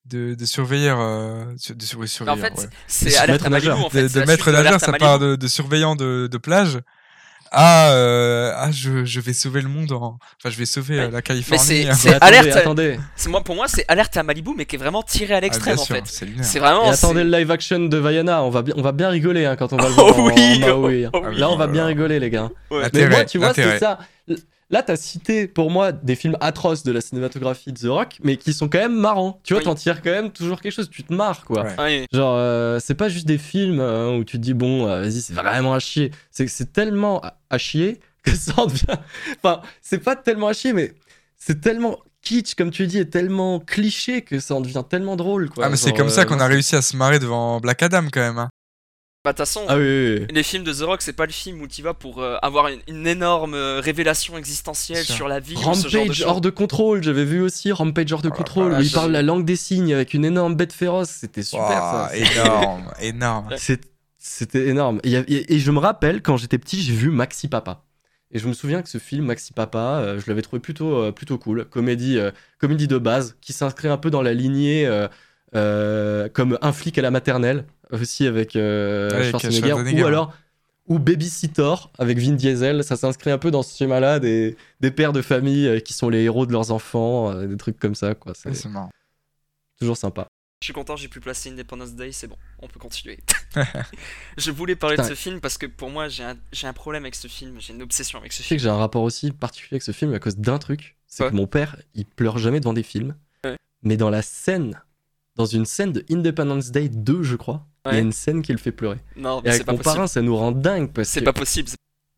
[0.10, 0.98] De, de surveilleur.
[1.00, 2.66] euh, de sur- oui, En fait, ouais.
[2.88, 4.04] c'est alerte à Malibu en fait.
[4.04, 6.80] de, de la maître nageur, ça part de, de surveillant de, de plage
[7.52, 9.92] à, euh, ah, je, je vais sauver le monde.
[9.92, 10.20] En...
[10.38, 11.06] Enfin, je vais sauver Ouais.
[11.06, 11.60] euh, la Californie.
[11.96, 12.18] c'est- hein.
[12.22, 13.00] alerte- attendez.
[13.16, 15.40] C'est moi, pour moi, c'est alerte à Malibu, mais qui est vraiment tiré à Ah,
[15.40, 16.04] l'extrême en fait.
[16.06, 16.28] C'est.
[16.44, 16.88] C'est Et vraiment.
[16.92, 19.74] attendez le live action de Vaiana, on va bien, on va bien rigoler hein, quand
[19.74, 21.08] on va le Oh voir en- oui, en Maui.
[21.12, 21.38] oh oui.
[21.40, 22.50] Là, on va Oh bien rigoler, les gars.
[22.70, 22.88] Ouais.
[22.94, 23.98] Mais moi, tu vois, c'est ça.
[24.72, 28.38] Là, t'as cité pour moi des films atroces de la cinématographie de The Rock, mais
[28.38, 29.40] qui sont quand même marrants.
[29.44, 29.66] Tu vois, Oui.
[29.66, 31.66] t'en tires quand même toujours quelque chose, tu te marres, quoi.
[31.80, 32.06] Ouais.
[32.14, 35.22] Genre, euh, c'est pas juste des films euh, où tu te dis, bon, euh, vas-y,
[35.22, 36.12] c'est vraiment à chier.
[36.30, 38.86] C'est c'est tellement à, à chier que ça en devient.
[39.44, 40.94] Enfin, c'est pas tellement à chier, mais
[41.36, 45.50] c'est tellement kitsch, comme tu dis, et tellement cliché que ça en devient tellement drôle,
[45.50, 45.66] quoi.
[45.66, 48.04] Ah, mais c'est comme ça euh, qu'on a réussi à se marrer devant Black Adam
[48.12, 48.38] quand même.
[48.38, 48.50] hein.
[49.30, 50.28] Bah, de toute façon, Ah oui, oui, oui.
[50.32, 52.68] les films de The Rock, c'est pas le film où tu vas pour euh, avoir
[52.68, 56.42] une, une énorme euh, révélation existentielle sur la vie ou ce genre de Rampage hors
[56.42, 59.46] de contrôle, j'avais vu aussi Rampage hors de Oh contrôle, où il parle la langue
[59.46, 62.10] des signes avec une énorme bête féroce, c'était super ça.
[62.16, 63.50] Énorme, énorme.
[64.22, 65.00] C'était énorme.
[65.04, 67.86] Et, je me rappelle, quand j'étais petit, j'ai vu Maxi Papa.
[68.32, 71.12] Et je me souviens que ce film, Maxi Papa, euh, je l'avais trouvé plutôt, euh,
[71.12, 71.66] plutôt cool.
[71.66, 75.08] Comédie, euh, comédie de base, qui s'inscrit un peu dans la lignée euh,
[75.56, 79.68] euh, comme Un flic à la maternelle, aussi avec euh, Avec Schwarzenegger.
[79.68, 80.34] Schwarzenegger, Ou alors,
[80.88, 82.84] ou Babysitter avec Vin Diesel.
[82.84, 86.10] Ça s'inscrit un peu dans ce schéma-là des, des pères de famille euh, qui sont
[86.10, 88.16] les héros de leurs enfants, euh, des trucs comme ça.
[88.16, 88.34] quoi.
[88.36, 88.90] C'est marrant.
[89.80, 90.28] toujours sympa.
[90.62, 93.18] Je suis content, j'ai pu placer Independence Day, c'est bon, on peut continuer.
[94.38, 95.08] je voulais parler Putain.
[95.08, 97.56] de ce film parce que pour moi, j'ai un, j'ai un problème avec ce film,
[97.60, 98.58] j'ai une obsession avec ce Je sais film.
[98.58, 100.98] que j'ai un rapport aussi particulier avec ce film à cause d'un truc.
[101.08, 101.30] C'est Ouais.
[101.30, 103.16] que mon père, il pleure jamais devant des films.
[103.46, 103.56] Ouais.
[103.84, 104.82] Mais dans la scène,
[105.38, 108.52] dans une scène de Independence Day 2, je crois, il y a une scène qui
[108.52, 108.98] le fait pleurer.
[109.16, 109.96] Non, Et mais c'est avec pas mon possible.
[109.96, 111.70] parrain, ça nous rend dingue parce C'est que pas possible.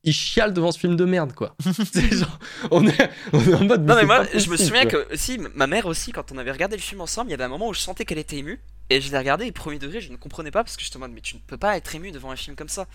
[0.03, 1.55] il chiale devant ce film de merde, quoi.
[1.93, 2.39] C'est genre,
[2.72, 3.86] on est, on est en mode.
[3.86, 6.76] Non mais moi, je me souviens que aussi ma mère aussi quand on avait regardé
[6.76, 8.59] le film ensemble, il y avait un moment où je sentais qu'elle était émue
[8.89, 10.95] et je l'ai regardé et premier degré, je ne comprenais pas parce que je te
[10.95, 12.88] demande mais tu ne peux pas être ému devant un film comme ça.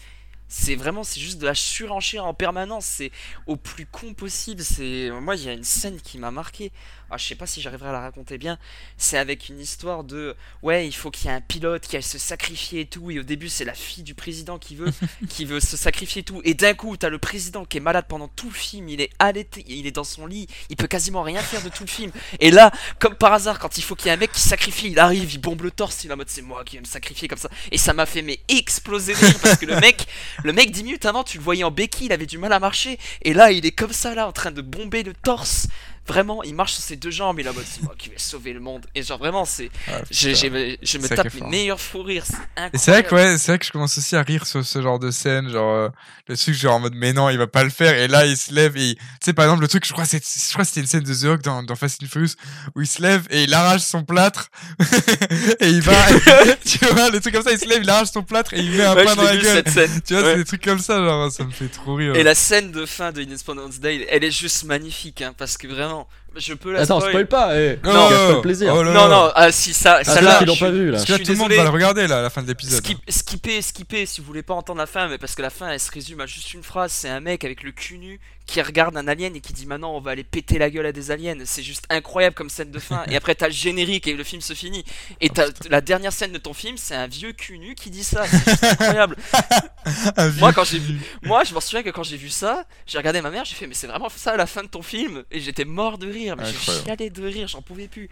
[0.48, 3.10] C'est vraiment c'est juste de la surenchère en permanence, c'est
[3.48, 6.70] au plus con possible, c'est moi il y a une scène qui m'a marqué.
[7.10, 8.58] Ah, je sais pas si j'arriverai à la raconter bien.
[8.96, 12.02] C'est avec une histoire de ouais, il faut qu'il y ait un pilote qui aille
[12.02, 14.92] se sacrifier et tout et au début c'est la fille du président qui veut
[15.28, 18.06] qui veut se sacrifier et tout et d'un coup t'as le président qui est malade
[18.08, 21.22] pendant tout le film, il est allaité, il est dans son lit, il peut quasiment
[21.22, 22.10] rien faire de tout le film.
[22.40, 24.88] Et là, comme par hasard, quand il faut qu'il y ait un mec qui sacrifie,
[24.90, 26.86] il arrive, il bombe le torse, il est en mode c'est moi qui vais me
[26.86, 27.50] sacrifier comme ça.
[27.70, 30.06] Et ça m'a fait mais exploser parce que le mec,
[30.42, 32.60] le mec 10 minutes avant, tu le voyais en béquille, il avait du mal à
[32.60, 32.98] marcher.
[33.22, 35.68] Et là, il est comme ça là, en train de bomber le torse.
[36.06, 38.18] Vraiment, il marche sur ses deux jambes, il est en mode c'est moi qui vais
[38.18, 38.86] sauver le monde.
[38.94, 42.24] Et genre vraiment, c'est, Ah, j'ai- je me tape mes meilleurs fous rires.
[42.26, 42.70] C'est incroyable.
[42.74, 44.80] Et c'est vrai que ouais, c'est vrai que je commence aussi à rire sur ce
[44.82, 45.88] genre de scène, genre euh,
[46.28, 48.36] le truc genre en mode mais non, il va pas le faire et là il
[48.36, 50.62] se lève et il- tu sais par exemple le truc je crois c'est je crois
[50.64, 52.34] que c'était une scène de The Rock dans, dans Fast and Furious
[52.74, 54.50] où il se lève et il arrache son plâtre
[55.60, 55.92] et il va
[56.64, 58.70] tu vois le truc comme ça il se lève, il arrache son plâtre et il
[58.72, 59.64] met un Ouais, pain je dans la gueule.
[59.64, 60.30] Tu vois, Ouais.
[60.32, 62.14] c'est des trucs comme ça genre ça me fait trop rire.
[62.16, 65.66] Et la scène de fin de Independence Day, elle est juste magnifique, hein, parce que
[65.66, 66.06] vraiment, non,
[66.38, 67.12] je peux la Attends, spoil.
[67.12, 67.78] spoil pas, eh.
[67.84, 68.72] Non, Non, pas le plaisir.
[68.74, 69.08] oh là Non, là.
[69.08, 70.98] non, ah, si ça, Ah, ça ceux là, qui l'ont pas vu là.
[70.98, 72.42] Parce je que là, suis tout le monde va le regarder là à la fin
[72.42, 72.78] de l'épisode.
[72.84, 75.70] Skip, skipper, skipper si vous voulez pas entendre la fin, mais parce que la fin
[75.70, 78.62] elle se résume à juste une phrase c'est un mec avec le cul nu qui
[78.62, 81.10] regarde un alien et qui dit maintenant on va aller péter la gueule à des
[81.10, 81.36] aliens.
[81.44, 83.02] C'est juste incroyable comme scène de fin.
[83.10, 84.84] et après t'as le générique et le film se finit.
[85.20, 88.04] Et t'as la dernière scène de ton film, c'est un vieux cul nu qui dit
[88.04, 88.24] ça.
[88.26, 89.16] C'est juste incroyable.
[90.38, 93.20] Moi, quand j'ai vu- Moi je m'en souviens que quand j'ai vu ça, j'ai regardé
[93.20, 95.22] ma mère, j'ai fait mais c'est vraiment ça la fin de ton film?
[95.30, 96.25] Et j'étais mort de rire.
[96.34, 96.84] Mais j'ai Incroyable.
[96.86, 98.08] chialé de rire, j'en pouvais plus.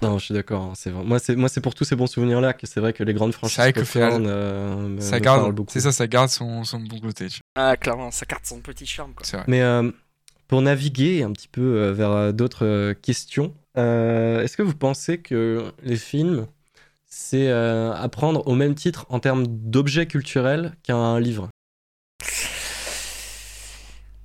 [0.00, 0.62] Non, je suis d'accord.
[0.62, 1.04] hein, C'est vrai.
[1.04, 3.12] Moi, c'est moi, c'est pour tous ces bons souvenirs là que c'est vrai que les
[3.12, 5.72] grandes franchises C'est vrai que popcorn, final, euh, me- Ça me garde, beaucoup.
[5.72, 7.28] c'est ça, ça garde son, son bon côté.
[7.28, 7.64] tu vois.
[7.70, 9.26] Ah clairement, ça carte son petit charme quoi.
[9.26, 9.44] C'est vrai.
[9.48, 9.90] Mais euh,
[10.46, 15.18] pour naviguer un petit peu euh, vers d'autres euh, questions, euh, est-ce que vous pensez
[15.18, 16.46] que les films,
[17.06, 21.48] c'est euh, à prendre au même titre en termes d'objets culturels qu'un livre?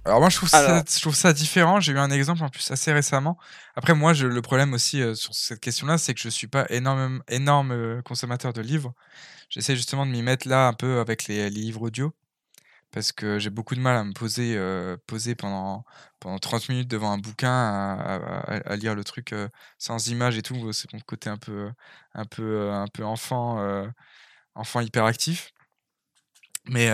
[0.05, 1.79] Alors moi je trouve, ça, Alors- je trouve ça différent.
[1.79, 3.37] J'ai eu un exemple en plus assez récemment.
[3.75, 6.65] Après moi je, le problème aussi euh, sur cette question-là, c'est que je suis pas
[6.69, 8.93] énorme énorme euh, consommateur de livres.
[9.49, 12.13] J'essaie justement de m'y mettre là un peu avec les, livres audio
[12.91, 15.85] parce que j'ai beaucoup de mal à me poser euh, poser pendant
[16.19, 19.49] pendant 30 minutes devant un bouquin à, à- à- à lire le truc euh,
[19.79, 20.73] sans images et tout.
[20.73, 21.71] C'est mon côté un peu
[22.15, 23.87] un peu un peu enfant euh,
[24.55, 25.51] enfant hyperactif.
[26.65, 26.89] Mais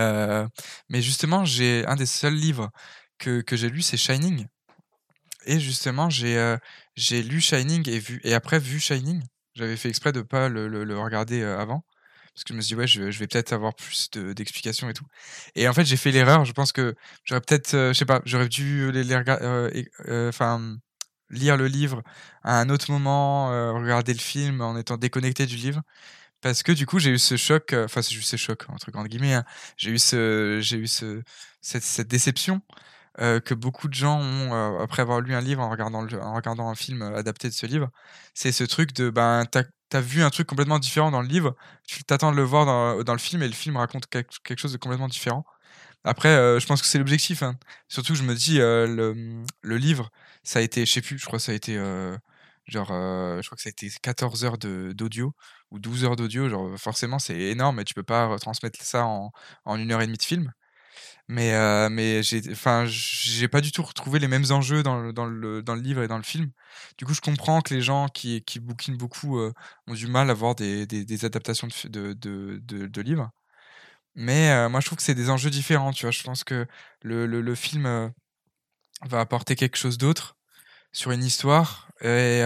[0.88, 2.70] mais justement j'ai un des seuls livres
[3.20, 4.46] que, que j'ai lu, c'est Shining.
[5.46, 6.56] Et justement, j'ai euh,
[6.96, 9.22] j'ai lu Shining et, vu, et après vu Shining.
[9.54, 11.84] J'avais fait exprès de pas le, le- regarder euh, avant.
[12.34, 14.88] Parce que je me suis dit, ouais, je, je vais peut-être avoir plus de- d'explications
[14.88, 15.04] et tout.
[15.56, 16.44] Et en fait, j'ai fait l'erreur.
[16.44, 16.94] Je pense que
[17.24, 20.76] j'aurais peut-être, euh, je sais pas, j'aurais dû les, les euh, enfin,
[21.30, 22.02] lire le livre
[22.42, 25.82] à un autre moment, regarder le film en étant déconnecté du livre.
[26.40, 29.08] Parce que du coup, j'ai eu ce choc, enfin, c'est juste ce choc, entre grandes
[29.08, 29.34] guillemets.
[29.34, 29.44] hein.
[29.76, 31.22] J'ai eu, ce, j'ai eu ce,
[31.60, 32.62] cette, cette déception
[33.18, 36.34] euh, que beaucoup de gens ont euh, après avoir lu un livre en regardant, en
[36.34, 37.90] regardant un film euh, adapté de ce livre.
[38.34, 41.56] C'est ce truc de ben t'as as vu un truc complètement différent dans le livre,
[41.86, 44.72] tu t'attends de le voir dans, dans le film et le film raconte quelque, chose
[44.72, 45.44] de complètement différent.
[46.04, 46.30] Après,
[46.60, 47.42] je pense que c'est l'objectif.
[47.42, 47.56] hein.
[47.88, 50.10] Surtout, je me dis le, le livre,
[50.44, 51.74] ça a été, je sais plus, je crois que ça a été
[52.66, 55.34] genre, je crois que ça a été 14 heures d'audio
[55.70, 56.48] ou 12 heures d'audio.
[56.48, 59.32] Genre, forcément, c'est énorme et tu peux pas retransmettre ça en,
[59.64, 60.52] en une heure et demie de film.
[61.30, 65.62] Mais, euh, mais j'ai pas du tout retrouvé les mêmes enjeux dans le, dans, le,
[65.62, 66.50] dans le livre et dans le film.
[66.98, 69.52] Du coup, je comprends que les gens qui, qui bouquinent beaucoup euh,
[69.86, 73.30] ont du mal à voir des, des, adaptations de, de, de, de, livres.
[74.16, 75.92] Mais euh, moi, je trouve que c'est des enjeux différents.
[75.92, 76.66] Tu vois, je pense que
[77.02, 78.08] le, le, le film euh,
[79.04, 80.36] va apporter quelque chose d'autre
[80.92, 82.42] sur une histoire et,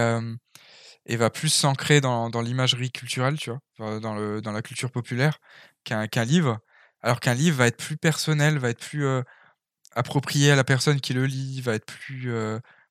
[1.07, 4.91] et va plus s'ancrer dans, dans l'imagerie culturelle, tu vois, dans, le, dans la culture
[4.91, 5.39] populaire
[5.83, 6.59] qu'un qu'un livre.
[7.05, 9.05] Alors qu'un livre va être plus personnel, va être plus
[9.95, 12.31] approprié à la personne qui le lit, va être plus,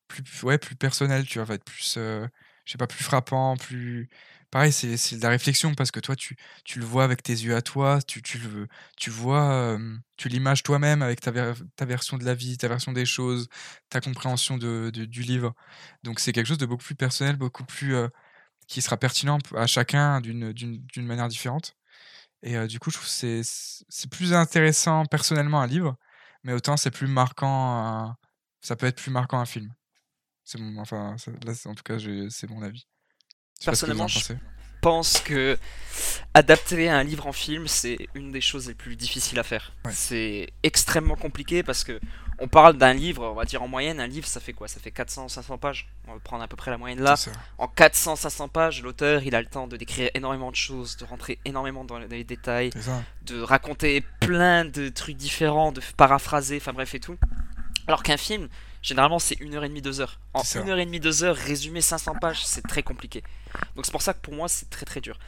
[0.08, 2.26] plus, ouais, plus personnel, tu vois, va être plus, euh,
[2.66, 4.08] sais pas, plus frappant, plus.
[4.50, 7.56] Pareil, c'est de la réflexion parce que toi, tu, tu le vois avec tes yeux
[7.56, 9.78] à toi, tu, tu, le, tu vois,
[10.16, 11.32] tu l'images toi-même avec ta,
[11.76, 13.48] ta version de la vie, ta version des choses,
[13.90, 15.54] ta compréhension de, du livre.
[16.04, 17.96] Donc c'est quelque chose de beaucoup plus personnel, beaucoup plus.
[18.68, 21.76] qui sera pertinent à chacun d'une d'une- d'une manière différente.
[22.46, 23.42] Et euh, du coup, je trouve que
[23.88, 25.96] c'est plus intéressant personnellement un livre,
[26.44, 27.48] mais autant c'est plus marquant.
[27.84, 28.16] un-
[28.60, 29.72] Ça peut être plus marquant un film.
[30.44, 31.96] C'est mon, enfin, là, en tout cas,
[32.30, 32.86] c'est mon avis.
[33.60, 34.34] Je Personnellement, je-
[34.82, 35.58] pense que
[36.34, 39.72] adapter un livre en film, c'est une des choses les plus difficiles à faire.
[39.86, 39.92] Ouais.
[39.94, 41.98] C'est extrêmement compliqué parce que
[42.38, 44.68] on parle d'un livre, on va dire en moyenne, un livre ça fait quoi?
[44.68, 45.88] Ça fait 400-500 pages.
[46.08, 47.14] On va prendre à peu près la moyenne là.
[47.58, 51.38] En 400-500 pages, l'auteur il a le temps de décrire énormément de choses, de rentrer
[51.44, 52.70] énormément dans les détails,
[53.22, 57.16] de raconter plein de trucs différents, de paraphraser, enfin bref et tout.
[57.86, 58.48] Alors qu'un film,
[58.82, 60.18] généralement c'est une heure et demie, deux heures.
[60.32, 60.64] En C'est ça.
[60.64, 63.22] une heure et demie, deux heures, résumer 500 pages, c'est très compliqué.
[63.76, 65.18] Donc c'est pour ça que pour moi c'est très très dur.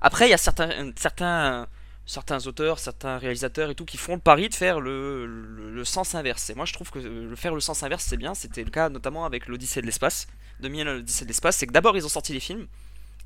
[0.00, 1.66] Après il y a certains, certains,
[2.06, 5.84] certains auteurs, certains réalisateurs et tout qui font le pari de faire le, le, le
[5.84, 6.50] sens inverse.
[6.50, 8.34] Et moi je trouve que le faire le sens inverse c'est bien.
[8.34, 10.26] C'était le cas notamment avec l'Odyssée de l'espace.
[10.60, 12.66] 2000 l'Odyssée de l'espace, c'est que d'abord ils ont sorti les films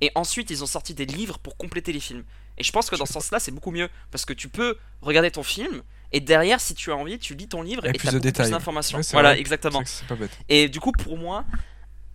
[0.00, 2.24] et ensuite ils ont sorti des livres pour compléter les films.
[2.58, 5.30] Et je pense que dans ce sens-là c'est beaucoup mieux parce que tu peux regarder
[5.30, 5.82] ton film
[6.12, 8.46] et derrière si tu as envie tu lis ton livre et tu as détails.
[8.46, 8.98] plus d'informations.
[8.98, 9.40] Ouais, voilà vrai.
[9.40, 9.82] exactement.
[10.08, 10.30] Pas bête.
[10.48, 11.44] Et du coup, pour moi,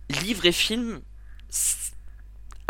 [0.08, 1.00] livre et film,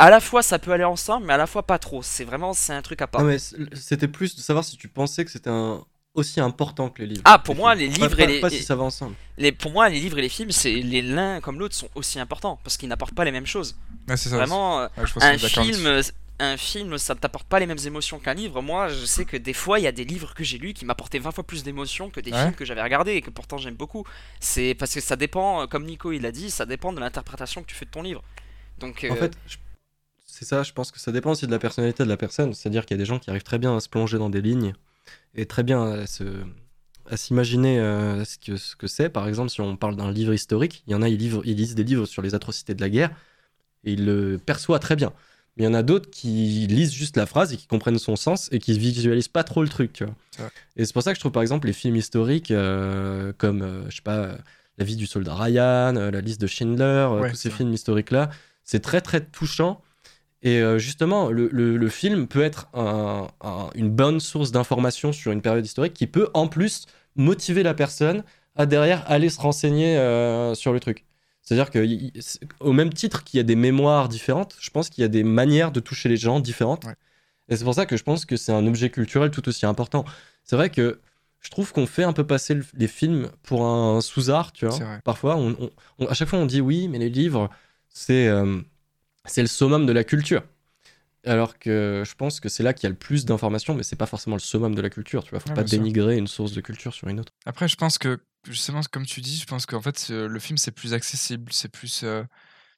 [0.01, 2.03] à la fois ça peut aller ensemble, mais à la fois pas trop.
[2.03, 3.21] C'est vraiment c'est un truc à part.
[3.23, 5.85] Non, mais c- c'était plus de savoir si tu pensais que c'était un...
[6.15, 7.23] aussi important que les livres.
[7.25, 7.99] Ah, pour moi, les films.
[8.01, 9.15] Pas- livres pas, et les- Pas si ça va ensemble.
[9.39, 12.19] Les, pour moi, les livres et les films, c'est les l'un comme l'autre sont aussi
[12.19, 13.77] importants parce qu'ils n'apportent pas les mêmes choses.
[14.09, 14.37] Ouais, c'est ça.
[14.37, 16.03] Vraiment, un film,
[16.43, 18.63] un film, ça ne t'apporte pas les mêmes émotions qu'un livre.
[18.63, 20.87] Moi, je sais que des fois, il y a des livres que j'ai lus qui
[20.87, 22.41] m'apportaient 20 fois plus d'émotions que des Ouais.
[22.43, 24.05] films que j'avais regardés et que pourtant j'aime beaucoup.
[24.41, 27.67] C'est parce que ça dépend, comme Nico il a dit, ça dépend de l'interprétation que
[27.69, 28.23] tu fais de ton livre.
[28.79, 29.59] Donc, En euh, fait, je-
[30.41, 32.55] c'est ça, je pense que ça dépend aussi de la personnalité de la personne.
[32.55, 34.41] C'est-à-dire qu'il y a des gens qui arrivent très bien à se plonger dans des
[34.41, 34.73] lignes
[35.35, 36.25] et très bien à se
[37.11, 39.09] à s'imaginer euh, ce que ce que c'est.
[39.11, 41.57] Par exemple, si on parle d'un livre historique, il y en a, ils, livrent- ils
[41.57, 43.11] lisent des livres sur les atrocités de la guerre
[43.85, 45.13] et ils le perçoivent très bien.
[45.57, 48.17] Mais il y en a d'autres qui lisent juste la phrase et qui comprennent son
[48.17, 50.15] sens et qui visualisent pas trop le truc, tu vois.
[50.77, 53.91] Et c'est pour ça que je trouve par exemple les films historiques euh, comme, euh,
[53.91, 54.37] je sais pas, euh,
[54.79, 58.31] La vie du soldat Ryan, La liste de Schindler, Ouais, tous ces films historiques-là,
[58.65, 59.83] c'est très très touchant.
[60.43, 65.13] Et euh, justement, le, le- le film peut être un- un- une bonne source d'information
[65.13, 66.87] sur une période historique qui peut en plus
[67.17, 68.25] motiver la personne
[68.57, 71.05] à derrière aller se renseigner euh, sur le truc.
[71.43, 75.09] C'est-à-dire qu'au même titre qu'il y a des mémoires différentes, je pense qu'il y a
[75.09, 76.85] des manières de toucher les gens différentes.
[76.85, 76.95] Ouais.
[77.49, 80.05] Et c'est pour ça que je pense que c'est un objet culturel tout aussi important.
[80.45, 81.01] C'est vrai que
[81.41, 84.77] je trouve qu'on fait un peu passer le- les films pour un sous-art, tu vois.
[85.05, 87.51] Parfois, on- on- on- à chaque fois, on dit oui, mais les livres,
[87.89, 88.61] c'est euh,
[89.27, 90.43] c'est le summum de la culture.
[91.27, 93.97] Alors que je pense que c'est là qu'il y a le plus d'informations, mais c'est
[93.97, 95.41] pas forcément le summum de la culture, tu vois.
[95.41, 95.79] Faut pas sûr.
[95.79, 97.33] dénigrer une source de culture sur une autre.
[97.45, 100.71] Après, je pense que, justement, comme tu dis, je pense qu'en fait, le film, c'est
[100.73, 102.25] plus accessible, c'est plus, euh,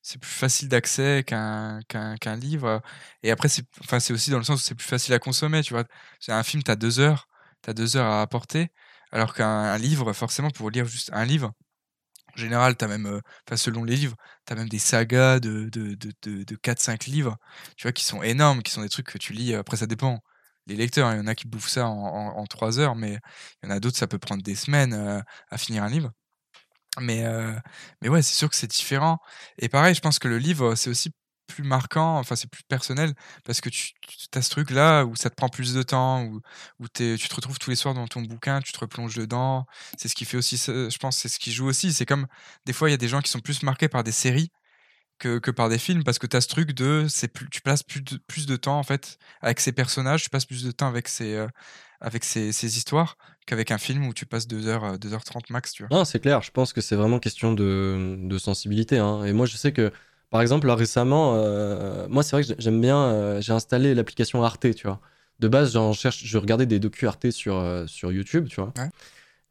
[0.02, 2.82] c'est plus facile d'accès qu'un qu'un livre.
[3.22, 5.62] Et après, c'est enfin, c'est aussi dans le sens où c'est plus facile à consommer,
[5.62, 5.84] tu vois.
[6.20, 7.28] C'est un film, tu as deux heures,
[7.62, 8.70] tu as deux heures à apporter,
[9.12, 11.52] alors qu'un un livre, forcément, pour lire juste un livre,
[12.36, 15.94] en général, as même, euh, selon les livres, tu as même des sagas de, de,
[15.94, 17.36] de, de, de 4-5 livres,
[17.76, 20.20] tu vois, qui sont énormes, qui sont des trucs que tu lis, après, ça dépend.
[20.66, 22.94] Les lecteurs, hein, il y en a qui bouffent ça en, en, en 3 heures,
[22.96, 23.18] mais
[23.62, 26.12] il y en a d'autres, ça peut prendre des semaines euh, à finir un livre.
[27.00, 27.52] Mais, euh,
[28.02, 29.18] mais ouais, c'est sûr que c'est différent.
[29.58, 31.10] Et pareil, je pense que le livre, c'est aussi
[31.52, 33.14] plus marquant, enfin, c'est plus personnel,
[33.44, 33.92] parce que tu,
[34.34, 36.40] as ce truc-là où ça te prend plus de temps, où,
[36.94, 39.66] tu te retrouves tous les soirs dans ton bouquin, tu te replonges dedans.
[39.98, 41.92] C'est ce qui fait aussi, je pense, c'est ce qui joue aussi.
[41.92, 42.26] C'est comme,
[42.66, 44.50] des fois, il y a des gens qui sont plus marqués par des séries
[45.18, 47.82] que, par des films, parce que tu as ce truc de, c'est plus, tu passes
[47.82, 50.88] plus de, plus de temps, en fait, avec ces personnages, tu passes plus de temps
[50.88, 51.46] avec ces, euh,
[52.00, 53.16] avec ces, histoires
[53.46, 55.96] qu'avec un film où tu passes 2 heures, euh, 2h30 max, tu vois.
[55.96, 58.98] Non, c'est clair, je pense que c'est vraiment question de, de sensibilité.
[58.98, 59.24] hein.
[59.24, 59.92] Et moi, je sais que,
[60.32, 63.94] par exemple, là récemment, euh, moi, c'est vrai que j'ai- j'aime bien, euh, j'ai installé
[63.94, 64.98] l'application Arte, tu vois.
[65.38, 68.72] De base, j'en cherche, je regardais des docus Arte sur, euh, sur YouTube, tu vois.
[68.78, 68.88] Ouais.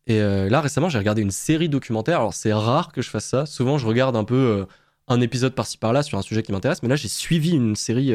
[0.08, 2.18] Et là, récemment, j'ai regardé une série documentaire.
[2.20, 3.46] Alors, c'est rare que je fasse ça.
[3.46, 4.66] Souvent, je regarde un peu
[5.08, 6.82] un épisode par-ci par-là sur un sujet qui m'intéresse.
[6.84, 8.14] Mais là, j'ai suivi une série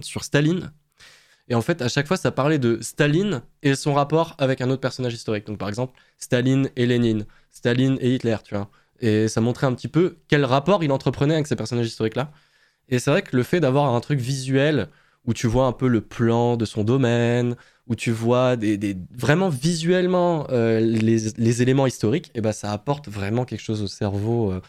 [0.00, 0.72] sur Staline.
[1.48, 4.70] Et en fait, à chaque fois, ça parlait de Staline et son rapport avec un
[4.70, 5.46] autre personnage historique.
[5.46, 8.68] Donc, par exemple, Staline et Lénine, Staline et Hitler, tu vois.
[9.00, 12.32] Et ça montrait un petit peu quel rapport il entreprenait avec ces personnages historiques-là.
[12.88, 14.88] Et c'est vrai que le fait d'avoir un truc visuel
[15.24, 17.56] où tu vois un peu le plan de son domaine,
[17.88, 22.70] où tu vois des, des- vraiment visuellement euh, les, les éléments historiques, et ben ça
[22.70, 24.62] apporte vraiment quelque chose au cerveau euh,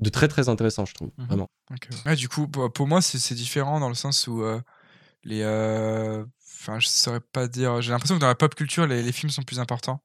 [0.00, 1.10] de très très intéressant, je trouve.
[1.16, 1.26] Mhm.
[1.26, 1.48] Vraiment.
[2.04, 4.60] Ouais, du coup, pour, moi, c'est différent dans le sens où euh,
[5.24, 5.42] les.
[5.42, 7.80] Enfin, je saurais pas dire.
[7.80, 10.02] J'ai l'impression que dans la pop culture, les, les films sont plus importants.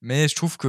[0.00, 0.68] Mais je trouve que,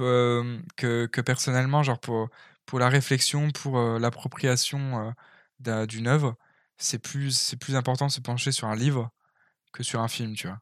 [0.00, 2.28] euh, que, que personnellement, genre pour,
[2.66, 5.12] pour la réflexion, pour euh, l'appropriation euh,
[5.60, 6.36] d'un- d'une œuvre,
[6.78, 9.10] c'est plus, plus important de se pencher sur un livre
[9.72, 10.60] que sur un film, tu vois.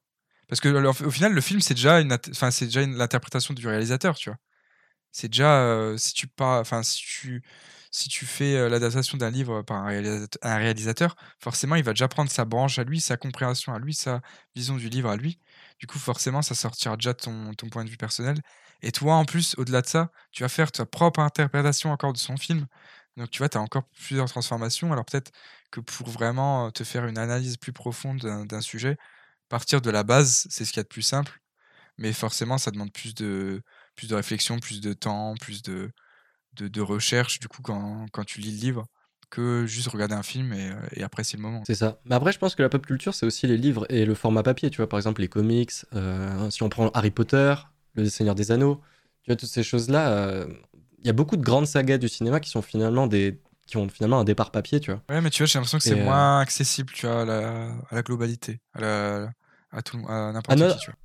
[0.48, 0.69] Parce que
[1.05, 4.39] au final, le film, c'est déjà une, enfin, c'est déjà l'interprétation du réalisateur, tu vois.
[5.12, 7.43] C'est déjà, si tu pas, enfin, si tu,
[7.90, 12.44] si tu fais l'adaptation d'un livre par un réalisateur, forcément, il va déjà prendre sa
[12.44, 14.20] branche à lui, sa compréhension à lui, sa
[14.55, 15.40] vision du livre à lui.
[15.81, 18.36] Du coup, forcément, ça sortira déjà ton, ton point de vue personnel.
[18.82, 22.19] Et toi, en plus, au-delà de ça, tu vas faire ta propre interprétation encore de
[22.19, 22.66] son film.
[23.16, 24.93] Donc, tu vois, tu as encore plusieurs transformations.
[24.93, 25.32] Alors, peut-être
[25.70, 28.97] que pour vraiment te faire une analyse plus profonde d'un sujet,
[29.48, 31.40] partir de la base, c'est ce qu'il y a de plus simple.
[31.98, 33.62] Mais forcément, ça demande plus de,
[33.94, 35.90] plus de réflexion, plus de temps, plus de,
[36.57, 38.86] de, recherche, du coup, quand, quand, tu lis le livre,
[39.28, 41.62] que juste regarder un film et, et apprécier le moment.
[41.66, 42.01] C'est ça.
[42.05, 44.43] Mais après, je pense que la pop culture, c'est aussi les livres et le format
[44.43, 44.70] papier.
[44.70, 45.73] Tu vois, par exemple, les comics.
[45.94, 47.55] Euh, si on prend Harry Potter,
[47.95, 48.81] Le Seigneur des Anneaux,
[49.23, 50.11] tu vois, toutes ces choses-là.
[50.11, 50.47] Euh,
[50.99, 53.89] il y a beaucoup de grandes sagas du cinéma qui sont finalement des qui ont
[53.89, 55.01] finalement un départ papier, tu vois.
[55.09, 57.69] Ouais, mais tu vois, j'ai l'impression que c'est euh, moins accessible, tu vois, à la,
[57.89, 59.31] à la globalité, à, la,
[59.71, 60.97] à, tout, à n'importe qui, tu vois.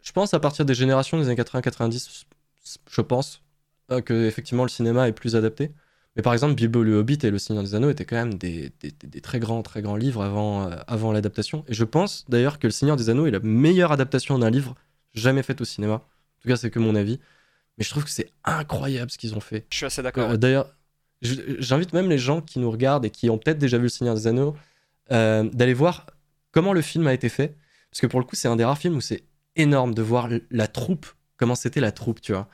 [0.00, 2.24] Je pense à partir des générations des années 80-90,
[2.88, 3.42] je pense,
[3.90, 5.72] euh, que effectivement le cinéma est plus adapté.
[6.16, 8.72] Mais par exemple, Bilbo le Hobbit et Le Seigneur des Anneaux étaient quand même des,
[8.80, 11.64] des, très grands, très grands livres avant, euh, avant l'adaptation.
[11.68, 14.74] Et je pense d'ailleurs que Le Seigneur des Anneaux est la meilleure adaptation d'un livre
[15.14, 15.94] jamais faite au cinéma.
[15.94, 17.20] En tout cas, c'est que mon avis.
[17.78, 19.66] Mais je trouve que c'est incroyable ce qu'ils ont fait.
[19.70, 20.30] Je suis assez d'accord.
[20.30, 20.74] Euh, d'ailleurs,
[21.22, 24.14] j'invite même les gens qui nous regardent et qui ont peut-être déjà vu Le Seigneur
[24.14, 24.56] des Anneaux
[25.10, 26.06] d'aller voir
[26.52, 27.56] comment le film a été fait.
[27.90, 29.24] Parce que pour le coup, c'est un des rares films où c'est
[29.56, 31.06] énorme de voir la troupe,
[31.36, 32.48] comment c'était la troupe, tu vois.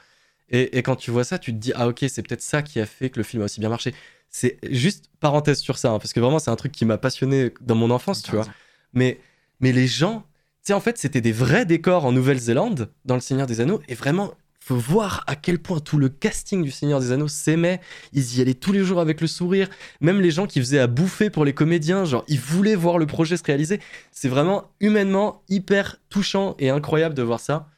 [0.49, 2.87] Et, quand tu vois ça, tu te dis, ah ok, c'est peut-être ça qui a
[2.87, 3.93] fait que le film a aussi bien marché.
[4.31, 7.53] C'est juste parenthèse sur ça, hein, parce que vraiment, c'est un truc qui m'a passionné
[7.61, 8.47] dans mon enfance, tu vois.
[8.93, 9.21] Mais,
[9.59, 10.25] mais les gens,
[10.67, 13.95] sais, en fait, c'était des vrais décors en Nouvelle-Zélande, dans Le Seigneur des Anneaux, et
[13.95, 17.81] vraiment, faut voir à quel point tout le casting du Seigneur des Anneaux s'aimait.
[18.13, 19.69] Ils y allaient tous les jours avec le sourire.
[20.01, 23.07] Même les gens qui faisaient à bouffer pour les comédiens, genre, ils voulaient voir le
[23.07, 23.79] projet se réaliser.
[24.11, 27.69] C'est vraiment humainement hyper touchant et incroyable de voir ça.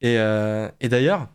[0.00, 1.28] Et, euh, et d'ailleurs,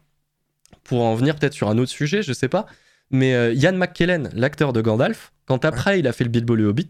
[0.84, 2.66] pour en venir peut-être sur un autre sujet, je sais pas.
[3.12, 6.66] Mais euh, Ian McKellen, l'acteur de Gandalf, quand après il a fait le Bilbo le
[6.66, 6.88] Hobbit,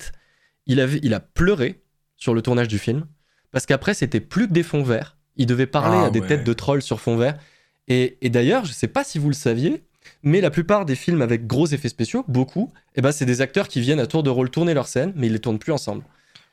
[0.67, 1.83] il, avait, il a pleuré
[2.15, 3.07] sur le tournage du film
[3.55, 5.15] parce qu'après c'était plus que des fonds verts.
[5.37, 7.39] Il devait parler ah à des têtes de trolls sur fond vert.
[7.87, 9.85] Et, d'ailleurs, je sais pas si vous le saviez,
[10.23, 13.69] mais la plupart des films avec gros effets spéciaux, beaucoup, eh ben, c'est des acteurs
[13.69, 16.03] qui viennent à tour de rôle tourner leur scène, mais ils les tournent plus ensemble.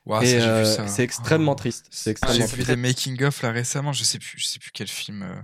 [0.09, 1.87] Euh, c'est extrêmement triste.
[1.91, 3.93] C'est extrêmement J'ai vu des making of là récemment.
[3.93, 5.35] Je sais plus, je sais plus quel film euh,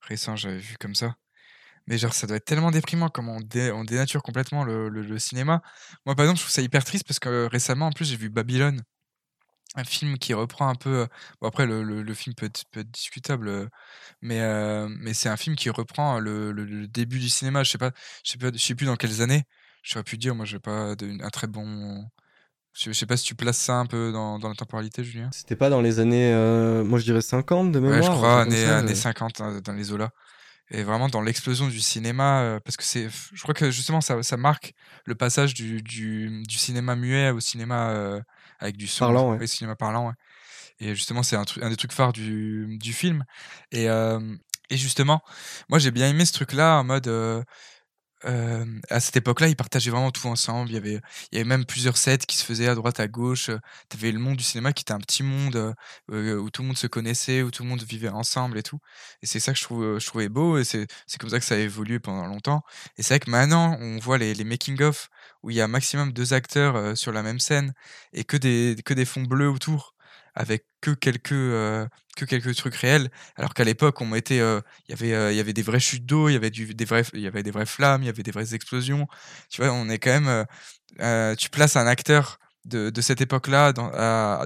[0.00, 1.14] récent j'avais vu comme ça.
[1.88, 5.60] Mais genre, ça doit être tellement déprimant comment on, on dénature complètement le, le, cinéma.
[6.06, 8.30] Moi, par exemple, je trouve ça hyper triste parce que récemment, en plus, j'ai vu
[8.30, 8.82] Babylone,
[9.76, 11.06] un film qui reprend un peu.
[11.40, 13.68] Bon, après, le, le film peut être, peut être discutable,
[14.22, 14.40] mais,
[14.88, 17.62] mais c'est un film qui reprend le, début du cinéma.
[17.62, 17.92] Je sais pas,
[18.24, 19.44] je sais pas, je sais plus dans quelles années.
[19.82, 20.34] Je saurais plus dire.
[20.34, 22.04] Moi, j'ai pas un très bon.
[22.72, 25.30] Je sais pas si tu places ça un peu dans, dans la temporalité, Julien.
[25.32, 26.32] C'était pas dans les années,
[26.84, 28.00] moi je dirais 50 de mémoire.
[28.00, 30.10] Ouais, je crois, années, années 50, hein, dans les eaux-là
[30.70, 34.36] et vraiment dans l'explosion du cinéma parce que c'est je crois que justement ça, ça
[34.36, 34.74] marque
[35.04, 38.20] le passage du, du, du, cinéma muet au cinéma
[38.58, 39.46] avec du son parlant ouais.
[39.46, 40.14] cinéma parlant ouais.
[40.80, 43.24] et justement c'est un, un des trucs phares du, du film
[43.72, 45.20] et, et justement
[45.68, 47.08] moi j'ai bien aimé ce truc là en mode
[48.90, 50.70] à cette époque-là, ils partageaient vraiment tout ensemble.
[50.70, 51.00] Il y avait,
[51.30, 53.50] il y avait même plusieurs sets qui se faisaient à droite, à gauche.
[53.88, 55.74] Tu avais le monde du cinéma qui était un petit monde
[56.08, 58.78] où tout le monde se connaissait, où tout le monde vivait ensemble et tout.
[59.22, 60.86] Et c'est ça que je, trouve, je trouvais beau et c'est
[61.18, 62.62] comme ça que ça a évolué pendant longtemps.
[62.96, 65.08] Et c'est vrai que maintenant, on voit les, les making-of
[65.46, 67.72] où il y a maximum deux acteurs sur la même scène
[68.12, 69.94] et que des, que des fonds bleus autour
[70.34, 71.30] avec que quelques
[72.16, 73.10] que quelques trucs réels.
[73.36, 76.36] Alors qu'à l'époque on mettait avait il y avait des vraies chutes d'eau il y
[76.36, 79.06] avait des vraies flammes il y avait des vraies explosions.
[79.50, 83.90] Tu vois on est quand même tu places un acteur de, de cette époque-là dans,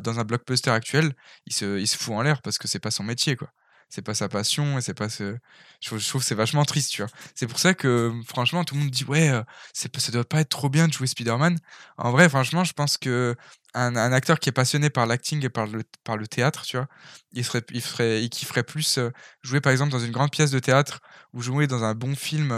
[0.01, 1.15] dans un blockbuster actuel
[1.47, 3.51] il se il se fout en l'air parce que c'est pas son métier quoi
[3.91, 5.37] c'est pas sa passion et c'est pas ce
[5.81, 8.81] je, trouve que c'est vachement triste tu vois c'est pour ça que franchement tout le
[8.83, 9.31] monde dit ouais
[9.75, 11.59] c'est ça doit pas être trop bien de jouer Spider-Man
[11.99, 13.37] en vrai franchement je pense que
[13.75, 16.77] un, un, acteur qui est passionné par l'acting et par le, par le théâtre, tu
[16.77, 16.87] vois,
[17.33, 18.99] il, serait, il, ferait, il kifferait plus
[19.43, 21.01] jouer par exemple dans une grande pièce de théâtre
[21.33, 22.51] ou jouer dans un bon film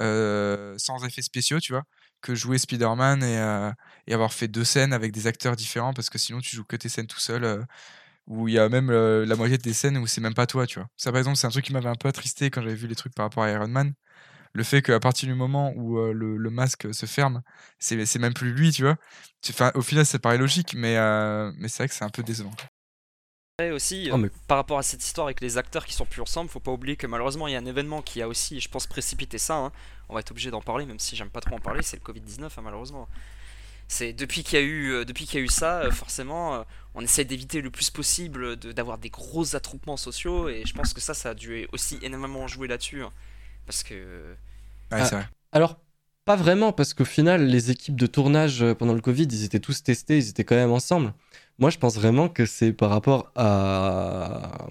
[0.00, 1.84] euh, sans effets spéciaux, tu vois,
[2.22, 3.72] que jouer Spider-Man et,
[4.06, 6.76] et, avoir fait deux scènes avec des acteurs différents parce que sinon tu joues que
[6.76, 7.66] tes scènes tout seul.
[8.30, 10.78] Où il y a même la moitié des scènes où c'est même pas toi, tu
[10.78, 10.88] vois.
[10.96, 12.94] Ça, par exemple, c'est un truc qui m'avait un peu attristé quand j'avais vu les
[12.94, 13.92] trucs par rapport à Iron Man
[14.52, 17.42] le fait qu'à partir du moment où le, masque se ferme,
[17.78, 18.96] c'est même plus lui, tu vois.
[19.48, 20.96] Enfin, au final, ça paraît logique, mais,
[21.58, 22.52] mais c'est vrai que c'est un peu décevant.
[23.60, 26.48] Et aussi, oh, par rapport à cette histoire avec les acteurs qui sont plus ensemble,
[26.48, 28.86] faut pas oublier que malheureusement il y a un événement qui a aussi, je pense,
[28.86, 29.56] précipité ça.
[29.56, 29.72] Hein.
[30.08, 32.02] On va être obligé d'en parler, même si j'aime pas trop en parler, c'est le
[32.02, 33.08] Covid-19, hein, malheureusement.
[33.92, 36.64] C'est depuis qu'il y a eu, depuis qu'il y a eu ça, forcément,
[36.94, 41.00] on essaie d'éviter le plus possible d'avoir des gros attroupements sociaux, et je pense que
[41.00, 43.02] ça, ça a dû aussi énormément jouer là-dessus.
[43.02, 43.10] Hein.
[43.66, 44.34] Parce que.
[44.92, 45.28] Ouais, c'est vrai.
[45.50, 45.76] Alors,
[46.24, 49.58] pas vraiment, parce qu'au final, les équipes de tournage euh, pendant le Covid, ils étaient
[49.58, 51.12] tous testés, ils étaient quand même ensemble.
[51.58, 54.68] Moi, je pense vraiment que c'est par rapport à,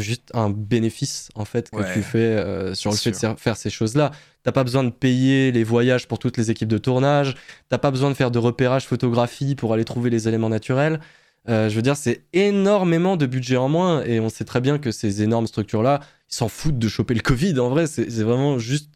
[0.00, 3.56] juste un bénéfice, en fait, que Ouais, tu fais euh, sur le fait de faire
[3.56, 4.10] ces choses-là.
[4.42, 7.34] T'as pas besoin de payer les voyages pour toutes les équipes de tournage.
[7.68, 11.00] T'as pas besoin de faire de repérage photographie pour aller trouver les éléments naturels.
[11.48, 14.02] Euh, je veux dire, c'est énormément de budget en moins.
[14.04, 16.00] Et on sait très bien que ces énormes structures-là,
[16.30, 17.58] ils s'en foutent de choper le Covid.
[17.60, 18.90] En vrai, c'est vraiment juste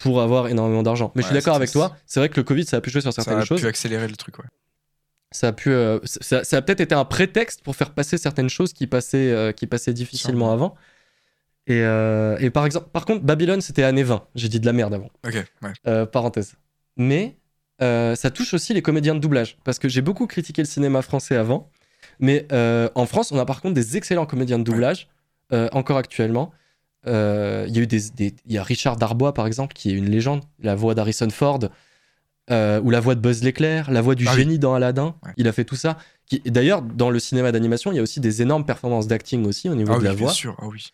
[0.00, 1.12] pour avoir énormément d'argent.
[1.14, 1.96] Mais je suis d'accord avec toi.
[2.06, 3.60] C'est vrai que le Covid, ça a pu jouer sur Ça certaines a choses.
[3.60, 4.44] pu accélérer le truc, ouais.
[5.32, 8.48] Ça a pu, euh, ça, ça a peut-être été un prétexte pour faire passer certaines
[8.50, 10.52] choses qui passaient, euh, qui passaient difficilement Sûrement.
[10.52, 10.74] avant.
[11.66, 14.24] Et, euh, et par exemple, par contre, Babylone, c'était année 20.
[14.34, 15.10] J'ai dit de la merde avant.
[15.26, 15.72] Ok, ouais.
[15.86, 16.54] Euh, parenthèse.
[16.96, 17.36] Mais
[17.80, 19.56] euh, ça touche aussi les comédiens de doublage.
[19.64, 21.70] Parce que j'ai beaucoup critiqué le cinéma français avant.
[22.18, 25.08] Mais euh, en France, on a par contre des excellents comédiens de doublage,
[25.52, 26.52] euh, encore actuellement.
[27.06, 29.90] Euh, Il y a eu des, des- il y a Richard Darbois, par exemple, qui
[29.90, 30.42] est une légende.
[30.60, 31.60] La voix d'Harrison Ford,
[32.50, 34.38] euh, ou la voix de Buzz l'éclair, la voix du Ah oui.
[34.38, 35.14] génie dans Aladdin.
[35.24, 35.32] Ouais.
[35.36, 35.96] Il a fait tout ça.
[36.46, 39.74] D'ailleurs, dans le cinéma d'animation, il y a aussi des énormes performances d'acting aussi au
[39.74, 40.32] niveau Ah de oui, la bien voix.
[40.32, 40.84] sûr, ah oui.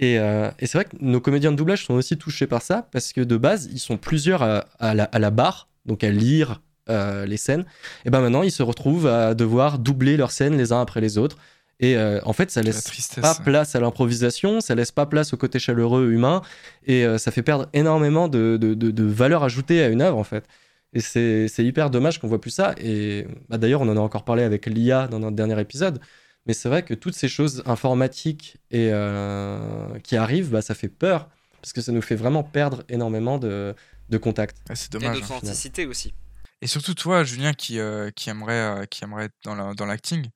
[0.00, 2.88] Et, euh, et c'est vrai que nos comédiens de doublage sont aussi touchés par ça,
[2.90, 6.10] parce que de base, ils sont plusieurs à, à la, à la barre, donc à
[6.10, 7.64] lire euh, les scènes.
[8.04, 11.16] Et ben maintenant, ils se retrouvent à devoir doubler leurs scènes les uns après les
[11.18, 11.36] autres.
[11.78, 13.22] Et euh, en fait, ça La laisse tristesse.
[13.22, 16.42] pas place à l'improvisation, ça laisse pas place au côté chaleureux humain,
[16.86, 20.18] et euh, ça fait perdre énormément de, de, de- de valeur ajoutée à une œuvre,
[20.18, 20.44] en fait.
[20.92, 22.74] Et c'est c'est hyper dommage qu'on voit plus ça.
[22.78, 26.00] Et bah, d'ailleurs, on en a encore parlé avec l'IA dans notre dernier épisode.
[26.46, 30.88] Mais c'est vrai que toutes ces choses informatiques et, euh, qui arrivent, bah, ça fait
[30.88, 31.28] peur.
[31.60, 33.74] Parce que ça nous fait vraiment perdre énormément de,
[34.08, 34.56] de contact.
[34.68, 35.16] Ouais, c'est Et dommage.
[35.18, 35.20] hein.
[35.20, 36.12] d'authenticité aussi.
[36.60, 39.86] Et surtout toi, Julien, qui, euh, qui aimerait, euh, qui aimerait être dans la- dans
[39.86, 40.28] l'acting,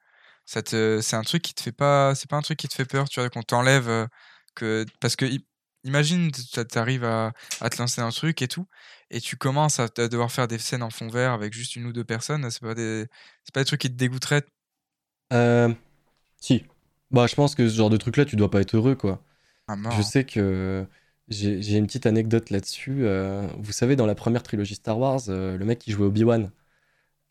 [0.44, 2.74] ça te, c'est un truc qui te fait pas, c'est pas un truc qui te
[2.74, 4.06] fait peur, tu vois, qu'on t'enlève, euh,
[4.54, 5.26] que, parce que
[5.84, 8.66] imagine, tu arrives à, à te lancer dans un truc et tout,
[9.10, 11.86] et tu commences à, à devoir faire des scènes en fond vert avec juste une
[11.86, 13.06] ou deux personnes, c'est pas des,
[13.44, 14.44] c'est pas des trucs qui te dégoûteraient?
[15.32, 15.72] Euh,
[16.40, 16.64] si.
[17.10, 19.22] Bah, je pense que ce genre de truc-là, tu dois pas être heureux, quoi.
[19.76, 19.92] mort.
[19.92, 20.86] Je sais que
[21.28, 23.04] j'ai j'ai une petite anecdote là-dessus.
[23.04, 26.50] euh, vous savez, dans la première trilogie Star Wars, euh, le mec qui jouait Obi-Wan,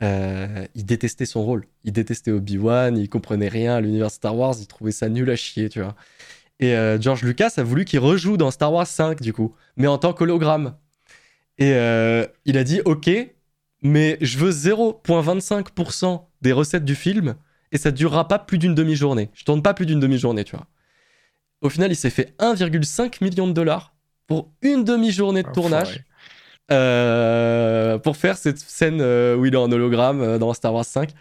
[0.02, 1.68] euh, il détestait son rôle.
[1.84, 5.36] Il détestait Obi-Wan, il comprenait rien à l'univers Star Wars, il trouvait ça nul à
[5.36, 5.96] chier, tu vois.
[6.60, 9.98] Et George Lucas a voulu qu'il rejoue dans Star Wars 5, du coup, mais en
[9.98, 10.76] tant qu'hologramme.
[11.58, 13.10] Et euh, il a dit Ok,
[13.82, 17.36] mais je veux 0,25% des recettes du film
[17.72, 19.30] et ça durera pas plus d'une demi-journée.
[19.34, 20.68] Je tourne pas plus d'une demi-journée, tu vois.
[21.62, 23.96] Au final, il s'est fait 1,5 million de dollars
[24.28, 26.04] pour une demi-journée de Ah, tournage
[26.72, 31.12] euh, pour faire cette scène euh, où il est en hologramme dans Star Wars 5.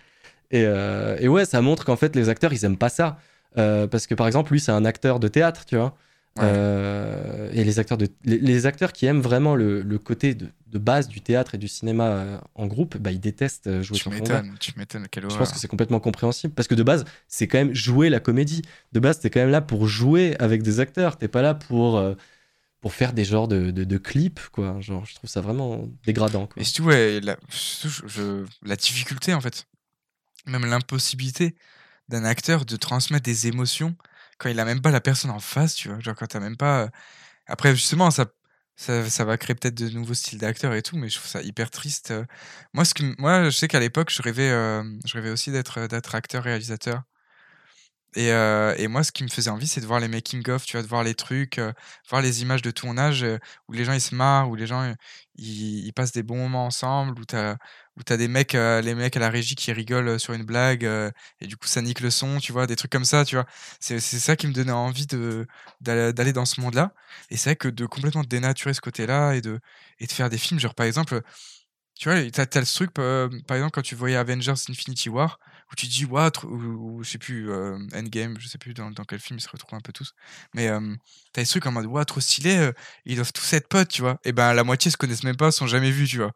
[0.51, 3.19] Et, euh, et ouais, ça montre qu'en fait, les acteurs, ils aiment pas ça.
[3.57, 5.97] Euh, parce que par exemple, lui, c'est un acteur de théâtre, tu vois.
[6.37, 6.43] Ouais.
[6.47, 10.49] Euh, et les acteurs, de, les, les acteurs qui aiment vraiment le, le côté de,
[10.67, 13.97] de base du théâtre et du cinéma euh, en groupe, bah, ils détestent euh, jouer
[13.99, 15.39] Tu sur m'étonnes, tu m'étonnes, quelle Je horreur.
[15.39, 18.63] pense que c'est complètement compréhensible parce que de base, c'est quand même jouer la comédie.
[18.93, 21.19] De base, t'es quand même là pour jouer avec des acteurs.
[21.19, 22.15] T'es pas là pour euh,
[22.81, 24.79] pour faire des genres de, de, clips, quoi.
[24.81, 26.47] Genre, je trouve ça vraiment dégradant.
[26.47, 26.61] Quoi.
[26.61, 29.67] Et surtout, ouais, la, surtout, je- je- la difficulté, en fait,
[30.47, 31.55] même l'impossibilité
[32.11, 33.97] d'un acteur de transmettre des émotions
[34.39, 36.01] quand il a même pas la personne en face, tu vois.
[36.01, 36.85] Genre, quand t'as même pas.
[36.85, 36.89] euh,
[37.47, 38.27] Après, justement, ça,
[38.77, 41.43] ça, ça va créer peut-être de nouveaux styles d'acteurs et tout, mais je trouve ça
[41.43, 42.13] hyper triste.
[42.13, 42.25] euh.
[42.75, 46.15] Moi, ce que, moi je sais qu'à l'époque, je rêvais, euh, je rêvais aussi d'être
[46.15, 47.03] acteur, réalisateur.
[48.17, 50.83] Et, et moi, ce qui me faisait envie, c'est de voir les making-of, tu vois,
[50.83, 51.61] de voir les trucs,
[52.09, 53.27] voir les images de tournage
[53.69, 54.95] où les gens ils se marrent, où les gens
[55.35, 57.57] ils, ils passent des bons moments ensemble, où t'as
[57.97, 60.43] où t'as des mecs, euh, les mecs à la régie qui rigolent euh, sur une
[60.45, 61.11] blague euh,
[61.41, 63.47] et du coup ça nique le son, tu vois, des trucs comme ça, tu vois.
[63.81, 65.07] C'est ça qui me donnait envie
[65.81, 66.93] d'aller dans ce monde-là.
[67.31, 69.61] Et c'est vrai que de complètement dénaturer ce côté-là et de
[70.01, 71.21] et de faire des films, genre par exemple,
[71.99, 75.39] tu vois, t'as t'as ce truc, par exemple quand tu voyais Avengers Infinity War
[75.73, 77.53] où tu dis ou, ou je sais plus
[77.95, 80.13] Endgame je sais plus dans, dans quel film ils se retrouvent un peu tous
[80.55, 80.69] mais
[81.33, 82.71] t'as des trucs en mode what trop stylé
[83.05, 85.53] ils doivent tous être potes tu vois et ben la moitié se connaissent même pas
[85.53, 86.33] sont jamais vus tu vois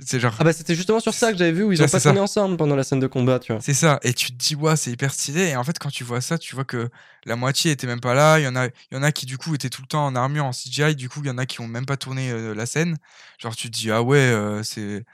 [0.00, 1.88] c'est genre Ah bah c'était justement sur ça que j'avais vu où ils Ouais, ont
[1.88, 3.62] pas tourné ensemble pendant la scène de combat, tu vois.
[3.62, 6.04] c'est ça et tu te dis ouais c'est hyper stylé et en fait quand tu
[6.04, 6.90] vois ça tu vois que
[7.24, 9.26] la moitié était même pas là il y en a il y en a qui
[9.26, 11.38] du coup étaient tout le temps en armure en CGI du coup il y en
[11.38, 12.96] a qui ont même pas tourné euh, la scène.
[13.38, 15.04] Genre tu te dis ah ouais euh, c'est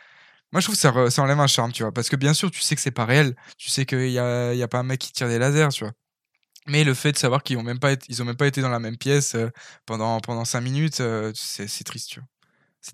[0.52, 2.34] moi je trouve que ça, re- ça enlève un charme tu vois parce que bien
[2.34, 4.78] sûr tu sais que c'est pas réel tu sais qu'il y a, y a pas
[4.80, 5.94] un mec qui tire des lasers tu vois.
[6.68, 8.62] Mais le fait de savoir qu'ils ont même pas été, ils ont même pas été
[8.62, 9.50] dans la même pièce euh,
[9.86, 11.02] pendant pendant cinq minutes
[11.34, 12.28] c'est triste tu vois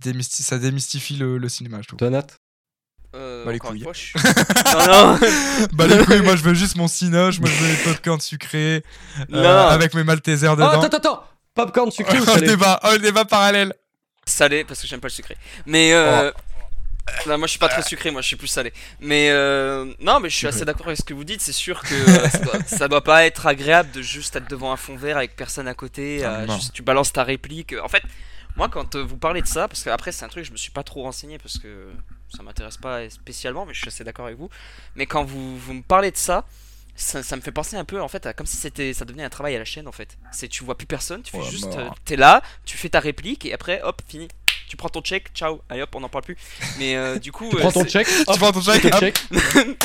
[0.03, 2.27] démysti- ça démystifie le, le cinéma je trouve Toi, Nat?
[3.15, 3.83] Euh, Bah, les couilles.
[3.83, 4.13] fois, je
[4.89, 5.19] non, non.
[5.73, 8.83] bah les couilles moi je veux juste mon cinoche moi je veux les popcorn sucrés
[9.33, 12.47] euh, avec mes maltesers Oh, dedans attends, attends, attends Popcorn sucré ou un salé?
[12.49, 13.73] débat, débat parallèle.
[14.27, 15.37] Salé parce que j'aime pas le sucré.
[15.65, 16.31] Mais euh,
[17.27, 18.75] non, moi je suis pas trop sucré, moi je suis plus salé.
[19.01, 21.41] Mais euh, non, mais je suis assez d'accord avec ce que vous dites.
[21.41, 24.71] C'est sûr que euh, ça, doit, ça doit pas être agréable de juste être devant
[24.73, 26.23] un fond vert avec personne à côté.
[26.25, 26.57] Ah, euh, non.
[26.57, 27.75] juste, tu balances ta réplique.
[27.83, 28.03] En fait,
[28.57, 30.57] moi quand euh, vous parlez de ça, parce que après c'est un truc je me
[30.57, 31.91] suis pas trop renseigné parce que
[32.37, 34.49] ça m'intéresse pas spécialement, mais je suis assez d'accord avec vous.
[34.97, 36.45] Mais quand vous, vous me parlez de ça.
[36.99, 39.23] Ça, ça me fait penser un peu en fait à comme si c'était ça devenait
[39.25, 40.17] un travail à la chaîne en fait.
[40.33, 41.79] C'est tu vois plus personne, tu fais Ouais, juste mort.
[41.79, 44.29] euh, t'es là, tu fais ta réplique et après hop fini.
[44.69, 46.37] Tu prends ton check, ciao, allez hop on n'en parle plus.
[46.79, 48.89] Mais euh, du coup Tu euh, prends ton check, hop, Tu prends ton chèque, ton
[48.89, 49.19] hop, check.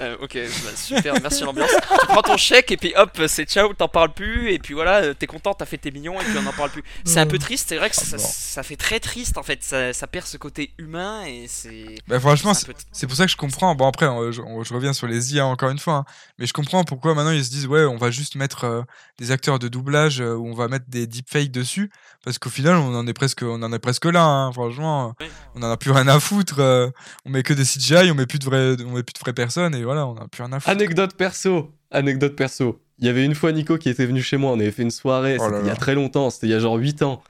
[0.00, 0.34] euh, ok,
[0.64, 1.70] bah, super, merci l'ambiance.
[2.00, 4.52] tu prends ton chèque et puis hop, c'est ciao, t'en parles plus.
[4.52, 6.84] Et puis voilà, t'es content, t'as fait tes mignons et puis on n'en parle plus.
[7.04, 9.62] C'est un peu triste, c'est vrai que Ah, ça, fait très triste en fait.
[9.62, 11.96] Ça, ça perd ce côté humain et c'est.
[12.08, 12.52] Bah, franchement,
[12.92, 13.74] c'est pour ça que je comprends.
[13.74, 15.94] Bon, après, on- je, on- je reviens sur les IA encore une fois.
[15.94, 16.04] hein.
[16.38, 18.82] Mais je comprends pourquoi maintenant ils se disent, ouais, on va juste mettre euh,
[19.18, 21.90] des acteurs de doublage euh, ou on va mettre des deepfakes dessus.
[22.24, 24.24] Parce qu'au final, on en est presque, on en est presque là.
[24.24, 25.26] hein, franchement, Oui.
[25.54, 26.56] on en a plus rien à foutre.
[26.60, 26.90] euh,
[27.24, 29.32] on met que des CGI, on met plus de vraies, on met plus de vraies
[29.32, 30.70] personnes et voilà, on a plus rien à foutre.
[30.70, 32.80] Anecdote perso, anecdote perso.
[32.98, 34.90] Il y avait une fois Nico qui était venu chez moi, on avait fait une
[34.90, 37.22] soirée, Oh c'était il y a très longtemps, c'était il y a genre 8 ans.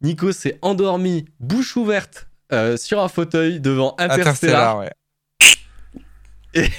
[0.00, 4.76] Nico s'est endormi, bouche ouverte, euh, sur un fauteuil devant Interstellar.
[4.76, 4.92] Interstellar, ouais.
[6.54, 6.70] Et-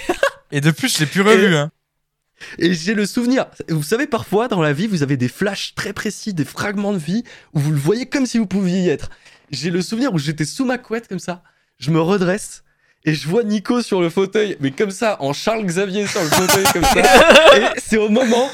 [0.51, 1.55] Et depuis, je l'ai plus revu.
[1.55, 1.69] Hein.
[2.57, 5.91] Et j'ai le souvenir, vous savez, parfois dans la vie, vous avez des flashs très
[5.93, 7.23] précis, des fragments de vie,
[7.53, 9.09] où vous le voyez comme si vous pouviez y être.
[9.51, 11.43] J'ai le souvenir où j'étais sous ma couette comme ça,
[11.79, 12.63] je me redresse,
[13.05, 16.29] et je vois Nico sur le fauteuil, mais comme ça, en Charles Xavier sur le
[16.29, 16.99] fauteuil comme ça.
[17.57, 18.49] Et c'est au moment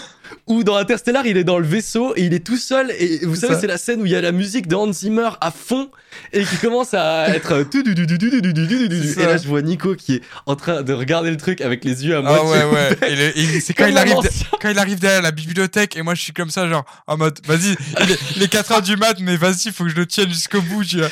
[0.47, 2.91] où dans Interstellar, il est dans le vaisseau et il est tout seul.
[2.99, 5.29] Et vous savez, c'est la scène où il y a la musique de Hans Zimmer
[5.41, 5.89] à fond
[6.33, 7.65] et qui commence à être.
[9.21, 12.05] et là, je vois Nico qui est en train de regarder le truc avec les
[12.05, 12.59] yeux à moitié.
[12.61, 13.59] Ah ouais, ouais.
[13.59, 14.15] C'est quand, il arrive
[14.61, 17.39] quand il arrive derrière la bibliothèque et moi, je suis comme ça, genre en mode,
[17.45, 17.75] vas-y,
[18.35, 20.83] il est 4h du mat, mais vas-y, faut que je le tienne jusqu'au bout.
[20.83, 21.09] Tu vois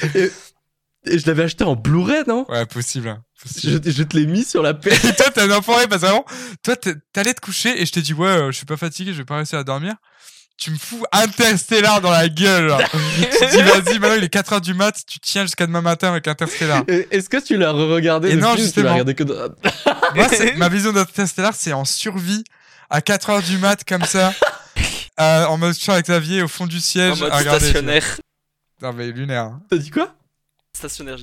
[1.06, 2.46] je l'avais acheté en Blu-ray, non?
[2.50, 3.82] Ouais possible, hein, possible.
[3.86, 4.94] je, je te l'ai mis sur la paix.
[4.96, 6.26] et toi t'es un enfoiré parce que vraiment
[6.64, 6.76] toi
[7.12, 9.26] t'allais te coucher et je t'ai dit ouais euh, je suis pas fatigué je vais
[9.26, 9.96] pas réussir à dormir
[10.58, 14.74] tu me fous Interstellar dans la gueule te dis vas-y maintenant il est 4h du
[14.76, 18.36] mat tu tiens jusqu'à demain matin avec Interstellar Et Est-ce que tu l'as re-regardé Et
[18.36, 18.86] non, Tu justement.
[18.86, 19.24] l'as regardé que
[20.16, 20.28] moi
[20.58, 22.44] ma vision d'Interstellar c'est en survie
[22.90, 24.34] à 4h du mat comme ça
[25.20, 27.82] euh, en mode Charles Xavier au fond du En siège mode à regarder, tu vois.
[27.82, 28.18] stationnaire.
[28.82, 29.62] non mais lunaire hein.
[29.70, 30.14] T'as dit quoi?
[30.76, 31.18] Stationnaire.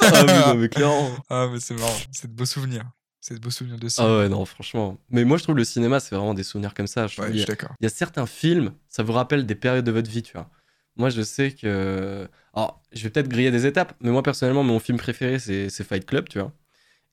[0.00, 1.10] Ah oui, non, mais clairement.
[1.28, 1.96] Ah, mais c'est marrant.
[2.12, 2.84] C'est de beaux souvenirs.
[3.20, 4.02] C'est de beaux souvenirs de ça.
[4.04, 4.98] Ah ouais, non, franchement.
[5.10, 7.06] Mais moi, je trouve le cinéma, c'est vraiment des souvenirs comme ça.
[7.06, 7.70] Je ouais, je y suis a- d'accord.
[7.80, 10.48] Il y a certains films, ça vous rappelle des périodes de votre vie, tu vois.
[10.96, 12.28] Moi, je sais que.
[12.54, 16.04] Alors, je vais peut-être griller des étapes, mais moi, personnellement, mon film préféré, c'est Fight
[16.04, 16.52] Club, tu vois.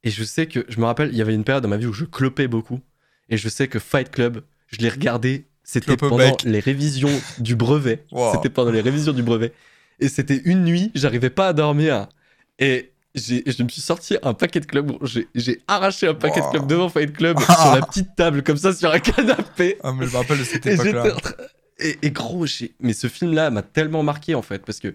[0.04, 0.66] Et je sais que.
[0.68, 2.82] Je me rappelle, il y avait une période dans ma vie où je clopais beaucoup.
[3.30, 5.46] Et je sais que Fight Club, je l'ai regardé.
[5.64, 6.42] C'était pendant bec.
[6.44, 8.04] les révisions du brevet.
[8.12, 8.34] Wow.
[8.34, 9.54] C'était pendant les révisions du brevet.
[10.00, 12.08] Et c'était une nuit, j'arrivais pas à dormir.
[12.60, 14.92] Et je me suis sorti un paquet de club.
[15.36, 16.48] J'ai arraché un paquet Wow.
[16.48, 19.78] de club devant Fight Club sur la petite table, comme ça, sur un canapé.
[19.84, 21.16] Ah, mais je me rappelle de cette Et, époque-là.
[21.80, 22.46] et, et gros,
[22.80, 24.94] mais ce film-là m'a tellement marqué en fait, parce que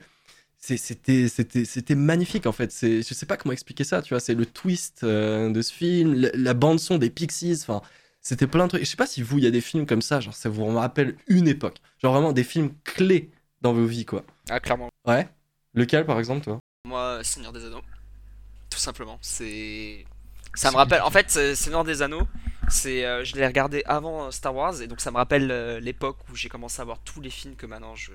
[0.59, 2.75] c'était magnifique en fait.
[2.83, 4.21] Je sais pas comment expliquer ça, tu vois.
[4.21, 7.83] C'est le twist euh, de ce film, la, la bande son des Pixies, enfin.
[8.27, 8.81] C'était plein de trucs.
[8.81, 10.49] Et Je sais pas si vous, il y a des films comme ça, genre ça
[10.49, 11.77] vous rappelle une époque.
[12.03, 13.29] Genre vraiment des films clés
[13.65, 14.23] dans vos vies, quoi.
[14.49, 14.91] Ah, clairement.
[15.07, 15.27] Ouais.
[15.73, 16.61] Lequel, par exemple, toi?
[16.87, 17.83] Moi, Seigneur des Anneaux.
[18.71, 19.19] Tout simplement.
[19.23, 20.05] C'est.
[20.55, 21.03] Ça me rappelle?
[21.03, 22.29] En fait, euh, Seigneur des Anneaux,
[22.69, 26.19] c'est, euh, je l'ai regardé avant Star Wars et donc ça me rappelle euh, l'époque
[26.31, 28.13] où j'ai commencé à voir tous les films que maintenant je.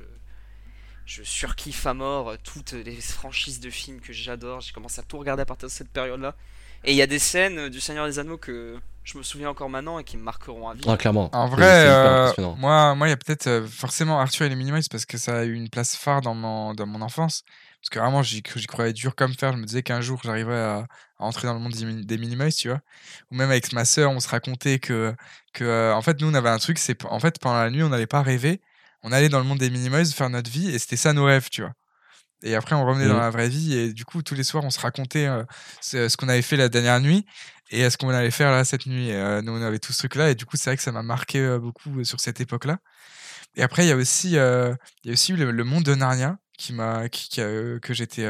[1.06, 4.62] Je surkiffe à mort euh, toutes les franchises de films que j'adore.
[4.62, 6.36] J'ai commencé à tout regarder à partir de cette période-là.
[6.84, 8.78] Et il y a des scènes euh, du Seigneur des Anneaux que
[9.10, 10.84] je me souviens encore maintenant et qui me marqueront à vie.
[10.88, 11.30] Ah, clairement.
[11.34, 14.88] En vrai, euh, moi, moi, il y a peut-être euh, forcément Arthur et les Minimoys
[14.90, 17.44] parce que ça a eu une place phare dans mon, dans mon enfance.
[17.81, 19.53] Parce que vraiment, j'y croyais dur comme fer.
[19.53, 20.88] Je me disais qu'un jour, j'arriverais à, à
[21.26, 22.81] entrer dans le monde des Min- des Minimoys, tu vois.
[23.31, 25.15] Ou même avec ma sœur, on se racontait que,
[25.53, 27.81] que euh, en fait, nous, on avait un truc, c'est en fait, pendant la nuit,
[27.84, 28.61] on n'allait pas rêver.
[29.02, 31.49] On allait dans le monde des Minimoys faire notre vie et c'était ça nos rêves,
[31.49, 31.72] tu vois.
[32.44, 33.20] Et après, on revenait dans Mhm.
[33.22, 35.44] la vraie vie et du coup, tous les soirs, on se racontait euh,
[35.82, 37.26] ce, ce qu'on avait fait la dernière nuit
[37.72, 39.10] et ce qu'on allait faire là cette nuit.
[39.10, 40.91] Et, euh, nous, on avait tout ce truc-là et du coup, c'est vrai que ça
[40.91, 42.78] m'a marqué euh, beaucoup sur cette époque-là.
[43.56, 44.78] Et après, il y a aussi, il y a
[45.11, 48.24] aussi le, le monde de Narnia qui m'a, qui, qui a, que j'étais,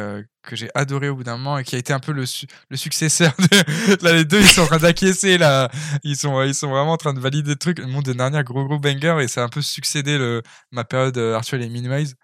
[0.44, 2.48] que j'ai adoré au bout d'un moment et qui a été un peu le, su-
[2.70, 4.04] le successeur de.
[4.06, 5.70] là, les deux, ils sont en train d'acquiescer là.
[6.04, 7.80] Ils sont, ils sont vraiment en train de valider le truc.
[7.80, 10.42] Le monde de Narnia, gros gros banger et ça a un peu succédé le,
[10.72, 12.16] ma période Arthur et les Minimize.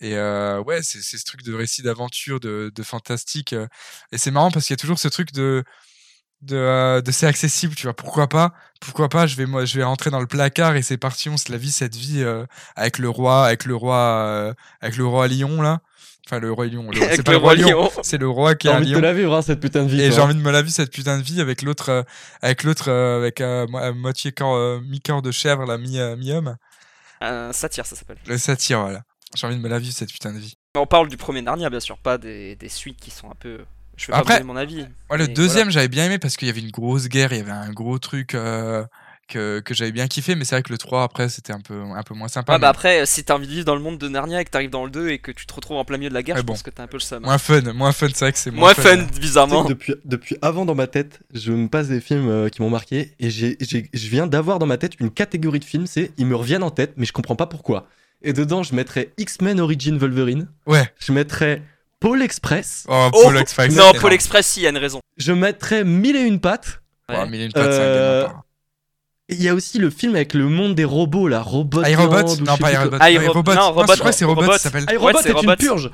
[0.00, 3.54] Et euh, ouais, c'est c'est ce truc de récit d'aventure, de, de fantastique.
[4.12, 5.64] Et c'est marrant parce qu'il y a toujours ce truc de
[6.42, 7.94] de, euh, de c'est accessible, tu vois.
[7.94, 10.96] Pourquoi pas Pourquoi pas Je vais moi, je vais rentrer dans le placard et c'est
[10.98, 11.28] parti.
[11.28, 12.46] On se la vie cette vie euh,
[12.76, 15.80] avec le roi, avec le roi, euh, avec le roi lion là.
[16.26, 16.90] Enfin le roi lion.
[16.92, 17.68] C'est pas le roi lion.
[17.68, 17.90] lion.
[18.02, 19.88] C'est le roi qui J'ai est un envie de la vivre, hein, cette putain de
[19.88, 20.02] vie.
[20.02, 22.02] Et j'ai envie de me la vivre cette putain de vie avec l'autre, euh,
[22.42, 26.56] avec l'autre, euh, avec euh, moitié corps, euh, mi-corps de chèvre, là, mi, euh, mi-homme.
[27.22, 28.18] Un satire, ça s'appelle.
[28.26, 29.02] Le satyre, voilà.
[29.34, 30.54] J'ai envie de me la vivre cette putain de vie.
[30.76, 33.58] On parle du premier Narnia, bien sûr, pas des, des suites qui sont un peu.
[33.96, 34.86] Je vais pas Après- vous donner mon avis.
[35.10, 37.40] Ouais, le deuxième, j'avais bien aimé parce qu'il y avait une grosse guerre, il y
[37.40, 38.84] avait un gros truc euh,
[39.26, 41.82] que, que j'avais bien kiffé, mais c'est vrai que le 3 après c'était un peu,
[41.82, 42.52] un peu moins sympa.
[42.52, 44.44] Ouais, bah mais après, si t'as envie de vivre dans le monde de Narnia et
[44.44, 46.22] que t'arrives dans le 2 et que tu te retrouves en plein milieu de la
[46.22, 46.52] guerre, Ouais, je bon.
[46.52, 47.24] pense que t'as un peu le seum.
[47.24, 49.64] Moins fun, moins fun, c'est vrai que c'est moins, Moins fun, bizarrement.
[49.64, 53.14] depuis, depuis avant dans ma tête, je me passe des films euh, qui m'ont marqué
[53.18, 56.24] et j'ai, j'ai- je viens d'avoir dans ma tête une catégorie de films, c'est ils
[56.26, 57.88] me reviennent en tête, mais je comprends pas pourquoi.
[58.22, 60.92] Et dedans, je mettrais X-Men Origin Wolverine, Ouais.
[60.98, 61.62] je mettrais
[62.00, 63.74] Paul Express, Oh, Oh, Paul Express.
[63.74, 64.12] non, Paul.
[64.12, 65.00] Express, si, il y a une raison.
[65.16, 66.80] je mettrais Mille et une pattes.
[67.08, 68.28] Ouais, y a une patte, c'est un Euh,
[69.30, 71.84] Et Il y a aussi le film avec le monde des robots, là, Robot.
[71.84, 72.36] iRobot?
[72.36, 72.96] Non, pas iRobot.
[72.96, 74.52] iRobot- non, Robot, je crois que c'est Robot, Robot.
[74.54, 74.86] ça s'appelle.
[74.90, 75.90] iRobot est une purge.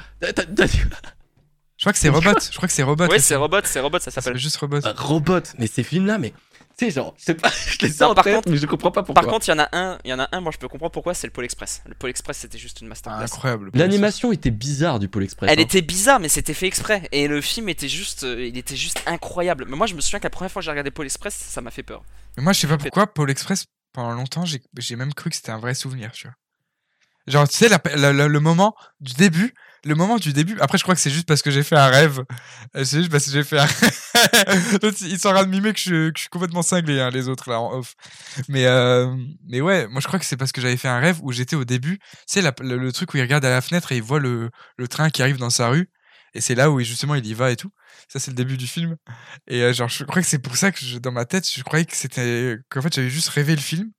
[1.77, 2.31] Je crois que c'est Robot.
[2.51, 3.05] Je crois que c'est Robot.
[3.07, 3.35] Ouais, le c'est.
[3.35, 4.37] Robot, c'est Robot, ça s'appelle.
[4.39, 4.87] juste Robot.
[4.87, 6.33] Euh, Robot, mais ces films-là, mais
[6.79, 8.91] sais, genre, je sais pas, je les Non, en par tête, contre- mais je comprends
[8.91, 9.23] pas pourquoi.
[9.23, 10.69] Par contre, il y en a un, il y en a un, moi je peux
[10.69, 11.83] comprendre pourquoi, c'est le Pôle Express.
[11.87, 13.25] Le Pôle Express, c'était juste une Ah, masterclass.
[13.25, 13.71] incroyable.
[13.75, 15.51] L'animation était bizarre du Pôle Express.
[15.53, 15.63] Elle hein.
[15.63, 17.09] était bizarre, mais c'était fait exprès.
[17.13, 19.67] Et le film était juste, euh, il était juste incroyable.
[19.69, 21.61] Mais moi, je me souviens que la première fois que j'ai regardé Pôle Express, ça
[21.61, 22.03] m'a fait peur.
[22.37, 25.37] Mais moi, je sais pas pourquoi, Paul Express, pendant longtemps, j'ai j'ai même cru que
[25.37, 26.35] c'était un vrai souvenir, tu vois.
[27.27, 29.55] Genre, tu sais, la- la- la- le moment du début,
[29.85, 31.89] le moment du début, après, je crois que c'est juste parce que j'ai fait un
[31.89, 32.23] rêve.
[32.77, 34.95] Euh, C'est juste parce que j'ai fait un rêve.
[35.03, 37.29] Ils sont en train de mimer que je, que je suis complètement cinglé, hein, les
[37.29, 37.95] autres, là, en off.
[38.49, 39.15] Mais, euh,
[39.47, 41.57] mais ouais, moi, je crois que c'est parce que j'avais fait un rêve où j'étais
[41.57, 43.97] au début, tu sais, la- le, le truc où il regarde à la fenêtre et
[43.97, 45.91] il voit le, le train qui arrive dans sa rue.
[46.35, 47.71] Et c'est là où, justement, il y va et tout.
[48.09, 48.97] Ça, c'est le début du film.
[49.47, 51.63] Et euh, genre, je crois que c'est pour ça que je- dans ma tête, je
[51.63, 52.57] croyais que c'était.
[52.71, 53.91] qu'en fait, j'avais juste rêvé le film.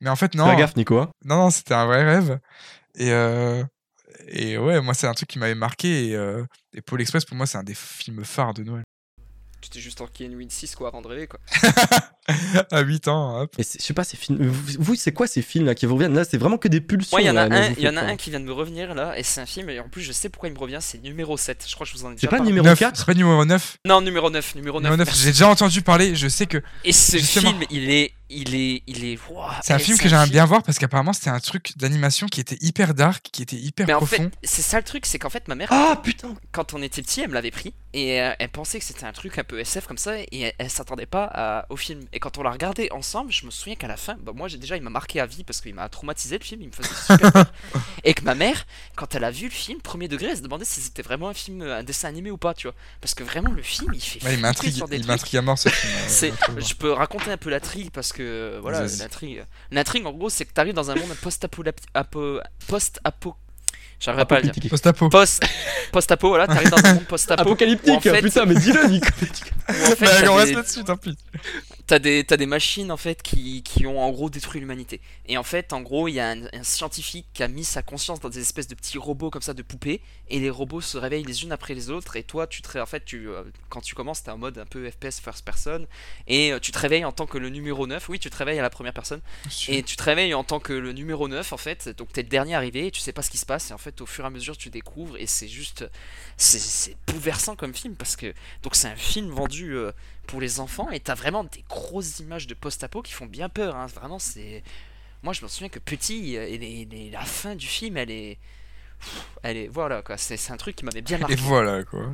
[0.00, 0.48] Mais en fait, non.
[0.50, 0.98] Fais gaffe, Nico.
[0.98, 1.10] hein.
[1.24, 2.38] Non, non, c'était un vrai rêve.
[2.94, 3.62] Et, euh,
[4.26, 6.08] et ouais, moi, c'est un truc qui m'avait marqué.
[6.08, 8.84] Et, euh, et Paul Express, pour moi, c'est un des films phares de Noël.
[9.60, 11.40] Tu t'es juste en Win 6 quoi avant de rêver quoi.
[12.72, 13.52] à 8 ans, hop.
[13.58, 14.46] Mais c'est- je sais pas, ces films.
[14.46, 16.14] Vous, vous, c'est quoi ces films là qui vous reviennent?
[16.14, 17.16] Là, c'est vraiment que des pulsions.
[17.16, 18.52] Moi, il y en a là, un, y en a un qui vient de me
[18.52, 20.78] revenir là, et c'est un film, et en plus, je sais pourquoi il me revient,
[20.80, 21.64] c'est numéro 7.
[21.68, 22.50] Je crois que je vous en ai C'est déjà pas parlé.
[22.50, 23.78] numéro Neuf, 4 C'est pas numéro 9.
[23.86, 24.84] Non, numéro 9, numéro 9.
[24.84, 25.22] Numéro 9, merci.
[25.22, 26.14] j'ai déjà entendu parler.
[26.14, 27.50] Je sais que Et ce Justement.
[27.50, 28.12] film, il est.
[28.28, 28.82] Il est.
[28.88, 29.16] Il est.
[29.62, 32.58] C'est un film que j'aimerais bien voir parce qu'apparemment, c'était un truc d'animation qui était
[32.60, 34.16] hyper dark, qui était hyper Mais en profond.
[34.16, 37.02] fait, c'est ça le truc, c'est qu'en fait, ma mère, Ah putain quand on était
[37.02, 39.60] petit, elle me l'avait pris et euh, elle pensait que c'était un truc un peu
[39.60, 42.00] SF comme ça et elle, s'attendait pas au film.
[42.16, 44.56] Et quand on l'a regardé ensemble, je me souviens qu'à la fin, bah, moi j'ai
[44.56, 46.88] déjà il m'a marqué à vie parce qu'il m'a traumatisé le film, il me faisait
[47.06, 47.52] super peur.
[48.04, 48.64] Et que ma mère,
[48.96, 51.34] quand elle a vu le film, premier degré, elle se demandait si c'était vraiment un
[51.34, 52.74] film, un dessin animé ou pas, tu vois.
[53.02, 55.68] Parce que vraiment le film, il fait Ouais, il m'intrigue, il m'intrigue à mort ce
[55.68, 55.92] film.
[55.94, 60.12] euh, C'est, je peux raconter un peu l'intrigue parce que euh, voilà, l'intrigue, l'intrigue en
[60.12, 63.36] gros, c'est que t'arrives dans un monde post-apo, apo, post-apo,
[64.00, 64.50] j'arriverai pas à le dire.
[64.50, 64.70] Apocalyptique.
[64.70, 65.08] Post-apo.
[65.08, 65.44] Post,
[65.92, 67.42] post-apo, voilà, t'arrives dans un monde post-apo.
[67.42, 69.12] où en Apocalyptique fait- Putain, mais dis-le, Nico en
[69.74, 71.16] fait, Bah, t'as on des- reste là-dessus, tant pis.
[71.86, 75.00] T'as des, t'as des machines en fait qui, qui ont en gros détruit l'humanité.
[75.26, 77.82] Et en fait, en gros, il y a un, un scientifique qui a mis sa
[77.82, 80.98] conscience dans des espèces de petits robots comme ça, de poupées, et les robots se
[80.98, 82.16] réveillent les unes après les autres.
[82.16, 84.66] Et toi, tu te, en fait, tu, euh, quand tu commences, t'es en mode un
[84.66, 85.86] peu FPS first person,
[86.26, 88.08] et euh, tu te réveilles en tant que le numéro 9.
[88.08, 89.20] Oui, tu te réveilles à la première personne,
[89.68, 91.88] et tu te réveilles en tant que le numéro 9 en fait.
[91.96, 93.78] Donc t'es le dernier arrivé, et tu sais pas ce qui se passe, et en
[93.78, 95.84] fait, au fur et à mesure, tu découvres, et c'est juste,
[96.36, 98.32] c'est, bouleversant comme film parce que
[98.62, 99.72] donc c'est un film vendu.
[99.74, 99.92] euh,
[100.26, 103.76] pour les enfants et t'as vraiment des grosses images de post-apo qui font bien peur.
[103.76, 103.86] hein.
[103.86, 104.64] Vraiment, c'est.
[105.22, 108.38] Moi, je me souviens que petit, euh, et les- la fin du film, elle est.
[109.44, 109.68] Elle est.
[109.68, 111.34] Voilà quoi, c'est un truc qui m'avait bien marqué.
[111.34, 112.10] Et voilà, quoi.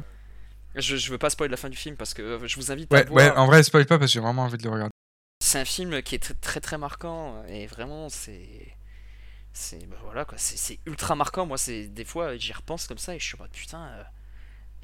[0.75, 2.93] Je, je veux pas spoiler la fin du film parce que euh, je vous invite
[2.93, 3.17] Ouais, à voir.
[3.17, 4.93] ouais, en vrai, spoil pas parce que j'ai vraiment envie de le regarder.
[5.43, 8.47] C'est un film qui est très très, très marquant et vraiment, c'est.
[9.53, 9.87] C'est.
[9.87, 11.47] bah, voilà quoi, c'est ultra marquant.
[11.47, 13.83] Moi, c'est des fois, j'y repense comme ça et je suis en mode putain.
[13.85, 14.03] euh,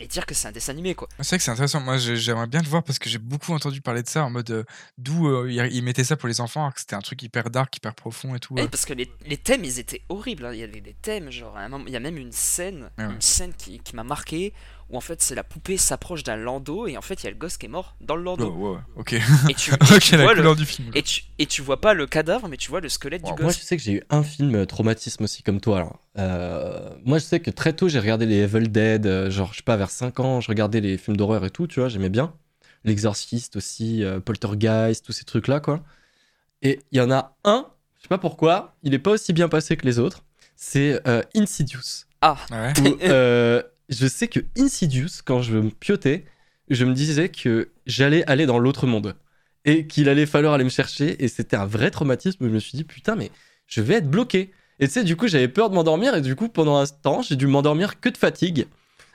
[0.01, 1.09] Et dire que c'est un dessin animé quoi.
[1.19, 1.81] C'est vrai que c'est intéressant.
[1.81, 4.31] Moi, j'ai- j'aimerais bien le voir parce que j'ai beaucoup entendu parler de ça en
[4.31, 4.63] mode euh,
[4.97, 7.77] d'où euh, ils mettaient ça pour les enfants, alors que c'était un truc hyper dark,
[7.77, 8.55] hyper profond et tout.
[8.59, 10.47] Eh, parce que les, les thèmes ils étaient horribles.
[10.47, 10.53] hein.
[10.53, 12.91] Il y avait des thèmes, genre à un moment- il y a même une scène,
[12.97, 13.07] ouais.
[13.07, 14.53] une scène qui, qui m'a marqué
[14.91, 17.31] où en fait c'est la poupée s'approche d'un landau et en fait il y a
[17.31, 18.73] le gosse qui est mort dans le Oh, landau.
[18.75, 19.13] ouais, ok.
[19.49, 20.91] Et tu, et tu la vois le, du film.
[20.95, 23.37] et tu, et tu vois pas le cadavre mais tu vois le squelette du Moi,
[23.37, 23.59] gosse.
[23.59, 25.79] je sais que j'ai eu un film euh, traumatisme aussi comme toi.
[25.79, 25.99] alors.
[26.19, 29.07] Euh, moi, je sais que très tôt, j'ai regardé les Evil Dead.
[29.07, 31.67] euh, genre, je sais pas, vers 5 ans, je regardais les films d'horreur et tout,
[31.69, 32.35] tu vois, j'aimais bien.
[32.85, 35.81] L'Exorciste aussi, euh, Poltergeist, tous ces trucs-là, quoi.
[36.63, 37.67] Et il y en a un,
[37.99, 40.25] je sais pas pourquoi, il est pas aussi bien passé que les autres.
[40.57, 42.05] C'est euh, Insidious.
[42.21, 42.73] Ah, Ouais.
[42.81, 46.25] Où, euh, je sais que Insidious, quand je me piotais,
[46.71, 49.17] je me disais que j'allais aller dans l'autre monde
[49.65, 51.23] et qu'il allait falloir aller me chercher.
[51.25, 52.45] Et c'était un vrai traumatisme.
[52.47, 53.31] Je me suis dit, putain, mais
[53.67, 54.53] je vais être bloqué.
[54.81, 56.15] Et tu sais, du coup, j'avais peur de m'endormir.
[56.15, 58.67] Et du coup, pendant un temps, j'ai dû m'endormir que de fatigue.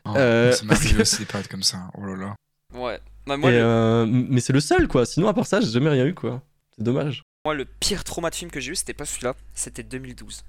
[0.06, 1.90] Oh, Euh, ça que- aussi des périodes comme ça.
[1.98, 2.36] Oh là là.
[2.74, 3.00] Ouais.
[3.26, 5.06] Bah, moi, le, euh, mais c'est le seul, quoi.
[5.06, 6.42] Sinon, à part ça, j'ai jamais rien eu, quoi.
[6.76, 7.22] C'est dommage.
[7.46, 10.44] moi, le pire trauma de film que j'ai eu, c'était pas celui-là, c'était 2012.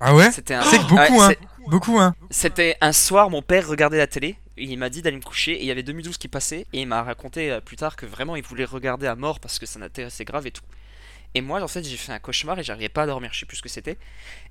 [0.00, 0.62] Ah ouais C'était un...
[0.62, 1.46] C'est beaucoup, Ouais, hein.
[1.66, 2.14] Beaucoup, hein.
[2.30, 5.52] C'était un soir, mon père regardait la télé, et il m'a dit d'aller me coucher,
[5.52, 8.04] et il y avait 2012 qui passait, et il m'a raconté euh, plus tard que
[8.04, 10.62] vraiment il voulait regarder à mort parce que ça l'intéressait grave et tout.
[11.36, 13.46] Et moi, en fait, j'ai fait un cauchemar et j'arrivais pas à dormir, je sais
[13.46, 13.98] plus ce que c'était.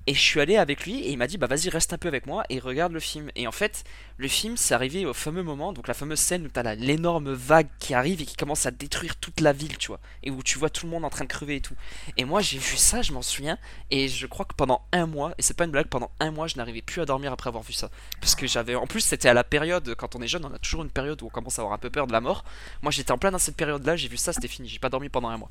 [0.06, 2.08] Et je suis allé avec lui, et il m'a dit, bah vas-y, reste un peu
[2.08, 3.30] avec moi et regarde le film.
[3.36, 3.84] Et en fait,
[4.18, 7.68] le film, c'est arrivé au fameux moment, donc la fameuse scène où t'as l'énorme vague
[7.78, 10.58] qui arrive et qui commence à détruire toute la ville, tu vois, et où tu
[10.58, 11.74] vois tout le monde en train de crever et tout.
[12.18, 13.56] Et moi, j'ai vu ça, je m'en souviens,
[13.90, 16.48] et je crois que pendant un mois, et c'est pas une blague, pendant un mois,
[16.48, 17.90] je n'arrivais plus à dormir après avoir vu ça.
[18.20, 18.74] Parce que j'avais.
[18.74, 21.22] En plus, c'était à la période, quand on est jeune, on a toujours une période
[21.22, 22.44] où on commence à avoir un peu peur de la mort.
[22.82, 25.08] Moi, j'étais en plein dans cette période-là, j'ai vu ça, c'était fini, j'ai pas dormi
[25.08, 25.50] pendant un mois.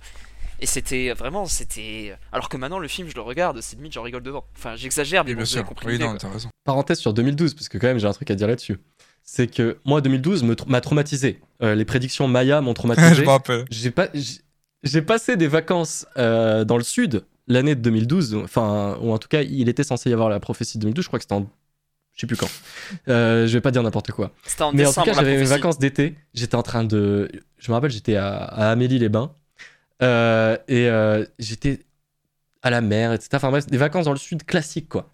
[0.59, 2.15] Et c'était vraiment, c'était.
[2.31, 4.42] Alors que maintenant, le film, je le regarde, c'est limite, j'en rigole devant.
[4.55, 5.67] Enfin, j'exagère, mais Oui, bon, bien vous avez sûr.
[5.67, 6.49] compris Oui, non, raison.
[6.63, 8.79] Parenthèse sur 2012, parce que quand même, j'ai un truc à dire là-dessus.
[9.23, 11.39] C'est que moi, 2012 me tra- m'a traumatisé.
[11.61, 13.21] Euh, les prédictions Maya m'ont je traumatisé.
[13.23, 13.65] me rappelle.
[13.71, 14.39] j'ai pas j'ai-
[14.83, 19.29] j'ai passé des vacances euh, dans le sud l'année de 2012 enfin ou en tout
[19.29, 21.49] cas il était censé y avoir la prophétie de 2012 je crois que c'était en
[22.13, 22.49] je sais plus quand
[23.07, 25.43] Euh, je vais pas dire n'importe quoi C'était en mais en tout cas j'avais mes
[25.45, 27.29] vacances d'été j'étais en train de
[27.59, 29.31] je me rappelle j'étais à, à Amélie les Bains
[30.01, 31.79] Euh, et euh, j'étais
[32.63, 35.11] à la mer etc enfin bref des vacances dans le sud classiques quoi.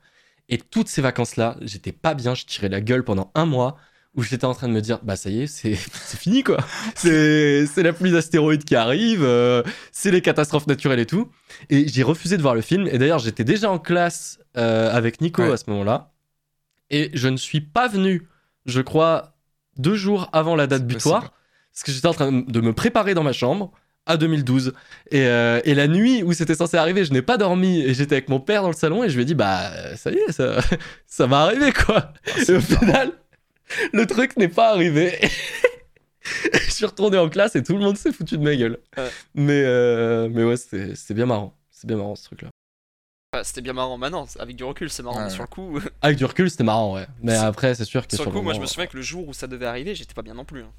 [0.48, 3.76] Et toutes ces vacances là j'étais pas bien je tirais la gueule pendant un mois
[4.16, 5.76] où j'étais en train de me dire bah ça y est c'est
[6.24, 6.58] fini quoi.
[6.96, 9.62] C'est la pluie d'astéroïdes qui arrive euh,
[9.92, 11.30] c'est les catastrophes naturelles et tout.
[11.70, 12.88] Et j'ai refusé de voir le film.
[12.88, 15.52] Et d'ailleurs j'étais déjà en classe euh, avec Nico Ouais.
[15.52, 16.12] à ce moment-là.
[16.90, 18.28] Et je ne suis pas venu
[18.66, 19.36] je crois
[19.78, 21.32] deux jours avant la date butoir
[21.72, 23.72] parce que j'étais en train de me préparer dans ma chambre
[24.10, 24.74] à 2012
[25.12, 28.16] et, euh, et la nuit où c'était censé arriver je n'ai pas dormi et j'étais
[28.16, 30.32] avec mon père dans le salon et je lui ai dit bah ça y est
[30.32, 30.60] ça,
[31.08, 32.12] ça va arriver quoi.
[32.48, 33.14] Et au final
[33.94, 35.18] le truc n'est pas arrivé.
[36.54, 38.78] Je suis retourné en classe et tout le monde s'est foutu de ma gueule.
[38.98, 39.10] Ouais.
[39.36, 41.56] mais euh, mais ouais c'était bien marrant.
[41.72, 42.50] C'est bien marrant ce truc là
[43.34, 45.80] Enfin, c'était bien marrant maintenant, avec du recul, c'est marrant, Ouais, mais sur le coup.
[46.02, 47.06] avec du recul c'était marrant ouais.
[47.22, 49.28] Mais après c'est sûr que sur le coup, moi, je me souviens que le jour
[49.28, 50.62] où ça devait arriver, j'étais pas bien non plus.
[50.64, 50.72] hein.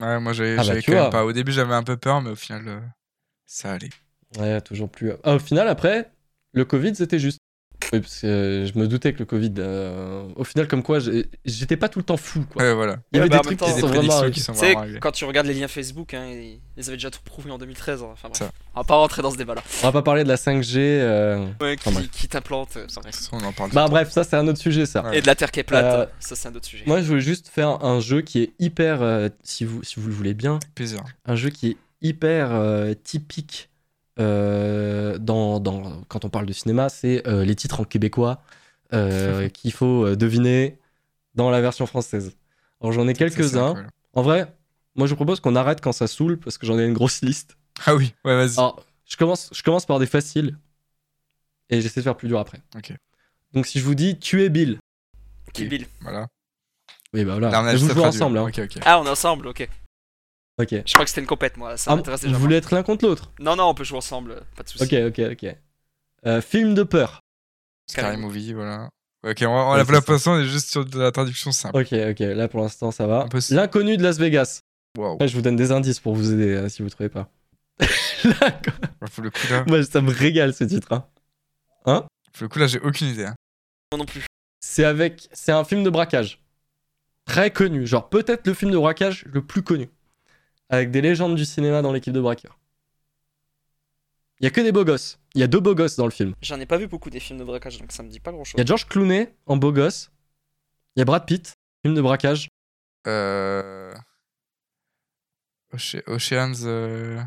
[0.00, 1.24] Ouais, moi j'avais Ah bah, quand même pas.
[1.24, 2.80] Au début j'avais un peu peur, mais au final euh,
[3.46, 3.90] ça allait.
[4.38, 5.12] Ouais, toujours plus.
[5.24, 6.10] Ah, au final, après,
[6.52, 7.38] le Covid, c'était juste.
[7.92, 10.98] Oui, parce que euh, je me doutais que le Covid, euh, au final, comme quoi,
[11.44, 12.44] j'étais pas tout le temps fou.
[12.50, 12.62] Quoi.
[12.62, 12.96] Ouais, voilà.
[13.12, 14.12] Il y avait bah, des trucs temps, qui sont des vraiment.
[14.14, 14.32] arrivés.
[14.32, 14.98] qui sont Tu sais, vraiment arrivées.
[15.00, 18.02] quand tu regardes les liens Facebook, hein, ils ils avaient déjà tout prouvé en 2013.
[18.02, 18.06] hein.
[18.12, 19.62] Enfin bref, on va pas rentrer dans ce débat-là.
[19.82, 20.76] On va pas parler de la 5G.
[20.78, 22.86] euh, Ouais, Enfin, qui, qui t'implante, euh,
[23.32, 23.70] on en parle.
[23.72, 25.02] Bah bref, ça c'est un autre sujet ça.
[25.04, 25.18] Ouais.
[25.18, 26.84] Et de la terre qui est plate, Euh, ça c'est un autre sujet.
[26.86, 30.08] Moi je voulais juste faire un jeu qui est hyper, euh, si, vous, si vous
[30.08, 30.58] le voulez bien.
[30.74, 31.00] Plaisir.
[31.26, 33.68] un jeu qui est hyper euh, typique
[34.18, 38.42] euh, dans, dans, quand on parle de cinéma, c'est euh, les titres en québécois
[38.92, 40.78] euh, qu'il faut deviner
[41.34, 42.36] dans la version française.
[42.80, 43.86] Alors j'en ai quelques-uns.
[44.12, 44.54] En vrai,
[44.94, 47.22] moi je vous propose qu'on arrête quand ça saoule parce que j'en ai une grosse
[47.22, 47.56] liste.
[47.86, 48.58] Ah oui, ouais, vas-y.
[48.58, 50.58] Alors je commence, je commence par des faciles
[51.70, 52.60] et j'essaie de faire plus dur après.
[52.76, 52.92] Ok.
[53.52, 54.78] Donc si je vous dis tuer Bill,
[55.52, 55.86] Kill Bill.
[56.00, 56.28] Voilà.
[57.12, 58.04] oui bah Là, on voilà, a traduire.
[58.04, 58.38] ensemble.
[58.38, 58.50] Hein.
[58.84, 59.68] Ah, on est ensemble, ok.
[60.62, 60.70] Ok.
[60.86, 61.76] Je crois que c'était une compète, moi.
[61.76, 64.42] Ça Ah, m'intéresse vous voulez être l'un contre l'autre Non, non, on peut jouer ensemble,
[64.56, 64.84] pas de soucis.
[64.84, 65.56] Ok, ok, ok.
[66.26, 67.20] Euh, film de peur.
[67.90, 68.88] Scary Movie, voilà.
[69.24, 71.76] Ok, on, on Ouais, la façon, on est juste sur de la traduction simple.
[71.78, 73.26] Ok, ok, là pour l'instant ça va.
[73.50, 74.60] L'inconnu de Las Vegas.
[74.98, 75.14] Waouh.
[75.14, 77.28] Après, je vous donne des indices pour vous aider euh, si vous trouvez pas.
[78.24, 80.92] Ouais, Pour le coup là, Moi, ça me régale ce titre.
[80.92, 82.06] hein.
[82.32, 83.24] pour le coup là, j'ai aucune idée.
[83.24, 83.34] hein.
[83.92, 84.24] Moi non plus.
[84.60, 86.40] C'est avec, c'est un film de braquage
[87.24, 89.88] très connu, genre peut-être le film de braquage le plus connu,
[90.72, 92.58] avec des légendes du cinéma dans l'équipe de braqueurs.
[94.40, 95.18] Il y a que des beaux gosses.
[95.34, 96.34] Il y a deux beaux gosses dans le film.
[96.42, 98.42] J'en ai pas vu beaucoup des films de braquage, donc ça me dit pas grand
[98.42, 98.58] Il chose.
[98.58, 100.10] y a George Clooney en beau gosse.
[100.96, 101.54] Il y a Brad Pitt,
[101.84, 102.48] film de braquage.
[103.06, 103.94] Euh...
[105.74, 106.64] Oce- Oceans.
[106.64, 107.20] euh,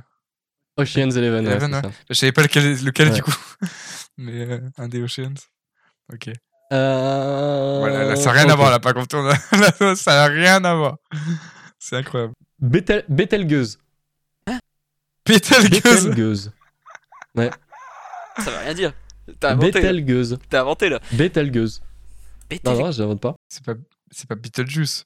[0.77, 1.45] Ocean's Eleven.
[1.45, 1.81] ouais, Eleven, ouais.
[1.81, 1.91] ça.
[2.09, 3.15] Je savais pas lequel, lequel Ouais.
[3.15, 3.35] du coup.
[4.17, 5.33] Mais euh, un des Oceans.
[6.13, 6.29] Ok.
[6.73, 7.77] Euh...
[7.79, 9.15] Voilà, là, ça n'a rien à voir là, par contre.
[9.17, 10.97] on a- ça n'a rien à voir.
[11.79, 12.33] C'est incroyable.
[12.65, 13.79] Bethel- Betelgeuse.
[15.25, 15.69] Betelgeuse.
[15.69, 16.51] Betelgeuse.
[17.35, 18.93] Ça veut rien dire.
[19.39, 19.91] T'as inventé, là.
[19.91, 20.37] Betelgeuse.
[20.49, 20.99] T'as inventé là.
[21.13, 21.81] Betelgeuse.
[22.47, 22.69] Pété.
[22.69, 23.35] Non, non, j'invente pas.
[23.49, 23.73] C'est pas,
[24.11, 25.03] c'est pas Beetlejuice.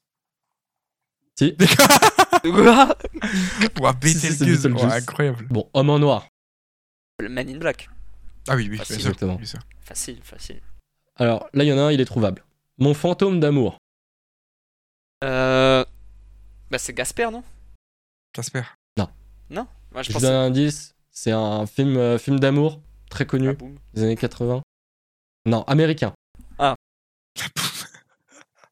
[1.38, 1.56] Si.
[2.42, 2.96] Quoi
[3.80, 4.38] Ouah, Betelgeuse.
[4.40, 4.82] Beetlejuice.
[4.82, 5.46] Ouah, incroyable.
[5.48, 6.26] Bon, homme en noir.
[7.18, 7.88] Le Man in Black.
[8.48, 8.96] Ah oui, oui, Facile.
[8.96, 9.10] bien sûr.
[9.10, 9.44] Exactement.
[9.44, 9.58] sûr.
[9.80, 10.60] Facile, facile.
[11.16, 12.44] Alors, là, il y en a un, il est trouvable.
[12.78, 13.78] Mon fantôme d'amour.
[15.24, 15.84] Euh.
[16.70, 17.42] Bah, c'est Gasper, non?
[18.32, 18.62] Casper.
[19.52, 20.94] Non Moi, je Je pense donne un indice.
[21.10, 22.80] C'est un film, euh, film d'amour
[23.10, 23.76] très connu Ah, boum.
[23.94, 24.62] des années 80.
[25.46, 26.12] Non, américain.
[26.58, 26.76] La
[27.56, 27.86] bouffe.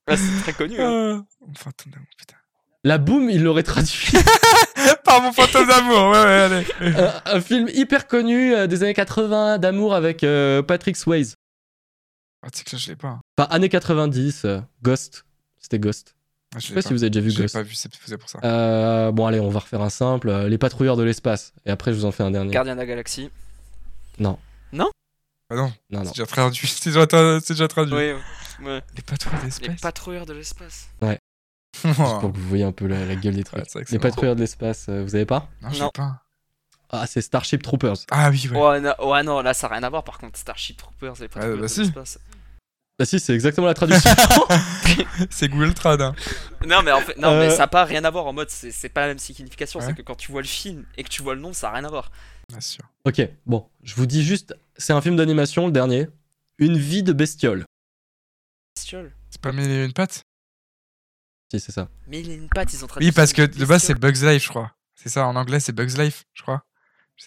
[0.08, 0.80] Ouais, c'est très connu.
[0.80, 1.24] hein.
[1.42, 2.36] Ah, Mon fantôme d'amour, putain.
[2.84, 4.12] La boum, il l'aurait traduit.
[5.04, 6.94] Par mon fantôme d'amour, ouais, ouais, allez.
[6.96, 11.34] un, un film hyper connu euh, des années 80 d'amour avec euh, Patrick Swayze.
[12.42, 13.08] Ah, tu sais que ça, je l'ai pas.
[13.08, 13.20] hein.
[13.36, 15.24] Enfin, années 90, euh, Ghost.
[15.58, 16.14] C'était Ghost.
[16.54, 17.54] Ah, Je sais pas si vous avez déjà vu Je l'ai Ghost.
[17.54, 18.38] pas vu, c'est pour ça.
[18.42, 20.30] Euh, bon, allez, on va refaire un simple.
[20.46, 21.52] Les patrouilleurs de l'espace.
[21.66, 22.50] Et après, je vous en fais un dernier.
[22.52, 23.30] Gardien de la Galaxie.
[24.18, 24.38] Ah non,
[24.72, 24.90] Non,
[25.90, 26.04] non.
[26.04, 26.66] c'est déjà traduit.
[26.68, 27.94] C'est déjà, tra- c'est déjà traduit.
[27.94, 28.12] Oui,
[28.66, 28.82] ouais.
[28.96, 29.80] Les patrouilles Les d'espèce.
[29.80, 30.88] patrouilleurs de l'espace.
[31.84, 33.64] Juste pour que vous voyez un peu la, la gueule des trucs.
[33.74, 35.48] Ouais, Les patrouilleurs de l'espace, euh, vous avez pas?
[35.62, 35.84] Non, je Non.
[35.86, 36.22] l'ai pas.
[36.90, 37.96] Ah, c'est Starship Troopers.
[38.10, 38.58] Ah oui, ouais.
[38.58, 40.38] Ouais, non, ouais, non, là, ça n'a rien à voir par contre.
[40.38, 41.92] Starship Troopers, les patrouilleurs bah de si.
[42.98, 43.00] L'espace.
[43.00, 44.10] Ah si, c'est exactement la traduction.
[45.30, 46.00] C'est Google Trad.
[46.00, 46.14] Hein.
[46.66, 47.50] Non, mais en fait, non, mais Euh.
[47.50, 49.80] ça n'a pas rien à voir en mode, c'est c'est pas la même signification.
[49.80, 49.86] Ouais.
[49.86, 51.74] C'est que quand tu vois le film et que tu vois le nom, ça n'a
[51.74, 52.10] rien à voir.
[52.48, 52.82] Bien sûr.
[53.04, 56.08] ok, bon, je vous dis juste, c'est un film d'animation, le dernier.
[56.58, 57.64] Une vie de bestiole.
[58.74, 59.12] Bestiole.
[59.30, 60.22] C'est pas mille et une pattes?
[61.52, 61.88] Si, c'est ça.
[62.08, 63.08] Mais il a une patte, ils ont traduit.
[63.08, 63.94] Oui, parce que de base, c'est.
[63.94, 64.72] Bugs Life, je crois.
[64.94, 66.62] C'est ça, en anglais, c'est Bugs Life, je crois.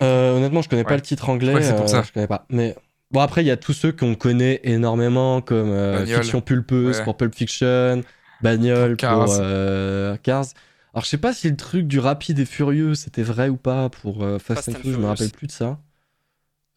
[0.02, 1.48] Euh, honnêtement, je connais pas le titre anglais.
[1.54, 2.04] Je crois que c'est pour euh, ça.
[2.04, 2.46] Je connais pas.
[2.50, 2.76] Mais
[3.12, 6.06] bon, après, il y a tous ceux qu'on connaît énormément, comme euh.
[6.06, 7.04] Fiction Pulpeuse Ouais.
[7.04, 8.02] pour Pulp Fiction,
[8.42, 10.46] Bagnole Pour euh, Cars.
[10.94, 13.90] Alors, je sais pas si le truc du rapide et furieux, c'était vrai ou pas
[13.90, 15.80] pour euh, Fast, Fast and Furious, je me rappelle plus de ça.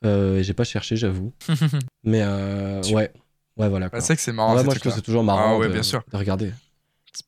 [0.04, 1.32] Euh, J'ai pas cherché, j'avoue.
[2.04, 3.12] Mais euh, Tu- ouais.
[3.56, 3.88] Ouais, voilà.
[3.88, 4.56] Bah, c'est que c'est marrant.
[4.58, 6.02] ces moi, je trouve que c'est toujours marrant Ah ouais, de, bien sûr.
[6.12, 6.52] de regarder.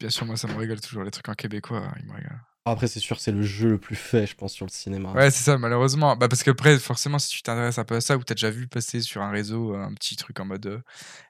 [0.00, 1.04] Bien sûr, moi, ça me régale toujours.
[1.04, 2.40] Les trucs en québécois, ils me régalent.
[2.66, 5.12] Après, c'est sûr, c'est le jeu le plus fait, je pense, sur le cinéma.
[5.12, 6.16] Ouais, c'est ça, malheureusement.
[6.16, 8.66] Bah, parce qu'après, forcément, si tu t'intéresses un peu à ça, ou t'as déjà vu
[8.66, 10.78] passer sur un réseau euh, un petit truc en mode euh,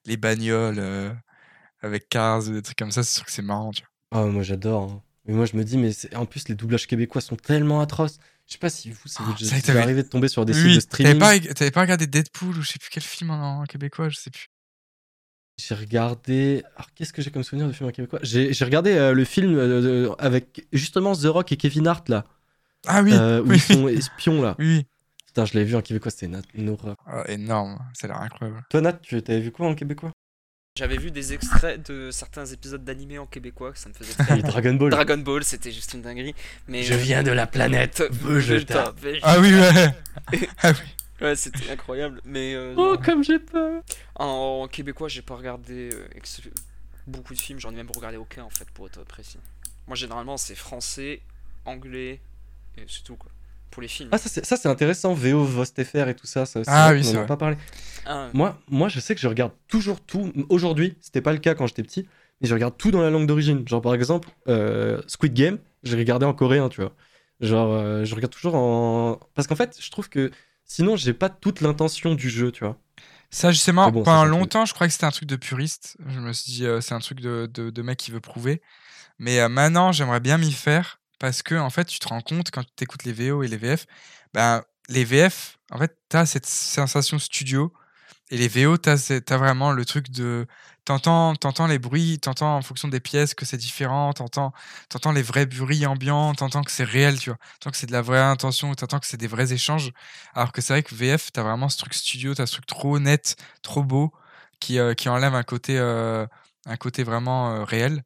[0.06, 1.12] les bagnoles euh,
[1.82, 4.22] avec Cars ou des trucs comme ça, c'est sûr que c'est marrant, tu vois.
[4.22, 4.90] Ah, moi j'adore.
[4.90, 5.02] hein.
[5.26, 8.18] Mais moi je me dis, mais en plus les doublages québécois sont tellement atroces.
[8.46, 10.46] Je sais pas si vous, ça vous Ah, est ça t'avais- arrivé de tomber sur
[10.46, 11.18] des sites de t'avais streaming.
[11.18, 14.16] pas, t'avais pas regardé Deadpool ou je sais plus quel film en, en québécois, je
[14.16, 14.46] sais plus.
[15.58, 16.62] J'ai regardé.
[16.76, 18.18] Alors qu'est-ce que j'ai comme souvenir de film en québécois?
[18.22, 22.08] J'ai j'ai regardé euh, le film euh, de- avec justement The Rock et Kevin Hart
[22.08, 22.24] là,
[22.86, 23.56] Ah oui, euh, où oui.
[23.56, 24.54] ils sont espions là.
[24.58, 24.86] oui.
[25.26, 26.96] Putain, je l'avais vu en québécois, c'était une, une horreur.
[27.06, 28.62] Ah, énorme, ça a l'air incroyable.
[28.70, 30.10] Toi Nat, tu t'avais vu quoi en québécois?
[30.78, 34.74] J'avais vu des extraits de certains épisodes d'animé en québécois, ça me faisait très Dragon
[34.74, 34.90] Ball.
[34.90, 36.34] Dragon Ball, c'était juste une dinguerie.
[36.68, 38.94] Mais Je viens de la planète Vegeta.
[39.22, 39.94] Ah oui, ouais.
[40.62, 40.95] ah oui.
[41.20, 42.20] Ouais, c'était incroyable.
[42.24, 43.82] Mais euh, Oh, comme j'ai peur
[44.16, 46.43] en, en québécois, j'ai pas regardé euh, ex-
[47.06, 49.38] beaucoup de films, j'en ai même regardé aucun en fait, pour être précis.
[49.86, 51.20] Moi, généralement, c'est français,
[51.64, 52.20] anglais,
[52.76, 53.30] et c'est tout quoi.
[53.70, 54.09] Pour les films.
[54.12, 56.47] Ah, ça c'est ça, c'est intéressant, VO, VostFR et tout ça.
[56.47, 57.26] ça Ah oui, qu'on en c'est a vrai.
[57.26, 57.56] pas parlé.
[58.06, 60.32] Ah, Moi, moi, je sais que je regarde toujours tout.
[60.48, 62.09] Aujourd'hui, c'était pas le cas quand j'étais petit,
[62.40, 63.66] mais je regarde tout dans la langue d'origine.
[63.66, 66.93] Genre, par exemple, euh, Squid Game, j'ai regardé en coréen, tu vois.
[67.40, 69.18] Genre, euh, je regarde toujours en.
[69.34, 70.30] Parce qu'en fait, je trouve que
[70.66, 72.78] sinon, j'ai pas toute l'intention du jeu, tu vois.
[73.30, 75.97] Ça, justement, bon, pendant longtemps, je croyais que c'était un truc de puriste.
[76.06, 78.62] Je me suis dit, euh, c'est un truc de, de, de mec qui veut prouver.
[79.18, 82.51] Mais euh, maintenant, j'aimerais bien m'y faire parce que, en fait, tu te rends compte
[82.51, 83.86] quand tu écoutes les VO et les VF,
[84.34, 87.72] ben, les VF, en fait, tu as cette sensation studio.
[88.30, 90.47] Et les VO, tu as, vraiment le truc de.
[90.86, 94.52] T'entends, t'entends les bruits, t'entends en fonction des pièces que c'est différent, t'entends,
[94.88, 97.38] t'entends les vrais bruits ambiants, t'entends que c'est réel, tu vois.
[97.58, 99.90] T'entends que c'est de la vraie intention, t'entends que c'est des vrais échanges.
[100.34, 103.00] Alors que c'est vrai que VF, t'as vraiment ce truc studio, t'as ce truc trop
[103.00, 104.12] net, trop beau,
[104.60, 106.26] qui, euh, enlève un côté, euh,
[107.04, 108.04] vraiment euh, réel.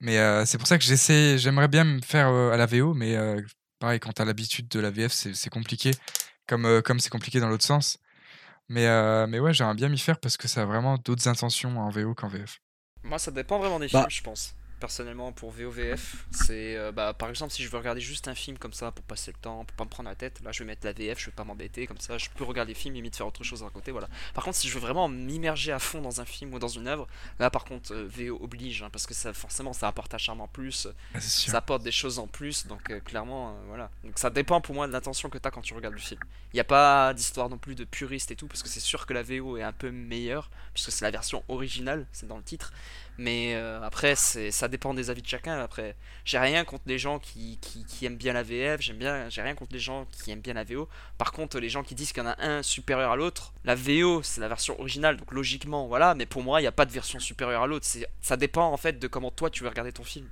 [0.00, 3.16] Mais c'est pour ça que j'essaie, j'aimerais bien me faire à la VO, mais
[3.80, 5.92] pareil, quand t'as l'habitude de la VF, c'est compliqué,
[6.48, 7.98] comme c'est compliqué dans l'autre sens.
[8.68, 11.78] Mais, euh, mais ouais, j'aimerais bien m'y faire parce que ça a vraiment d'autres intentions
[11.78, 12.58] en VO qu'en VF.
[13.02, 14.00] Moi, ça dépend vraiment des Bah.
[14.00, 14.54] films, je pense.
[14.82, 18.58] Personnellement, pour VOVF, c'est euh, bah, par exemple si je veux regarder juste un film
[18.58, 20.64] comme ça pour passer le temps, pour pas me prendre la tête, là je vais
[20.64, 23.14] mettre la VF, je vais pas m'embêter, comme ça je peux regarder le film, limite
[23.14, 24.08] faire autre chose à côté, voilà.
[24.34, 26.88] Par contre, si je veux vraiment m'immerger à fond dans un film ou dans une
[26.88, 27.06] œuvre,
[27.38, 30.40] là par contre euh, VO oblige, hein, parce que ça forcément ça apporte un charme
[30.40, 33.88] en plus, Ah, ça apporte des choses en plus, donc euh, clairement, voilà.
[34.02, 36.20] Donc ça dépend pour moi de l'intention que tu as quand tu regardes le film.
[36.52, 39.06] Il n'y a pas d'histoire non plus de puriste et tout, parce que c'est sûr
[39.06, 42.42] que la VO est un peu meilleure, puisque c'est la version originale, c'est dans le
[42.42, 42.72] titre.
[43.18, 45.58] Mais euh, après, ça dépend des avis de chacun.
[45.58, 49.28] Après, j'ai rien contre les gens qui, qui, qui aiment bien la VF, j'aime bien,
[49.28, 50.88] j'ai rien contre les gens qui aiment bien la VO.
[51.18, 53.74] Par contre, les gens qui disent qu'il y en a un supérieur à l'autre, la
[53.74, 56.14] VO c'est la version originale, donc logiquement, voilà.
[56.14, 57.86] Mais pour moi, il n'y a pas de version supérieure à l'autre.
[58.22, 60.28] Ça dépend en fait de comment toi tu veux regarder ton film.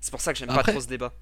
[0.00, 1.12] C'est pour ça que j'aime pas trop ce débat.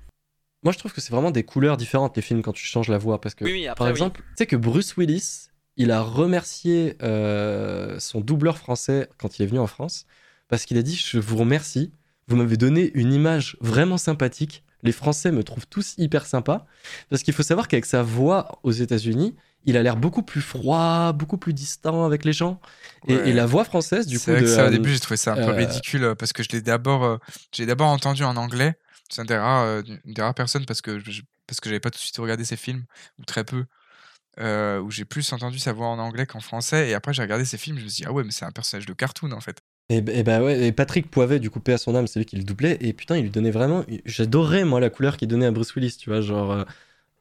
[0.62, 2.98] Moi, je trouve que c'est vraiment des couleurs différentes les films quand tu changes la
[2.98, 3.20] voix.
[3.20, 3.92] Parce que, Oui, oui, après, par oui.
[3.92, 9.42] exemple, tu sais que Bruce Willis, il a remercié euh, son doubleur français quand il
[9.42, 10.06] est venu en France
[10.50, 11.92] parce qu'il a dit Je vous remercie.
[12.28, 14.62] vous m'avez donné une image vraiment sympathique.
[14.82, 16.66] Les Français me trouvent tous hyper sympas.
[17.10, 21.12] Parce qu'il faut savoir qu'avec sa voix aux États-Unis, il a l'air beaucoup plus froid,
[21.12, 22.60] beaucoup plus distant avec les gens.
[23.06, 23.28] Et, Ouais.
[23.28, 24.24] et la voix française, du coup.
[24.24, 26.32] C'est vrai que ça, au début, j'ai trouvé ça un peu euh, ridicule euh, parce
[26.32, 27.18] que je l'ai d'abord, euh,
[27.52, 28.74] j'ai d'abord entendu en anglais.
[29.10, 31.80] C'est un des rares, euh, une des rares personnes parce que je, parce que j'avais
[31.80, 32.84] pas tout de suite regardé ses films
[33.18, 33.64] ou très peu,
[34.38, 36.88] où j'ai plus entendu sa voix en anglais qu'en français.
[36.88, 38.52] Et après, j'ai regardé ses films, je me suis dit ah ouais, mais c'est un
[38.52, 39.58] personnage de cartoon en fait.
[39.92, 42.36] Et, bah ouais, et Patrick Poivet, du coup, paix à son âme, c'est lui qui
[42.36, 42.78] le doublait.
[42.80, 43.84] Et putain, il lui donnait vraiment.
[44.06, 46.52] J'adorais, moi, la couleur qu'il donnait à Bruce Willis, tu vois, genre.
[46.52, 46.64] euh,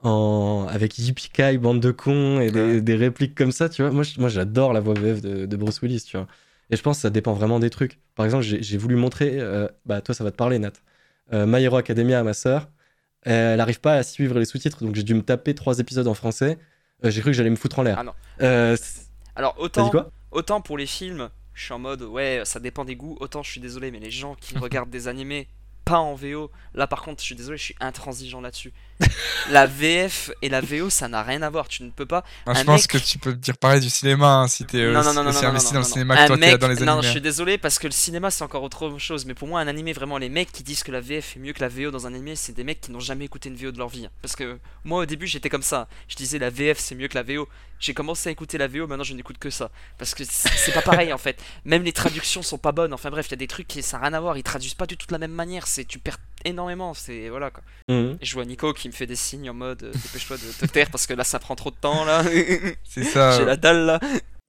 [0.02, 0.68] en...
[0.70, 2.82] Avec Yippee bande de cons et des, Ouais.
[2.82, 3.92] des répliques comme ça, tu vois.
[3.92, 6.28] Moi, moi j'adore la voix VF de, de Bruce Willis, tu vois.
[6.70, 8.00] Et je pense que ça dépend vraiment des trucs.
[8.16, 9.40] Par exemple, j'ai voulu montrer.
[9.40, 10.72] euh, bah, toi, ça va te parler, Nat.
[11.34, 12.70] Euh, My Hero Academia à ma sœur.
[13.24, 16.14] Elle n'arrive pas à suivre les sous-titres, donc j'ai dû me taper trois épisodes en
[16.14, 16.58] français.
[17.04, 17.98] Euh, j'ai cru que j'allais me foutre en l'air.
[18.00, 18.14] Ah non.
[19.36, 19.92] Alors autant,
[20.32, 21.30] autant pour les films,
[21.60, 23.18] je suis en mode ouais, ça dépend des goûts.
[23.20, 25.50] Autant je suis désolé, mais les gens qui regardent des animés
[25.84, 28.72] pas en VO, là par contre, je suis désolé, je suis intransigeant là-dessus.
[29.50, 31.68] la VF et la VO, ça n'a rien à voir.
[31.68, 32.24] Tu ne peux pas.
[32.54, 35.74] Je pense que tu peux dire pareil du cinéma hein, si t'es euh, non, investi
[35.74, 37.06] dans le cinéma que Un toi t'es mec- dans les Non, non, animés.
[37.08, 39.26] je suis désolé parce que le cinéma c'est encore autre chose.
[39.26, 41.54] Mais pour moi, un animé, vraiment, les mecs qui disent que la VF est mieux
[41.54, 43.72] que la VO dans un animé, c'est des mecs qui n'ont jamais écouté une VO
[43.72, 44.08] de leur vie.
[44.22, 45.88] Parce que moi, au début, j'étais comme ça.
[46.08, 47.48] Je disais la VF c'est mieux que la VO.
[47.80, 49.72] J'ai commencé à écouter la VO, maintenant je n'écoute que ça.
[49.98, 51.42] Parce que c'est c'est pas pareil en fait.
[51.64, 52.94] Même les traductions sont pas bonnes.
[52.94, 54.38] Enfin bref, il y a des trucs qui ça n'a rien à voir.
[54.38, 55.66] Ils traduisent pas du tout de la même manière.
[55.66, 56.94] C'est tu perds énormément.
[56.94, 57.64] C'est voilà quoi.
[57.88, 58.18] Mhm.
[58.22, 60.72] Et je vois Nico qui me fait des signes en mode euh, dépêche-toi de te
[60.72, 62.24] taire parce que là ça prend trop de temps là.
[62.84, 63.38] C'est ça.
[63.38, 64.00] J'ai la dalle là.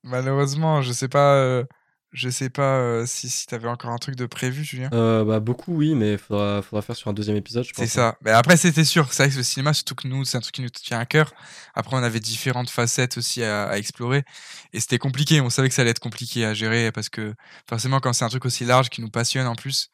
[0.02, 1.64] Malheureusement, je sais pas, euh,
[2.12, 4.88] je sais pas euh, si, si t'avais encore un truc de prévu, Julien.
[4.94, 7.84] Euh, bah, beaucoup, oui, mais faudra, faudra faire sur un deuxième épisode, je pense.
[7.86, 8.12] C'est hein.
[8.12, 8.18] ça.
[8.22, 9.12] Mais après, c'était sûr.
[9.12, 11.04] C'est vrai que le cinéma, surtout que nous, c'est un truc qui nous tient à
[11.04, 11.32] cœur.
[11.74, 14.24] Après, on avait différentes facettes aussi à, à explorer.
[14.72, 15.40] Et c'était compliqué.
[15.42, 17.34] On savait que ça allait être compliqué à gérer parce que
[17.68, 19.90] forcément, quand c'est un truc aussi large qui nous passionne en plus,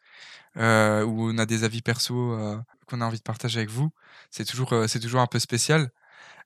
[0.58, 2.58] euh, où on a des avis perso euh,
[2.88, 3.90] qu'on a envie de partager avec vous,
[4.30, 5.90] c'est toujours, euh, c'est toujours un peu spécial.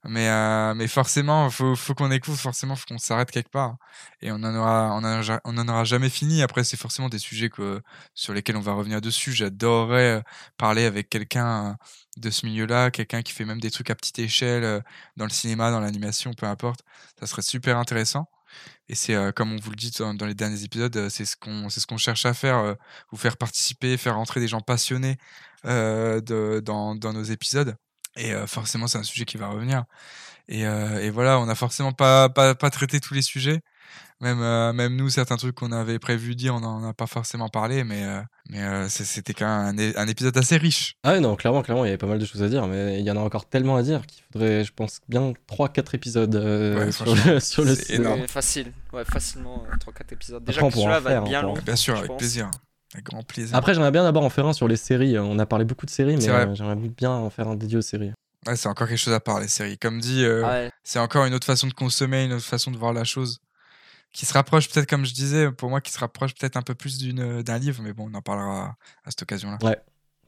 [0.05, 0.29] Mais,
[0.75, 3.77] mais forcément, faut, faut qu'on écoute, forcément, faut qu'on s'arrête quelque part.
[4.23, 6.43] Et on en aura, on on aura jamais fini.
[6.43, 7.83] Après, c'est forcément des sujets que,
[8.15, 9.33] sur lesquels on va revenir dessus.
[9.33, 10.23] J'adorerais
[10.57, 11.77] parler avec quelqu'un
[12.17, 14.83] de ce milieu-là, quelqu'un qui fait même des trucs à petite échelle,
[15.17, 16.81] dans le cinéma, dans l'animation, peu importe.
[17.21, 18.27] Ça serait super intéressant.
[18.89, 21.37] Et c'est euh, comme on vous le dit dans, les derniers épisodes, euh, c'est ce
[21.37, 22.75] qu'on ce cherche à faire, euh,
[23.13, 25.17] vous faire participer, faire rentrer des gens passionnés
[25.65, 27.77] de, dans, dans nos épisodes.
[28.17, 29.85] Et forcément, c'est un sujet qui va revenir.
[30.49, 33.61] Et, et voilà, on n'a forcément pas, pas, pas traité tous les sujets.
[34.21, 34.41] Même,
[34.73, 38.05] même nous, certains trucs qu'on avait prévu dire, on n'en a pas forcément parlé, mais,
[38.51, 40.97] mais euh, c'était quand même un, épisode assez riche.
[41.05, 42.99] Ah ouais, non, clairement, clairement, il y avait pas mal de choses à dire, mais
[42.99, 46.35] il y en a encore tellement à dire qu'il faudrait, je pense, bien 3-4 épisodes
[46.35, 47.75] euh, Ouais, sur, le, sur le
[48.27, 50.45] facile, ouais, facilement 3-4 épisodes.
[50.45, 51.55] Déjà Après, on que pourra celui-là va faire, être bien long.
[51.55, 52.19] Bien sûr, avec pense.
[52.19, 52.51] plaisir.
[52.93, 53.57] Avec grand plaisir.
[53.57, 55.17] Après, j'aimerais bien d'abord en faire un sur les séries.
[55.19, 57.83] On a parlé beaucoup de séries, mais euh, j'aimerais bien en faire un dédié aux
[57.83, 58.13] séries.
[58.47, 59.79] Ouais, c'est encore quelque chose à part, les séries.
[59.79, 60.71] Comme dit, euh, Ah ouais.
[60.83, 63.39] c'est encore une autre façon de consommer, une autre façon de voir la chose.
[64.13, 66.75] Qui se rapproche peut-être, comme je disais, pour moi, qui se rapproche peut-être un peu
[66.75, 69.59] plus d'une- d'un livre, mais bon, on en parlera à cette occasion-là.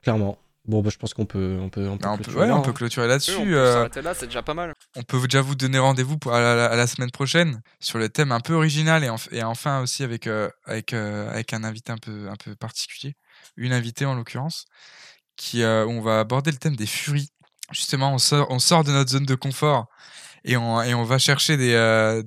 [0.03, 0.39] Clairement.
[0.65, 2.49] Bon, bah, je pense qu'on peut, on peut, on peut Bah, on peut, clôturer ouais,
[2.49, 2.63] là, on hein.
[2.63, 3.35] peut clôturer Oui, là-dessus.
[3.37, 4.73] on peut euh, s'arrêter là, c'est déjà pas mal.
[4.95, 8.09] on peut déjà vous donner rendez-vous pour- à la, à la semaine prochaine sur le
[8.09, 11.65] thème un peu original et, enf- et enfin aussi avec, euh, avec, euh, avec un
[11.65, 13.17] invité un peu, un peu particulier,
[13.57, 14.67] une invitée en l'occurrence,
[15.35, 17.31] qui, euh, où on va aborder le thème des furies.
[17.73, 19.89] Justement, on sort, on sort de notre zone de confort
[20.45, 22.23] et on, va chercher des, euh,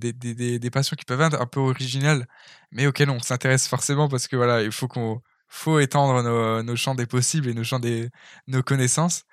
[0.72, 2.26] passions qui peuvent être un peu originales,
[2.72, 6.22] mais auxquelles on s'intéresse forcément parce que voilà, il faut étendre
[6.64, 8.10] nos, champs des possibles et nos champs des
[8.48, 9.26] nos connaissances.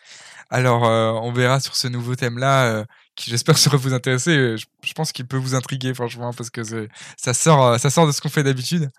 [0.52, 2.84] Alors, euh, on verra sur ce nouveau thème-là, euh,
[3.16, 4.56] qui j'espère sera vous intéresser.
[4.58, 8.06] Je, pense qu'il peut vous intriguer, franchement, parce que c'est- ça sort, euh, ça sort
[8.06, 8.90] de ce qu'on fait d'habitude.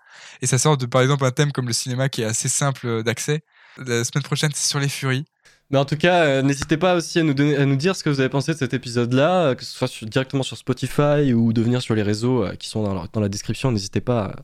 [0.42, 3.04] Et ça sort de, par exemple, un thème comme le cinéma qui est assez simple
[3.04, 3.42] d'accès.
[3.78, 5.24] La semaine prochaine, c'est sur les furies.
[5.70, 8.04] Mais en tout cas, euh, n'hésitez pas aussi à nous, donner, à nous dire ce
[8.04, 11.32] que vous avez pensé de cet épisode-là, euh, que ce soit sur- directement sur Spotify
[11.34, 13.72] ou de venir sur les réseaux euh, qui sont dans, la- dans la description.
[13.72, 14.36] N'hésitez pas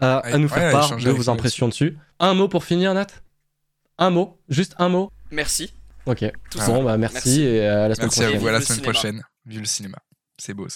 [0.00, 1.96] à, à Ouais, nous faire part échanger de avec vos nous impressions dessus.
[2.20, 3.06] Un mot pour finir, Nat?
[3.98, 4.38] Un mot?
[4.48, 5.10] Juste un mot?
[5.30, 5.72] Merci.
[6.06, 6.24] Ok.
[6.50, 6.58] Tout.
[6.66, 7.42] Bon, bah merci, Merci.
[7.42, 8.40] et à la semaine Merci à prochaine.
[8.40, 8.92] vous, à la le semaine cinéma.
[8.92, 9.22] prochaine.
[9.46, 9.98] Vive le cinéma.
[10.38, 10.74] C'est beau ça.